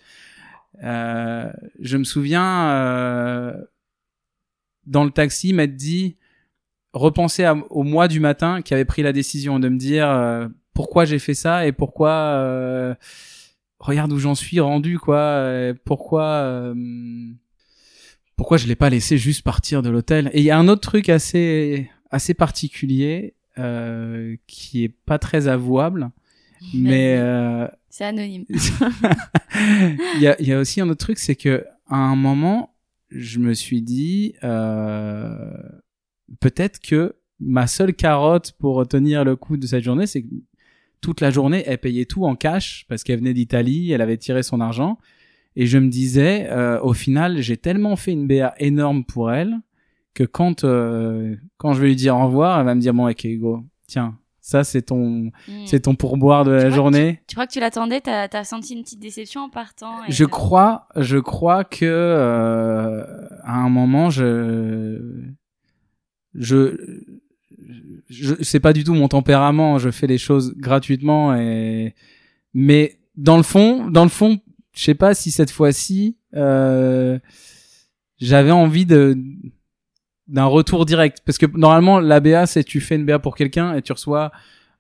Euh, 0.85 1.51
je 1.81 1.97
me 1.97 2.05
souviens 2.05 2.71
euh, 2.71 3.55
dans 4.87 5.05
le 5.05 5.11
taxi 5.11 5.53
m'être 5.53 5.77
dit 5.77 6.17
repenser 6.93 7.51
au 7.71 7.83
mois 7.83 8.09
du 8.09 8.21
matin 8.21 8.63
qui 8.63 8.75
avait 8.75 8.85
pris 8.85 9.03
la 9.03 9.13
décision 9.13 9.59
de 9.59 9.69
me 9.69 9.79
dire 9.79 10.09
euh, 10.11 10.49
pourquoi 10.75 11.05
j'ai 11.05 11.19
fait 11.19 11.35
ça 11.35 11.67
et 11.67 11.73
pourquoi 11.73 12.11
euh, 12.11 12.95
regarde 13.79 14.13
où 14.13 14.19
j'en 14.19 14.35
suis 14.35 14.61
rendu 14.61 14.99
quoi 14.99 15.73
pourquoi 15.85 16.25
euh, 16.25 16.75
pourquoi 18.41 18.57
je 18.57 18.67
l'ai 18.67 18.75
pas 18.75 18.89
laissé 18.89 19.19
juste 19.19 19.43
partir 19.43 19.83
de 19.83 19.91
l'hôtel. 19.91 20.31
Et 20.33 20.39
il 20.39 20.45
y 20.45 20.51
a 20.51 20.59
un 20.59 20.67
autre 20.67 20.81
truc 20.81 21.11
assez 21.11 21.91
assez 22.11 22.33
particulier 22.33 23.35
euh, 23.59 24.35
qui 24.47 24.83
est 24.83 24.89
pas 24.89 25.19
très 25.19 25.47
avouable 25.47 26.11
mais 26.75 27.19
euh, 27.19 27.69
C'est 27.91 28.05
anonyme. 28.05 28.47
il 28.49 30.23
y 30.23 30.27
a, 30.27 30.41
y 30.41 30.55
a 30.55 30.59
aussi 30.59 30.81
un 30.81 30.89
autre 30.89 31.05
truc, 31.05 31.19
c'est 31.19 31.37
que 31.37 31.67
à 31.91 31.97
un 31.97 32.17
moment, 32.17 32.75
je 33.11 33.41
me 33.41 33.53
suis 33.53 33.83
dit 33.83 34.33
euh, 34.43 35.53
peut-être 36.41 36.81
que 36.81 37.17
ma 37.41 37.67
seule 37.67 37.93
carotte 37.93 38.53
pour 38.53 38.89
tenir 38.89 39.23
le 39.23 39.37
coup 39.37 39.59
de 39.59 39.67
cette 39.67 39.85
journée, 39.85 40.07
c'est 40.07 40.23
que 40.23 40.29
toute 41.03 41.21
la 41.21 41.31
journée, 41.31 41.63
elle 41.67 41.77
payait 41.77 42.07
tout 42.07 42.25
en 42.25 42.37
cash 42.37 42.87
parce 42.89 43.05
qu'elle 43.05 43.19
venait 43.19 43.35
d'Italie, 43.35 43.93
elle 43.93 44.01
avait 44.01 44.17
tiré 44.17 44.43
son 44.43 44.63
argent, 44.63 44.97
et 45.61 45.67
je 45.67 45.77
me 45.77 45.89
disais, 45.89 46.49
euh, 46.51 46.81
au 46.81 46.95
final, 46.95 47.43
j'ai 47.43 47.59
tellement 47.59 47.95
fait 47.95 48.13
une 48.13 48.27
BA 48.27 48.55
énorme 48.59 49.05
pour 49.05 49.31
elle 49.31 49.57
que 50.15 50.25
quand 50.25 50.65
euh, 50.65 51.37
quand 51.59 51.75
je 51.75 51.83
vais 51.83 51.89
lui 51.89 51.97
dire 51.97 52.17
au 52.17 52.25
revoir, 52.25 52.59
elle 52.59 52.65
va 52.65 52.75
me 52.75 52.81
dire 52.81 52.95
bon, 52.95 53.07
ok, 53.11 53.25
Hugo, 53.25 53.65
tiens, 53.87 54.17
ça 54.41 54.65
c'est 54.65 54.81
ton 54.81 55.31
Hmm. 55.49 55.67
c'est 55.67 55.81
ton 55.81 55.95
pourboire 55.97 56.47
de 56.47 56.57
Tu 56.57 56.65
la 56.65 56.71
journée. 56.71 57.21
Tu 57.27 57.35
crois 57.35 57.47
que 57.47 57.53
tu 57.53 57.61
l'attendais? 57.61 58.01
T'as 58.01 58.27
as 58.33 58.45
senti 58.45 58.73
une 58.73 58.83
petite 58.85 59.01
déception 59.01 59.43
en 59.43 59.51
partant 59.51 60.03
et 60.09 60.11
Je 60.11 60.25
crois, 60.25 60.89
je 60.97 61.19
crois 61.19 61.65
que 61.65 61.85
euh, 61.85 63.05
à 63.45 63.57
un 63.59 63.69
moment, 63.69 64.09
je, 64.09 64.99
je, 66.35 66.77
je, 68.09 68.35
c'est 68.41 68.61
pas 68.61 68.73
du 68.73 68.83
tout 68.83 68.95
mon 68.95 69.09
tempérament. 69.09 69.79
Je 69.79 69.91
fais 69.91 70.07
les 70.07 70.17
choses 70.19 70.55
gratuitement 70.57 71.35
et, 71.37 71.95
mais 72.55 72.99
dans 73.17 73.37
le 73.37 73.43
fond, 73.43 73.89
dans 73.91 74.05
le 74.05 74.09
fond, 74.09 74.41
je 74.73 74.85
sais 74.85 74.95
pas 74.95 75.15
si 75.15 75.31
cette 75.31 75.51
fois-ci, 75.51 76.17
euh, 76.37 77.19
j'avais 78.19 78.51
envie 78.51 78.87
de 78.87 79.17
d'un 80.29 80.45
retour 80.45 80.87
direct 80.87 81.19
parce 81.27 81.39
que 81.39 81.47
normalement 81.57 81.99
la 81.99 82.21
BA 82.21 82.47
c'est 82.47 82.63
tu 82.63 82.81
fais 82.81 82.95
une 82.95 83.05
BA 83.05 83.19
pour 83.19 83.35
quelqu'un 83.35 83.75
et 83.75 83.83
tu 83.83 83.93
reçois 83.93 84.31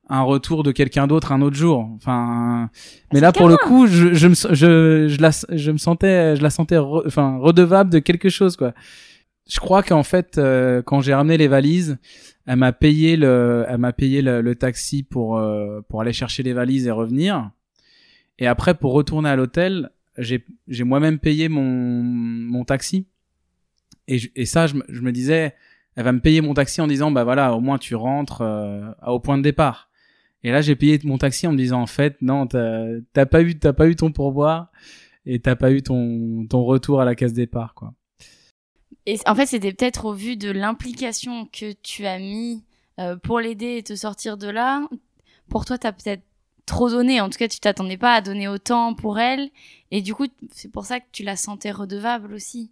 un 0.09 0.22
retour 0.22 0.62
de 0.62 0.70
quelqu'un 0.72 1.07
d'autre 1.09 1.33
un 1.33 1.40
autre 1.40 1.57
jour. 1.57 1.88
Enfin, 1.96 2.70
mais 3.12 3.20
là 3.20 3.33
pour 3.33 3.48
le 3.48 3.57
coup, 3.57 3.87
je, 3.88 4.12
je 4.14 4.29
me 4.29 4.35
je 4.35 5.07
je 5.09 5.20
la 5.20 5.31
je 5.57 5.70
me 5.72 5.79
sentais 5.79 6.37
je 6.37 6.42
la 6.42 6.50
sentais 6.50 6.76
re- 6.76 7.03
enfin 7.07 7.38
redevable 7.38 7.90
de 7.90 7.98
quelque 7.98 8.29
chose 8.29 8.57
quoi. 8.57 8.74
Je 9.48 9.59
crois 9.59 9.83
qu'en 9.83 10.05
fait 10.05 10.38
euh, 10.38 10.83
quand 10.83 11.00
j'ai 11.00 11.14
ramené 11.14 11.37
les 11.37 11.48
valises, 11.48 11.98
elle 12.46 12.57
m'a 12.57 12.72
payé 12.72 13.16
le 13.16 13.64
elle 13.68 13.79
m'a 13.79 13.92
payé 13.92 14.22
le, 14.22 14.42
le 14.42 14.55
taxi 14.55 15.03
pour 15.03 15.37
euh, 15.38 15.81
pour 15.88 16.00
aller 16.00 16.12
chercher 16.12 16.44
les 16.44 16.53
valises 16.53 16.87
et 16.87 16.92
revenir. 16.92 17.50
Et 18.40 18.46
après 18.46 18.74
pour 18.74 18.92
retourner 18.92 19.29
à 19.29 19.37
l'hôtel, 19.37 19.90
j'ai 20.18 20.42
moi-même 20.85 21.18
payé 21.18 21.48
mon 21.48 22.64
taxi. 22.64 23.07
Et 24.09 24.44
ça 24.44 24.66
je 24.66 24.74
me, 24.76 25.12
disais 25.12 25.55
elle 25.94 26.05
va 26.05 26.12
me 26.12 26.20
payer 26.20 26.40
mon 26.40 26.55
taxi 26.55 26.81
en 26.81 26.88
disant 26.88 27.11
bah 27.11 27.22
voilà 27.22 27.55
au 27.55 27.61
moins 27.61 27.79
tu 27.79 27.94
rentres 27.94 28.40
euh, 28.40 28.90
au 29.07 29.20
point 29.20 29.38
de 29.38 29.42
départ. 29.42 29.88
Et 30.42 30.50
là, 30.50 30.62
j'ai 30.62 30.74
payé 30.74 30.98
mon 31.05 31.18
taxi 31.18 31.46
en 31.46 31.53
me 31.53 31.57
disant 31.57 31.83
en 31.83 31.87
fait 31.87 32.16
non, 32.22 32.46
t'as 32.46 33.26
pas 33.26 33.42
eu 33.42 33.59
t'as 33.59 33.72
pas 33.72 33.88
eu 33.88 33.94
ton 33.94 34.11
pourboire 34.11 34.72
et 35.26 35.38
t'as 35.38 35.55
pas 35.55 35.70
eu 35.70 35.83
ton 35.83 36.46
ton 36.48 36.64
retour 36.64 37.00
à 37.00 37.05
la 37.05 37.14
case 37.14 37.33
départ 37.33 37.74
quoi. 37.74 37.94
Et 39.07 39.18
en 39.26 39.35
fait, 39.35 39.46
c'était 39.46 39.72
peut-être 39.72 40.05
au 40.05 40.12
vu 40.12 40.37
de 40.37 40.50
l'implication 40.50 41.46
que 41.46 41.72
tu 41.83 42.07
as 42.07 42.18
mis 42.18 42.64
euh, 42.98 43.16
pour 43.16 43.40
l'aider 43.40 43.76
et 43.79 43.83
te 43.83 43.94
sortir 43.94 44.37
de 44.37 44.48
là. 44.48 44.87
Pour 45.48 45.64
toi, 45.64 45.79
t'as 45.79 45.92
peut-être 45.92 46.22
trop 46.70 46.88
donné. 46.88 47.20
En 47.20 47.28
tout 47.28 47.37
cas, 47.37 47.48
tu 47.48 47.59
t'attendais 47.59 47.96
pas 47.96 48.14
à 48.14 48.20
donner 48.20 48.46
autant 48.46 48.94
pour 48.94 49.18
elle. 49.18 49.50
Et 49.90 50.02
du 50.02 50.14
coup, 50.14 50.26
c'est 50.52 50.70
pour 50.70 50.87
ça 50.87 51.00
que 51.00 51.06
tu 51.11 51.24
la 51.24 51.35
sentais 51.35 51.72
redevable 51.72 52.33
aussi. 52.33 52.70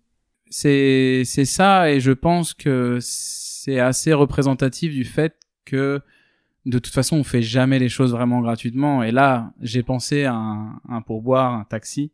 C'est 0.50 1.22
c'est 1.26 1.44
ça 1.44 1.90
et 1.90 2.00
je 2.00 2.12
pense 2.12 2.54
que 2.54 2.98
c'est 3.02 3.80
assez 3.80 4.14
représentatif 4.14 4.94
du 4.94 5.04
fait 5.04 5.34
que 5.66 6.00
de 6.64 6.78
toute 6.78 6.94
façon 6.94 7.16
on 7.16 7.24
fait 7.24 7.42
jamais 7.42 7.78
les 7.78 7.90
choses 7.90 8.12
vraiment 8.12 8.40
gratuitement 8.40 9.02
et 9.02 9.10
là 9.10 9.52
j'ai 9.60 9.82
pensé 9.82 10.24
à 10.24 10.34
un, 10.34 11.02
pourboire 11.02 11.52
un 11.52 11.64
taxi 11.64 12.12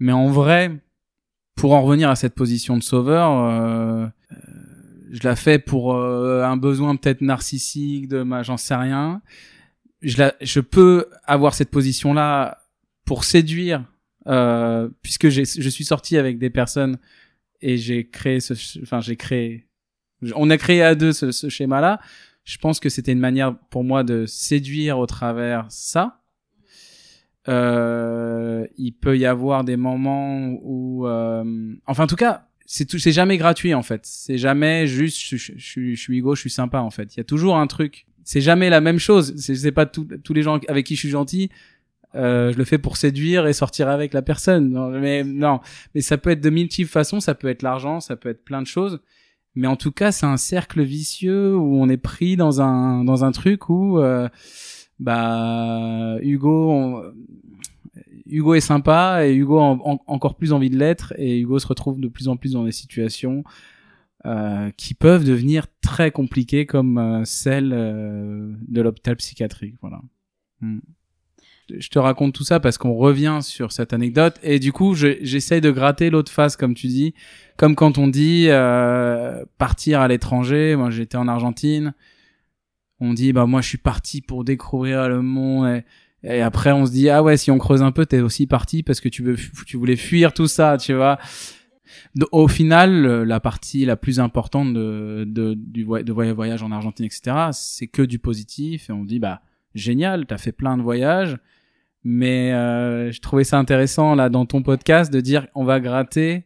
mais 0.00 0.10
en 0.10 0.26
vrai 0.30 0.72
pour 1.54 1.74
en 1.74 1.82
revenir 1.82 2.10
à 2.10 2.16
cette 2.16 2.34
position 2.34 2.76
de 2.76 2.82
sauveur 2.82 3.30
euh, 3.30 4.06
euh, 4.32 4.36
je 5.12 5.20
la 5.22 5.36
fais 5.36 5.60
pour 5.60 5.94
euh, 5.94 6.42
un 6.42 6.56
besoin 6.56 6.96
peut-être 6.96 7.20
narcissique 7.20 8.08
de 8.08 8.24
ma 8.24 8.42
j'en 8.42 8.56
sais 8.56 8.74
rien 8.74 9.22
je 10.04 10.18
la 10.18 10.34
je 10.40 10.60
peux 10.60 11.08
avoir 11.24 11.54
cette 11.54 11.70
position 11.70 12.14
là 12.14 12.58
pour 13.04 13.24
séduire 13.24 13.84
euh, 14.26 14.88
puisque 15.02 15.28
je 15.28 15.68
suis 15.68 15.84
sorti 15.84 16.16
avec 16.16 16.38
des 16.38 16.50
personnes 16.50 16.98
et 17.60 17.76
j'ai 17.76 18.08
créé 18.08 18.40
ce 18.40 18.54
enfin 18.82 19.00
j'ai 19.00 19.16
créé 19.16 19.66
on 20.36 20.48
a 20.50 20.56
créé 20.56 20.82
à 20.82 20.94
deux 20.94 21.12
ce, 21.12 21.32
ce 21.32 21.48
schéma 21.48 21.80
là 21.80 22.00
je 22.44 22.58
pense 22.58 22.78
que 22.78 22.88
c'était 22.88 23.12
une 23.12 23.20
manière 23.20 23.56
pour 23.70 23.84
moi 23.84 24.04
de 24.04 24.26
séduire 24.26 24.98
au 24.98 25.06
travers 25.06 25.66
ça. 25.70 26.20
Euh, 27.48 28.66
il 28.78 28.92
peut 28.92 29.18
y 29.18 29.26
avoir 29.26 29.64
des 29.64 29.76
moments 29.76 30.48
où 30.62 31.06
euh, 31.06 31.74
enfin 31.86 32.04
en 32.04 32.06
tout 32.06 32.16
cas 32.16 32.48
c'est 32.64 32.86
tout 32.86 32.98
c'est 32.98 33.12
jamais 33.12 33.36
gratuit 33.36 33.74
en 33.74 33.82
fait. 33.82 34.02
C'est 34.04 34.38
jamais 34.38 34.86
juste 34.86 35.20
je, 35.20 35.36
je, 35.36 35.52
je, 35.56 35.90
je 35.90 36.00
suis 36.00 36.18
Hugo 36.18 36.34
je 36.34 36.40
suis 36.40 36.50
sympa 36.50 36.80
en 36.80 36.90
fait. 36.90 37.14
Il 37.14 37.18
y 37.18 37.20
a 37.20 37.24
toujours 37.24 37.56
un 37.56 37.66
truc 37.66 38.06
c'est 38.24 38.40
jamais 38.40 38.70
la 38.70 38.80
même 38.80 38.98
chose. 38.98 39.34
C'est 39.36 39.72
pas 39.72 39.86
tous 39.86 40.32
les 40.34 40.42
gens 40.42 40.58
avec 40.68 40.86
qui 40.86 40.94
je 40.96 41.00
suis 41.00 41.10
gentil 41.10 41.50
euh, 42.16 42.52
je 42.52 42.58
le 42.58 42.64
fais 42.64 42.78
pour 42.78 42.96
séduire 42.96 43.48
et 43.48 43.52
sortir 43.52 43.88
avec 43.88 44.14
la 44.14 44.22
personne. 44.22 44.70
Non, 44.70 44.88
mais 44.88 45.24
non. 45.24 45.58
Mais 45.96 46.00
ça 46.00 46.16
peut 46.16 46.30
être 46.30 46.40
de 46.40 46.48
multiples 46.50 46.88
façons. 46.90 47.18
Ça 47.18 47.34
peut 47.34 47.48
être 47.48 47.62
l'argent 47.62 47.98
ça 48.00 48.14
peut 48.14 48.28
être 48.28 48.44
plein 48.44 48.62
de 48.62 48.68
choses. 48.68 49.00
Mais 49.56 49.66
en 49.66 49.74
tout 49.76 49.90
cas 49.92 50.12
c'est 50.12 50.26
un 50.26 50.36
cercle 50.36 50.82
vicieux 50.82 51.56
où 51.56 51.76
on 51.82 51.88
est 51.88 51.96
pris 51.96 52.36
dans 52.36 52.60
un 52.62 53.02
dans 53.04 53.24
un 53.24 53.32
truc 53.32 53.68
où 53.68 53.98
euh, 53.98 54.28
bah 55.00 56.16
Hugo 56.22 57.02
Hugo 58.26 58.54
est 58.54 58.60
sympa 58.60 59.26
et 59.26 59.34
Hugo 59.34 59.58
a 59.58 59.62
en- 59.62 59.80
en- 59.84 60.00
encore 60.06 60.36
plus 60.36 60.52
envie 60.52 60.70
de 60.70 60.78
l'être 60.78 61.12
et 61.18 61.40
Hugo 61.40 61.58
se 61.58 61.66
retrouve 61.66 62.00
de 62.00 62.08
plus 62.08 62.28
en 62.28 62.36
plus 62.36 62.52
dans 62.52 62.64
des 62.64 62.72
situations 62.72 63.44
euh, 64.26 64.70
qui 64.76 64.94
peuvent 64.94 65.24
devenir 65.24 65.66
très 65.82 66.10
compliquées 66.10 66.66
comme 66.66 66.98
euh, 66.98 67.24
celle 67.24 67.72
euh, 67.74 68.52
de 68.68 68.80
l'hôpital 68.80 69.16
psychiatrique 69.16 69.74
voilà. 69.80 70.00
Hmm. 70.60 70.78
je 71.68 71.88
te 71.88 71.98
raconte 71.98 72.32
tout 72.34 72.44
ça 72.44 72.60
parce 72.60 72.78
qu'on 72.78 72.94
revient 72.94 73.40
sur 73.42 73.72
cette 73.72 73.92
anecdote 73.92 74.36
et 74.42 74.58
du 74.58 74.72
coup 74.72 74.94
je- 74.94 75.18
j'essaye 75.22 75.60
de 75.60 75.70
gratter 75.70 76.10
l'autre 76.10 76.32
face 76.32 76.56
comme 76.56 76.74
tu 76.74 76.86
dis. 76.86 77.12
Comme 77.56 77.74
quand 77.74 77.98
on 77.98 78.08
dit 78.08 78.46
euh, 78.48 79.44
partir 79.58 80.00
à 80.00 80.08
l'étranger 80.08 80.74
moi 80.76 80.90
j'étais 80.90 81.16
en 81.16 81.28
Argentine. 81.28 81.94
On 83.00 83.12
dit 83.12 83.32
bah 83.32 83.46
moi 83.46 83.60
je 83.60 83.68
suis 83.68 83.78
parti 83.78 84.20
pour 84.22 84.44
découvrir 84.44 85.08
le 85.08 85.20
monde 85.20 85.82
et, 86.22 86.36
et 86.36 86.40
après 86.42 86.72
on 86.72 86.86
se 86.86 86.92
dit 86.92 87.10
ah 87.10 87.22
ouais 87.22 87.36
si 87.36 87.50
on 87.50 87.58
creuse 87.58 87.82
un 87.82 87.92
peu 87.92 88.06
t'es 88.06 88.20
aussi 88.20 88.46
parti 88.46 88.82
parce 88.82 89.00
que 89.00 89.08
tu 89.08 89.22
veux 89.22 89.36
tu 89.66 89.76
voulais 89.76 89.96
fuir 89.96 90.32
tout 90.32 90.46
ça 90.46 90.76
tu 90.78 90.94
vois 90.94 91.18
au 92.32 92.48
final 92.48 93.22
la 93.24 93.40
partie 93.40 93.84
la 93.84 93.96
plus 93.96 94.20
importante 94.20 94.72
de 94.72 95.24
de 95.26 95.54
du 95.54 95.84
voy- 95.84 96.04
de 96.04 96.12
voy- 96.12 96.32
voyage 96.32 96.62
en 96.62 96.70
Argentine 96.72 97.06
etc 97.06 97.48
c'est 97.52 97.86
que 97.86 98.02
du 98.02 98.18
positif 98.18 98.88
et 98.90 98.92
on 98.92 99.04
dit 99.04 99.18
bah 99.18 99.42
génial 99.74 100.26
t'as 100.26 100.38
fait 100.38 100.52
plein 100.52 100.76
de 100.76 100.82
voyages 100.82 101.36
mais 102.04 102.52
euh, 102.52 103.10
je 103.10 103.20
trouvais 103.20 103.44
ça 103.44 103.58
intéressant 103.58 104.14
là 104.14 104.28
dans 104.28 104.46
ton 104.46 104.62
podcast 104.62 105.12
de 105.12 105.20
dire 105.20 105.46
on 105.54 105.64
va 105.64 105.80
gratter 105.80 106.44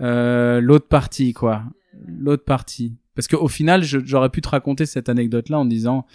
euh, 0.00 0.60
l'autre 0.60 0.86
partie 0.88 1.32
quoi. 1.32 1.64
L'autre 2.06 2.44
partie. 2.44 2.94
Parce 3.16 3.26
qu'au 3.26 3.48
final 3.48 3.82
j'aurais 3.82 4.28
pu 4.30 4.40
te 4.40 4.48
raconter 4.48 4.86
cette 4.86 5.08
anecdote 5.08 5.48
là 5.48 5.58
en 5.58 5.64
disant 5.64 6.06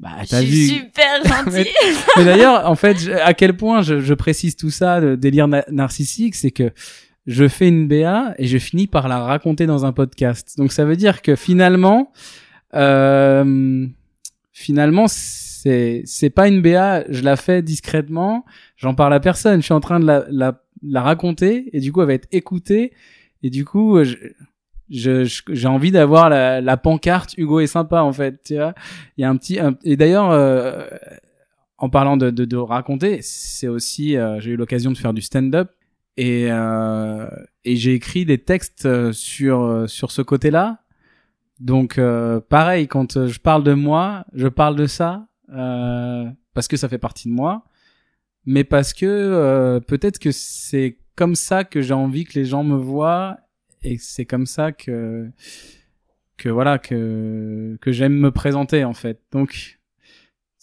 bah 0.00 0.10
t'as 0.28 0.42
vu. 0.42 0.66
super 0.66 1.24
gentille. 1.24 1.72
mais 2.16 2.24
d'ailleurs, 2.24 2.68
en 2.68 2.74
fait, 2.74 2.98
je- 2.98 3.12
à 3.12 3.32
quel 3.32 3.56
point 3.56 3.80
je, 3.80 4.00
je 4.00 4.12
précise 4.12 4.56
tout 4.56 4.68
ça, 4.70 4.98
le 5.00 5.16
délire 5.16 5.46
na- 5.48 5.64
narcissique, 5.70 6.34
c'est 6.34 6.50
que 6.50 6.72
je 7.26 7.48
fais 7.48 7.68
une 7.68 7.88
BA 7.88 8.34
et 8.38 8.46
je 8.46 8.58
finis 8.58 8.86
par 8.86 9.08
la 9.08 9.18
raconter 9.20 9.66
dans 9.66 9.84
un 9.86 9.92
podcast. 9.92 10.56
Donc 10.58 10.72
ça 10.72 10.84
veut 10.84 10.96
dire 10.96 11.22
que 11.22 11.36
finalement, 11.36 12.12
euh, 12.74 13.86
finalement, 14.52 15.06
c'est 15.08 16.02
c'est 16.04 16.30
pas 16.30 16.48
une 16.48 16.60
BA. 16.62 17.04
Je 17.10 17.22
la 17.22 17.36
fais 17.36 17.62
discrètement. 17.62 18.44
J'en 18.76 18.94
parle 18.94 19.14
à 19.14 19.20
personne. 19.20 19.60
Je 19.60 19.64
suis 19.64 19.74
en 19.74 19.80
train 19.80 20.00
de 20.00 20.06
la 20.06 20.24
la, 20.30 20.62
la 20.82 21.02
raconter 21.02 21.70
et 21.72 21.80
du 21.80 21.92
coup, 21.92 22.00
elle 22.02 22.08
va 22.08 22.14
être 22.14 22.28
écoutée 22.32 22.92
et 23.42 23.50
du 23.50 23.64
coup, 23.64 24.02
je 24.04 24.14
j'ai 24.90 25.66
envie 25.68 25.90
d'avoir 25.92 26.28
la, 26.28 26.60
la 26.60 26.76
pancarte 26.76 27.36
Hugo 27.38 27.60
est 27.60 27.66
sympa 27.66 28.02
en 28.02 28.12
fait 28.12 28.42
tu 28.44 28.54
vois 28.56 28.74
il 29.16 29.22
y 29.22 29.24
a 29.24 29.30
un 29.30 29.36
petit 29.38 29.58
un- 29.58 29.78
et 29.82 29.96
d'ailleurs 29.96 30.30
euh, 30.30 30.84
en 31.78 31.88
parlant 31.88 32.18
de, 32.18 32.30
de, 32.30 32.44
de 32.44 32.56
raconter, 32.56 33.18
c'est 33.22 33.66
aussi, 33.66 34.16
euh, 34.16 34.40
j'ai 34.40 34.52
eu 34.52 34.56
l'occasion 34.56 34.92
de 34.92 34.96
faire 34.98 35.12
du 35.14 35.22
stand-up 35.22 35.70
et 36.16 36.46
euh, 36.50 37.28
et 37.64 37.76
j'ai 37.76 37.94
écrit 37.94 38.24
des 38.24 38.38
textes 38.38 38.86
euh, 38.86 39.12
sur 39.12 39.62
euh, 39.62 39.86
sur 39.86 40.10
ce 40.10 40.22
côté-là. 40.22 40.80
Donc 41.60 41.98
euh, 41.98 42.40
pareil, 42.40 42.88
quand 42.88 43.16
euh, 43.16 43.26
je 43.28 43.40
parle 43.40 43.64
de 43.64 43.74
moi, 43.74 44.24
je 44.32 44.48
parle 44.48 44.76
de 44.76 44.86
ça 44.86 45.26
euh, 45.52 46.24
parce 46.52 46.68
que 46.68 46.76
ça 46.76 46.88
fait 46.88 46.98
partie 46.98 47.28
de 47.28 47.34
moi, 47.34 47.64
mais 48.44 48.64
parce 48.64 48.92
que 48.92 49.80
peut-être 49.86 50.18
que 50.18 50.30
c'est 50.32 50.98
comme 51.16 51.34
ça 51.34 51.64
que 51.64 51.80
j'ai 51.80 51.94
envie 51.94 52.24
que 52.24 52.38
les 52.38 52.44
gens 52.44 52.64
me 52.64 52.76
voient 52.76 53.38
et 53.82 53.98
c'est 53.98 54.24
comme 54.24 54.46
ça 54.46 54.72
que 54.72 55.30
que 56.36 56.48
voilà 56.48 56.78
que 56.78 57.78
que 57.80 57.92
j'aime 57.92 58.14
me 58.14 58.30
présenter 58.30 58.84
en 58.84 58.94
fait. 58.94 59.20
Donc 59.32 59.78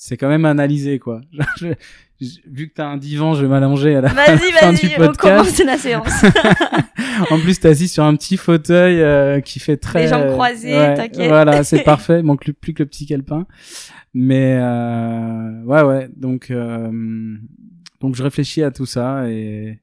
c'est 0.03 0.17
quand 0.17 0.29
même 0.29 0.45
analysé 0.45 0.97
quoi. 0.97 1.21
Je- 1.59 1.67
je- 2.19 2.39
vu 2.51 2.69
que 2.69 2.73
t'as 2.73 2.87
un 2.87 2.97
divan, 2.97 3.35
je 3.35 3.43
vais 3.43 3.47
m'allonger 3.47 3.95
à 3.95 4.01
la 4.01 4.07
Vas-y, 4.09 4.37
fin 4.59 4.73
du 4.73 4.87
vas-y, 4.87 4.93
on 4.95 5.05
podcast. 5.05 5.19
commence 5.19 5.59
la 5.63 5.77
séance. 5.77 6.25
en 7.31 7.39
plus, 7.39 7.59
t'es 7.59 7.67
assis 7.69 7.87
sur 7.87 8.03
un 8.03 8.15
petit 8.15 8.37
fauteuil 8.37 8.99
euh, 9.01 9.41
qui 9.41 9.59
fait 9.59 9.77
très. 9.77 10.03
Les 10.03 10.07
jambes 10.07 10.27
croisées, 10.31 10.75
Ouais, 10.75 10.95
t'inquiète. 10.95 11.27
Voilà, 11.27 11.63
c'est 11.63 11.83
parfait. 11.83 12.19
Il 12.19 12.25
manque 12.25 12.41
plus, 12.41 12.53
plus 12.53 12.73
que 12.73 12.81
le 12.81 12.89
petit 12.89 13.05
calepin. 13.05 13.45
Mais 14.15 14.57
euh, 14.59 15.63
ouais, 15.65 15.83
ouais. 15.83 16.09
Donc, 16.15 16.49
euh, 16.49 16.91
donc 18.01 18.15
je 18.15 18.23
réfléchis 18.23 18.63
à 18.63 18.71
tout 18.71 18.87
ça 18.87 19.29
et 19.29 19.79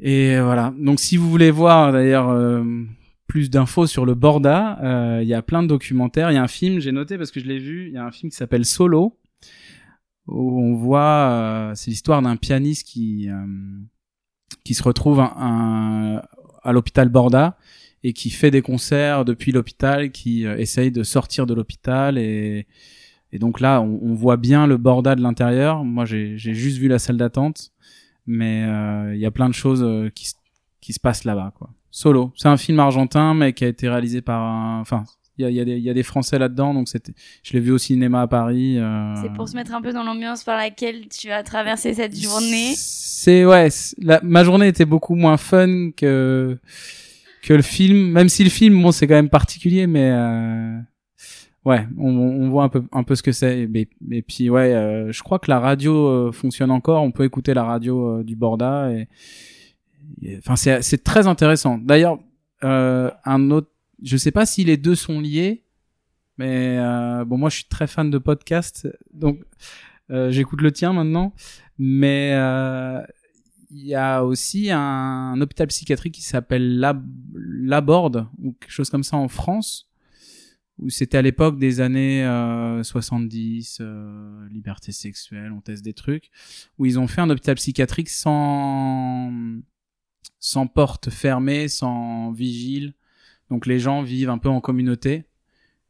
et 0.00 0.40
voilà. 0.40 0.72
Donc, 0.78 0.98
si 0.98 1.16
vous 1.16 1.30
voulez 1.30 1.50
voir 1.52 1.92
d'ailleurs 1.92 2.30
euh, 2.30 2.62
plus 3.26 3.50
d'infos 3.50 3.86
sur 3.86 4.04
le 4.06 4.14
Borda, 4.14 4.78
euh, 4.82 5.20
il 5.22 5.28
y 5.28 5.34
a 5.34 5.42
plein 5.42 5.62
de 5.62 5.68
documentaires. 5.68 6.30
Il 6.30 6.34
y 6.34 6.38
a 6.38 6.42
un 6.42 6.48
film, 6.48 6.78
j'ai 6.80 6.92
noté 6.92 7.18
parce 7.18 7.30
que 7.30 7.40
je 7.40 7.46
l'ai 7.46 7.58
vu. 7.58 7.88
Il 7.88 7.94
y 7.94 7.98
a 7.98 8.04
un 8.04 8.12
film 8.12 8.30
qui 8.30 8.36
s'appelle 8.36 8.64
Solo 8.64 9.18
où 10.26 10.60
on 10.62 10.74
voit, 10.74 11.28
euh, 11.30 11.72
c'est 11.74 11.90
l'histoire 11.90 12.22
d'un 12.22 12.36
pianiste 12.36 12.86
qui 12.86 13.28
euh, 13.28 13.46
qui 14.64 14.74
se 14.74 14.82
retrouve 14.82 15.20
à 15.20 16.72
l'hôpital 16.72 17.08
Borda 17.08 17.58
et 18.02 18.12
qui 18.12 18.30
fait 18.30 18.50
des 18.50 18.62
concerts 18.62 19.24
depuis 19.24 19.52
l'hôpital, 19.52 20.10
qui 20.10 20.46
euh, 20.46 20.56
essaye 20.56 20.90
de 20.90 21.02
sortir 21.02 21.46
de 21.46 21.54
l'hôpital 21.54 22.18
et 22.18 22.66
et 23.32 23.38
donc 23.38 23.60
là 23.60 23.80
on, 23.82 23.98
on 24.02 24.14
voit 24.14 24.36
bien 24.36 24.66
le 24.66 24.76
Borda 24.76 25.14
de 25.14 25.22
l'intérieur. 25.22 25.84
Moi 25.84 26.04
j'ai 26.04 26.38
juste 26.38 26.78
vu 26.78 26.88
la 26.88 26.98
salle 26.98 27.16
d'attente, 27.16 27.72
mais 28.26 28.64
euh, 28.64 29.14
il 29.14 29.20
y 29.20 29.26
a 29.26 29.30
plein 29.30 29.48
de 29.48 29.54
choses 29.54 29.84
qui 30.14 30.32
qui 30.80 30.92
se 30.92 31.00
passent 31.00 31.24
là-bas 31.24 31.52
quoi. 31.56 31.70
Solo, 31.96 32.32
c'est 32.34 32.48
un 32.48 32.56
film 32.56 32.80
argentin 32.80 33.34
mais 33.34 33.52
qui 33.52 33.64
a 33.64 33.68
été 33.68 33.88
réalisé 33.88 34.20
par 34.20 34.42
un, 34.42 34.80
enfin 34.80 35.04
il 35.38 35.42
y 35.44 35.46
a, 35.46 35.50
y, 35.50 35.60
a 35.60 35.76
y 35.76 35.90
a 35.90 35.94
des 35.94 36.02
Français 36.02 36.38
là-dedans, 36.40 36.74
donc 36.74 36.88
c'était, 36.88 37.12
je 37.44 37.52
l'ai 37.52 37.60
vu 37.60 37.70
au 37.70 37.78
cinéma 37.78 38.22
à 38.22 38.26
Paris. 38.26 38.78
euh, 38.78 39.14
C'est 39.22 39.32
pour 39.32 39.48
se 39.48 39.54
mettre 39.56 39.72
un 39.74 39.80
peu 39.82 39.92
dans 39.92 40.02
l'ambiance 40.02 40.42
par 40.42 40.56
laquelle 40.56 41.06
tu 41.08 41.30
as 41.30 41.42
traversé 41.44 41.94
cette 41.94 42.16
journée. 42.16 42.72
C'est 42.76 43.44
ouais, 43.44 43.68
la, 43.98 44.20
ma 44.24 44.42
journée 44.42 44.66
était 44.68 44.84
beaucoup 44.84 45.14
moins 45.14 45.36
fun 45.36 45.90
que 45.96 46.58
que 47.42 47.52
le 47.54 47.62
film, 47.62 48.10
même 48.10 48.28
si 48.28 48.42
le 48.42 48.50
film 48.50 48.80
bon 48.82 48.90
c'est 48.90 49.06
quand 49.06 49.14
même 49.14 49.28
particulier, 49.28 49.86
mais 49.86 50.10
euh, 50.12 50.78
ouais, 51.64 51.86
on, 51.98 52.10
on 52.10 52.48
voit 52.50 52.64
un 52.64 52.68
peu 52.68 52.82
un 52.92 53.02
peu 53.04 53.14
ce 53.14 53.22
que 53.22 53.32
c'est. 53.32 53.60
Et, 53.60 53.66
mais- 53.68 53.88
et 54.10 54.22
puis 54.22 54.50
ouais, 54.50 54.72
euh, 54.74 55.12
je 55.12 55.22
crois 55.22 55.38
que 55.38 55.48
la 55.50 55.60
radio 55.60 55.94
euh, 56.08 56.32
fonctionne 56.32 56.70
encore. 56.70 57.02
On 57.04 57.10
peut 57.12 57.24
écouter 57.24 57.54
la 57.54 57.64
radio 57.64 58.18
euh, 58.18 58.24
du 58.24 58.34
Borda 58.36 58.90
et- 58.92 59.08
enfin 60.38 60.56
c'est 60.56 61.04
très 61.04 61.26
intéressant. 61.26 61.78
D'ailleurs, 61.78 62.18
euh, 62.62 63.10
un 63.24 63.50
autre, 63.50 63.70
je 64.02 64.16
sais 64.16 64.30
pas 64.30 64.46
si 64.46 64.64
les 64.64 64.76
deux 64.76 64.94
sont 64.94 65.20
liés. 65.20 65.64
Mais 66.36 66.78
euh, 66.78 67.24
bon, 67.24 67.38
moi, 67.38 67.48
je 67.48 67.56
suis 67.56 67.66
très 67.66 67.86
fan 67.86 68.10
de 68.10 68.18
podcasts, 68.18 68.88
donc 69.12 69.40
euh, 70.10 70.32
j'écoute 70.32 70.62
le 70.62 70.72
tien 70.72 70.92
maintenant. 70.92 71.32
Mais 71.78 72.32
euh, 72.34 73.00
il 73.70 73.86
y 73.86 73.94
a 73.94 74.24
aussi 74.24 74.70
un, 74.70 75.40
hôpital 75.40 75.66
psychiatrique 75.68 76.14
qui 76.14 76.22
s'appelle 76.22 76.78
La 76.78 77.00
Laborde 77.34 78.28
ou 78.38 78.52
quelque 78.52 78.70
chose 78.70 78.90
comme 78.90 79.02
ça 79.02 79.16
en 79.16 79.28
France, 79.28 79.90
où 80.78 80.90
c'était 80.90 81.18
à 81.18 81.22
l'époque 81.22 81.58
des 81.58 81.80
années 81.80 82.24
euh, 82.24 82.82
70, 82.82 83.78
euh, 83.80 84.48
liberté 84.50 84.92
sexuelle, 84.92 85.52
on 85.52 85.60
teste 85.60 85.84
des 85.84 85.94
trucs, 85.94 86.30
où 86.78 86.86
ils 86.86 86.98
ont 86.98 87.06
fait 87.06 87.20
un 87.20 87.30
hôpital 87.30 87.56
psychiatrique 87.56 88.08
sans 88.08 89.32
sans 90.44 90.66
porte 90.66 91.08
fermée, 91.08 91.68
sans 91.68 92.30
vigile. 92.30 92.92
Donc 93.48 93.64
les 93.64 93.78
gens 93.78 94.02
vivent 94.02 94.28
un 94.28 94.36
peu 94.36 94.50
en 94.50 94.60
communauté. 94.60 95.24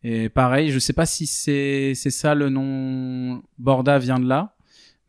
Et 0.05 0.29
pareil, 0.29 0.71
je 0.71 0.79
sais 0.79 0.93
pas 0.93 1.07
si 1.07 1.27
c'est 1.27 1.95
ça 1.95 2.37
le 2.37 2.51
nom 2.51 3.43
Borda 3.59 3.99
vient 3.99 4.21
de 4.21 4.29
là, 4.29 4.55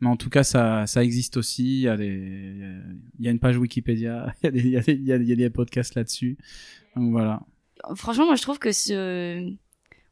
mais 0.00 0.08
en 0.08 0.16
tout 0.16 0.30
cas 0.30 0.42
ça 0.42 0.88
ça 0.88 1.04
existe 1.04 1.36
aussi. 1.36 1.82
Il 1.82 3.18
y 3.20 3.28
a 3.28 3.30
une 3.30 3.38
page 3.38 3.56
Wikipédia, 3.56 4.34
il 4.42 4.68
y 4.68 5.12
a 5.12 5.36
des 5.36 5.50
podcasts 5.50 5.94
là-dessus. 5.94 6.38
Donc 6.96 7.12
voilà. 7.12 7.40
Franchement, 7.94 8.26
moi, 8.26 8.34
je 8.34 8.42
trouve 8.42 8.58
que 8.58 8.72
ce, 8.72 9.48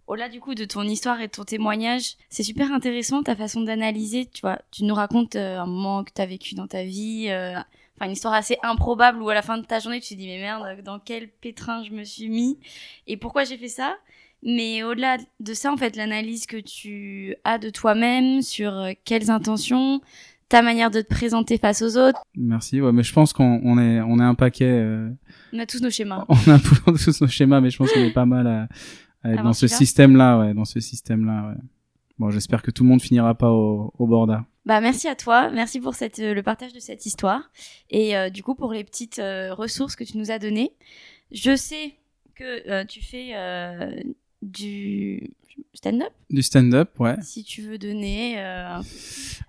au-delà 0.06 0.28
du 0.28 0.38
coup 0.38 0.54
de 0.54 0.64
ton 0.64 0.82
histoire 0.82 1.20
et 1.20 1.26
de 1.26 1.32
ton 1.32 1.44
témoignage, 1.44 2.18
c'est 2.28 2.44
super 2.44 2.70
intéressant 2.70 3.24
ta 3.24 3.34
façon 3.34 3.62
d'analyser. 3.62 4.26
Tu 4.26 4.42
vois, 4.42 4.60
tu 4.70 4.84
nous 4.84 4.94
racontes 4.94 5.34
euh, 5.34 5.58
un 5.58 5.66
moment 5.66 6.04
que 6.04 6.12
tu 6.14 6.22
as 6.22 6.26
vécu 6.26 6.54
dans 6.54 6.68
ta 6.68 6.84
vie, 6.84 7.26
euh, 7.30 7.58
enfin 7.96 8.06
une 8.06 8.12
histoire 8.12 8.34
assez 8.34 8.56
improbable 8.62 9.22
où 9.22 9.28
à 9.28 9.34
la 9.34 9.42
fin 9.42 9.58
de 9.58 9.64
ta 9.64 9.78
journée 9.80 10.00
tu 10.00 10.14
te 10.14 10.18
dis 10.18 10.26
mais 10.26 10.38
merde, 10.38 10.82
dans 10.84 10.98
quel 10.98 11.28
pétrin 11.28 11.82
je 11.84 11.90
me 11.92 12.04
suis 12.04 12.28
mis 12.28 12.58
et 13.06 13.16
pourquoi 13.16 13.44
j'ai 13.44 13.56
fait 13.56 13.68
ça. 13.68 13.96
Mais 14.46 14.82
au-delà 14.82 15.16
de 15.40 15.54
ça, 15.54 15.72
en 15.72 15.76
fait, 15.78 15.96
l'analyse 15.96 16.44
que 16.44 16.58
tu 16.58 17.34
as 17.44 17.56
de 17.56 17.70
toi-même 17.70 18.42
sur 18.42 18.74
euh, 18.74 18.92
quelles 19.06 19.30
intentions, 19.30 20.02
ta 20.50 20.60
manière 20.60 20.90
de 20.90 21.00
te 21.00 21.06
présenter 21.08 21.56
face 21.56 21.80
aux 21.80 21.96
autres, 21.96 22.20
Merci. 22.36 22.78
Ouais, 22.82 22.92
mais 22.92 23.02
je 23.02 23.12
pense 23.14 23.32
qu'on 23.32 23.62
on 23.64 23.78
est 23.78 24.02
on 24.02 24.18
est 24.20 24.22
un 24.22 24.34
paquet. 24.34 24.66
euh, 24.68 25.08
on 25.54 25.58
a 25.60 25.64
tous 25.64 25.80
nos 25.80 25.88
schémas. 25.88 26.26
on 26.28 26.34
a 26.52 26.58
tous 26.58 27.20
nos 27.22 27.26
schémas, 27.26 27.62
mais 27.62 27.70
je 27.70 27.78
pense 27.78 27.90
qu'on 27.90 28.00
est 28.04 28.12
pas 28.12 28.26
mal 28.26 28.46
à, 28.46 28.68
à 29.22 29.32
être 29.32 29.42
dans 29.42 29.54
ce 29.54 29.66
celui-là 29.66 29.78
système-là, 29.78 30.38
ouais, 30.40 30.52
dans 30.52 30.66
ce 30.66 30.78
système-là. 30.78 31.48
Ouais. 31.48 31.54
Bon, 32.18 32.28
j'espère 32.28 32.60
que 32.62 32.70
tout 32.70 32.82
le 32.82 32.90
monde 32.90 33.00
finira 33.00 33.34
pas 33.34 33.50
au, 33.50 33.94
au 33.98 34.06
Borda. 34.06 34.44
Bah 34.66 34.80
merci 34.80 35.08
à 35.08 35.14
toi, 35.14 35.50
merci 35.50 35.78
pour 35.78 35.94
cette, 35.94 36.18
euh, 36.20 36.32
le 36.32 36.42
partage 36.42 36.72
de 36.72 36.80
cette 36.80 37.04
histoire 37.04 37.50
et 37.90 38.16
euh, 38.16 38.30
du 38.30 38.42
coup 38.42 38.54
pour 38.54 38.72
les 38.72 38.82
petites 38.82 39.18
euh, 39.18 39.52
ressources 39.52 39.94
que 39.94 40.04
tu 40.04 40.16
nous 40.16 40.30
as 40.30 40.38
données. 40.38 40.72
Je 41.32 41.54
sais 41.54 41.94
que 42.34 42.68
euh, 42.70 42.84
tu 42.86 43.02
fais 43.04 43.32
euh, 43.34 43.94
du 44.40 45.30
stand-up. 45.74 46.12
Du 46.30 46.42
stand-up, 46.42 46.98
ouais. 46.98 47.16
Si 47.20 47.44
tu 47.44 47.60
veux 47.62 47.76
donner 47.76 48.38
euh, 48.38 48.78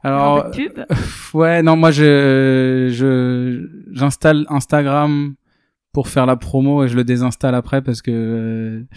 Alors, 0.03 0.47
un 0.47 0.49
peu 0.49 0.63
de 0.63 0.67
pub. 0.69 0.85
Ouais, 1.33 1.63
non, 1.63 1.77
moi 1.77 1.91
je 1.91 2.89
je 2.91 3.69
j'installe 3.93 4.45
Instagram 4.49 5.35
pour 5.93 6.09
faire 6.09 6.25
la 6.25 6.35
promo 6.35 6.83
et 6.83 6.89
je 6.89 6.95
le 6.97 7.05
désinstalle 7.05 7.55
après 7.55 7.81
parce 7.81 8.01
que 8.01 8.11
euh, 8.11 8.87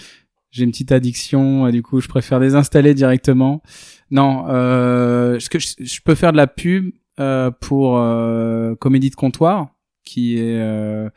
j'ai 0.51 0.65
une 0.65 0.71
petite 0.71 0.93
addiction 0.93 1.67
et 1.67 1.73
du 1.73 1.83
coup 1.83 2.01
je 2.01 2.09
préfère 2.09 2.41
désinstaller 2.41 2.95
directement. 2.95 3.63
Non, 4.11 4.47
euh, 4.49 5.39
ce 5.39 5.49
que 5.51 5.59
je, 5.59 5.69
je 5.81 6.01
peux 6.03 6.15
faire 6.15 6.33
de 6.33 6.37
la 6.39 6.47
pub 6.47 6.91
euh, 7.21 7.51
pour 7.51 7.99
euh, 7.99 8.75
Comédie 8.77 9.11
de 9.11 9.15
comptoir 9.17 9.75
qui 10.05 10.39
est 10.39 10.59
euh, 10.61 11.11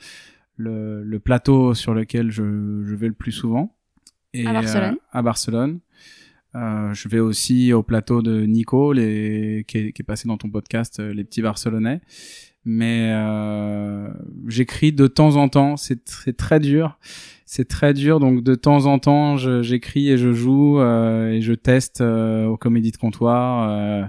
le, 0.58 1.04
le 1.04 1.20
plateau 1.20 1.74
sur 1.74 1.94
lequel 1.94 2.30
je, 2.32 2.44
je 2.84 2.96
vais 2.96 3.08
le 3.08 3.14
plus 3.14 3.32
souvent. 3.32 3.76
Et, 4.34 4.46
À 4.46 4.54
Barcelone. 4.54 4.94
euh, 4.96 4.98
à 5.18 5.22
Barcelone. 5.22 5.80
Euh, 6.56 6.94
je 6.94 7.08
vais 7.08 7.20
aussi 7.20 7.72
au 7.72 7.82
plateau 7.84 8.22
de 8.22 8.42
Nico, 8.46 8.92
les, 8.92 9.64
qui, 9.68 9.78
est, 9.78 9.92
qui 9.94 10.02
est 10.02 10.06
passé 10.06 10.28
dans 10.28 10.38
ton 10.38 10.50
podcast, 10.50 11.00
Les 11.00 11.24
Petits 11.24 11.42
Barcelonais. 11.42 12.02
Mais 12.64 13.10
euh, 13.12 14.10
j'écris 14.48 14.94
de 14.94 15.08
temps 15.08 15.36
en 15.36 15.50
temps. 15.50 15.78
C'est 15.78 16.06
très 16.38 16.60
dur. 16.60 16.98
C'est 17.46 17.68
très 17.68 17.94
dur. 17.94 18.20
Donc 18.20 18.44
de 18.44 18.56
temps 18.56 18.86
en 18.86 19.00
temps, 19.00 19.36
j'écris 19.38 20.10
et 20.10 20.18
je 20.18 20.32
joue 20.32 20.80
euh, 20.80 21.32
et 21.32 21.42
je 21.42 21.54
teste 21.54 22.02
euh, 22.02 22.46
aux 22.46 22.58
comédies 22.58 22.92
de 22.92 22.98
comptoir. 22.98 23.70
euh. 23.70 24.04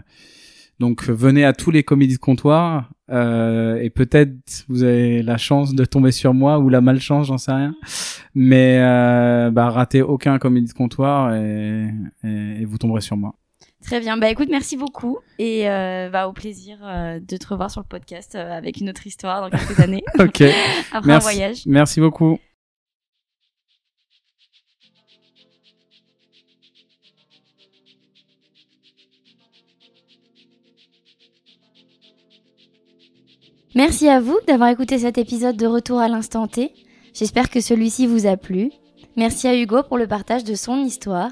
donc 0.79 1.09
venez 1.09 1.45
à 1.45 1.53
tous 1.53 1.71
les 1.71 1.83
comédies 1.83 2.15
de 2.17 2.21
comptoir 2.21 2.91
euh, 3.11 3.77
et 3.81 3.91
peut-être 3.91 4.65
vous 4.69 4.83
avez 4.83 5.23
la 5.23 5.37
chance 5.39 5.75
de 5.75 5.85
tomber 5.85 6.13
sur 6.13 6.35
moi 6.35 6.59
ou 6.59 6.69
la 6.69 6.81
malchance, 6.81 7.29
j'en 7.29 7.39
sais 7.39 7.53
rien. 7.53 7.75
Mais 8.35 8.79
euh, 8.81 9.51
bah 9.51 9.71
ratez 9.71 10.03
aucun 10.03 10.39
comédie 10.39 10.69
de 10.69 10.73
comptoir 10.75 11.35
et, 11.35 11.89
et 12.25 12.65
vous 12.65 12.79
tomberez 12.79 13.01
sur 13.01 13.17
moi. 13.17 13.35
Très 13.83 14.01
bien, 14.01 14.17
bah 14.17 14.31
écoute, 14.31 14.49
merci 14.49 14.77
beaucoup 14.77 15.19
et 15.39 15.69
euh, 15.69 16.09
bah, 16.09 16.29
au 16.29 16.33
plaisir 16.33 16.79
euh, 16.85 17.19
de 17.21 17.37
te 17.37 17.47
revoir 17.49 17.71
sur 17.71 17.81
le 17.81 17.87
podcast 17.87 18.35
euh, 18.37 18.57
avec 18.57 18.79
une 18.81 18.89
autre 18.89 19.07
histoire 19.07 19.41
dans 19.43 19.51
quelques 19.57 19.81
années, 19.81 20.05
Ok. 20.19 20.41
après 20.93 20.97
un 20.99 21.01
Merci. 21.05 21.25
voyage. 21.25 21.63
Merci 21.67 22.01
beaucoup. 22.01 22.39
Merci 33.75 34.09
à 34.09 34.21
vous 34.21 34.39
d'avoir 34.47 34.69
écouté 34.69 34.99
cet 34.99 35.17
épisode 35.19 35.57
de 35.57 35.67
Retour 35.67 35.99
à 35.99 36.09
l'instant 36.09 36.47
T. 36.47 36.73
J'espère 37.15 37.51
que 37.51 37.61
celui-ci 37.61 38.07
vous 38.07 38.27
a 38.27 38.37
plu. 38.37 38.71
Merci 39.17 39.49
à 39.49 39.57
Hugo 39.59 39.83
pour 39.83 39.99
le 39.99 40.07
partage 40.07 40.45
de 40.45 40.55
son 40.55 40.77
histoire. 40.85 41.31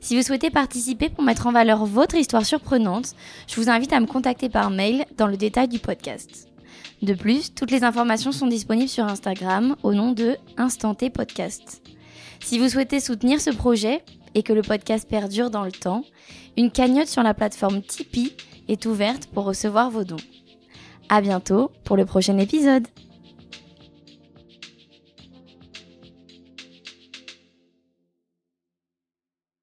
Si 0.00 0.16
vous 0.16 0.22
souhaitez 0.22 0.50
participer 0.50 1.08
pour 1.08 1.24
mettre 1.24 1.46
en 1.46 1.52
valeur 1.52 1.84
votre 1.84 2.14
histoire 2.14 2.46
surprenante, 2.46 3.14
je 3.46 3.56
vous 3.60 3.68
invite 3.68 3.92
à 3.92 4.00
me 4.00 4.06
contacter 4.06 4.48
par 4.48 4.70
mail 4.70 5.04
dans 5.16 5.26
le 5.26 5.36
détail 5.36 5.68
du 5.68 5.78
podcast. 5.78 6.48
De 7.02 7.14
plus, 7.14 7.54
toutes 7.54 7.70
les 7.70 7.84
informations 7.84 8.32
sont 8.32 8.46
disponibles 8.46 8.88
sur 8.88 9.04
Instagram 9.04 9.76
au 9.82 9.94
nom 9.94 10.12
de 10.12 10.36
Instanté 10.56 11.10
Podcast. 11.10 11.82
Si 12.40 12.58
vous 12.58 12.68
souhaitez 12.68 13.00
soutenir 13.00 13.40
ce 13.40 13.50
projet 13.50 14.02
et 14.34 14.42
que 14.42 14.52
le 14.52 14.62
podcast 14.62 15.08
perdure 15.08 15.50
dans 15.50 15.64
le 15.64 15.72
temps, 15.72 16.04
une 16.56 16.70
cagnotte 16.70 17.08
sur 17.08 17.22
la 17.22 17.34
plateforme 17.34 17.82
Tipeee 17.82 18.34
est 18.68 18.86
ouverte 18.86 19.26
pour 19.26 19.44
recevoir 19.44 19.90
vos 19.90 20.04
dons. 20.04 20.16
À 21.08 21.20
bientôt 21.20 21.70
pour 21.84 21.96
le 21.96 22.04
prochain 22.04 22.38
épisode. 22.38 22.86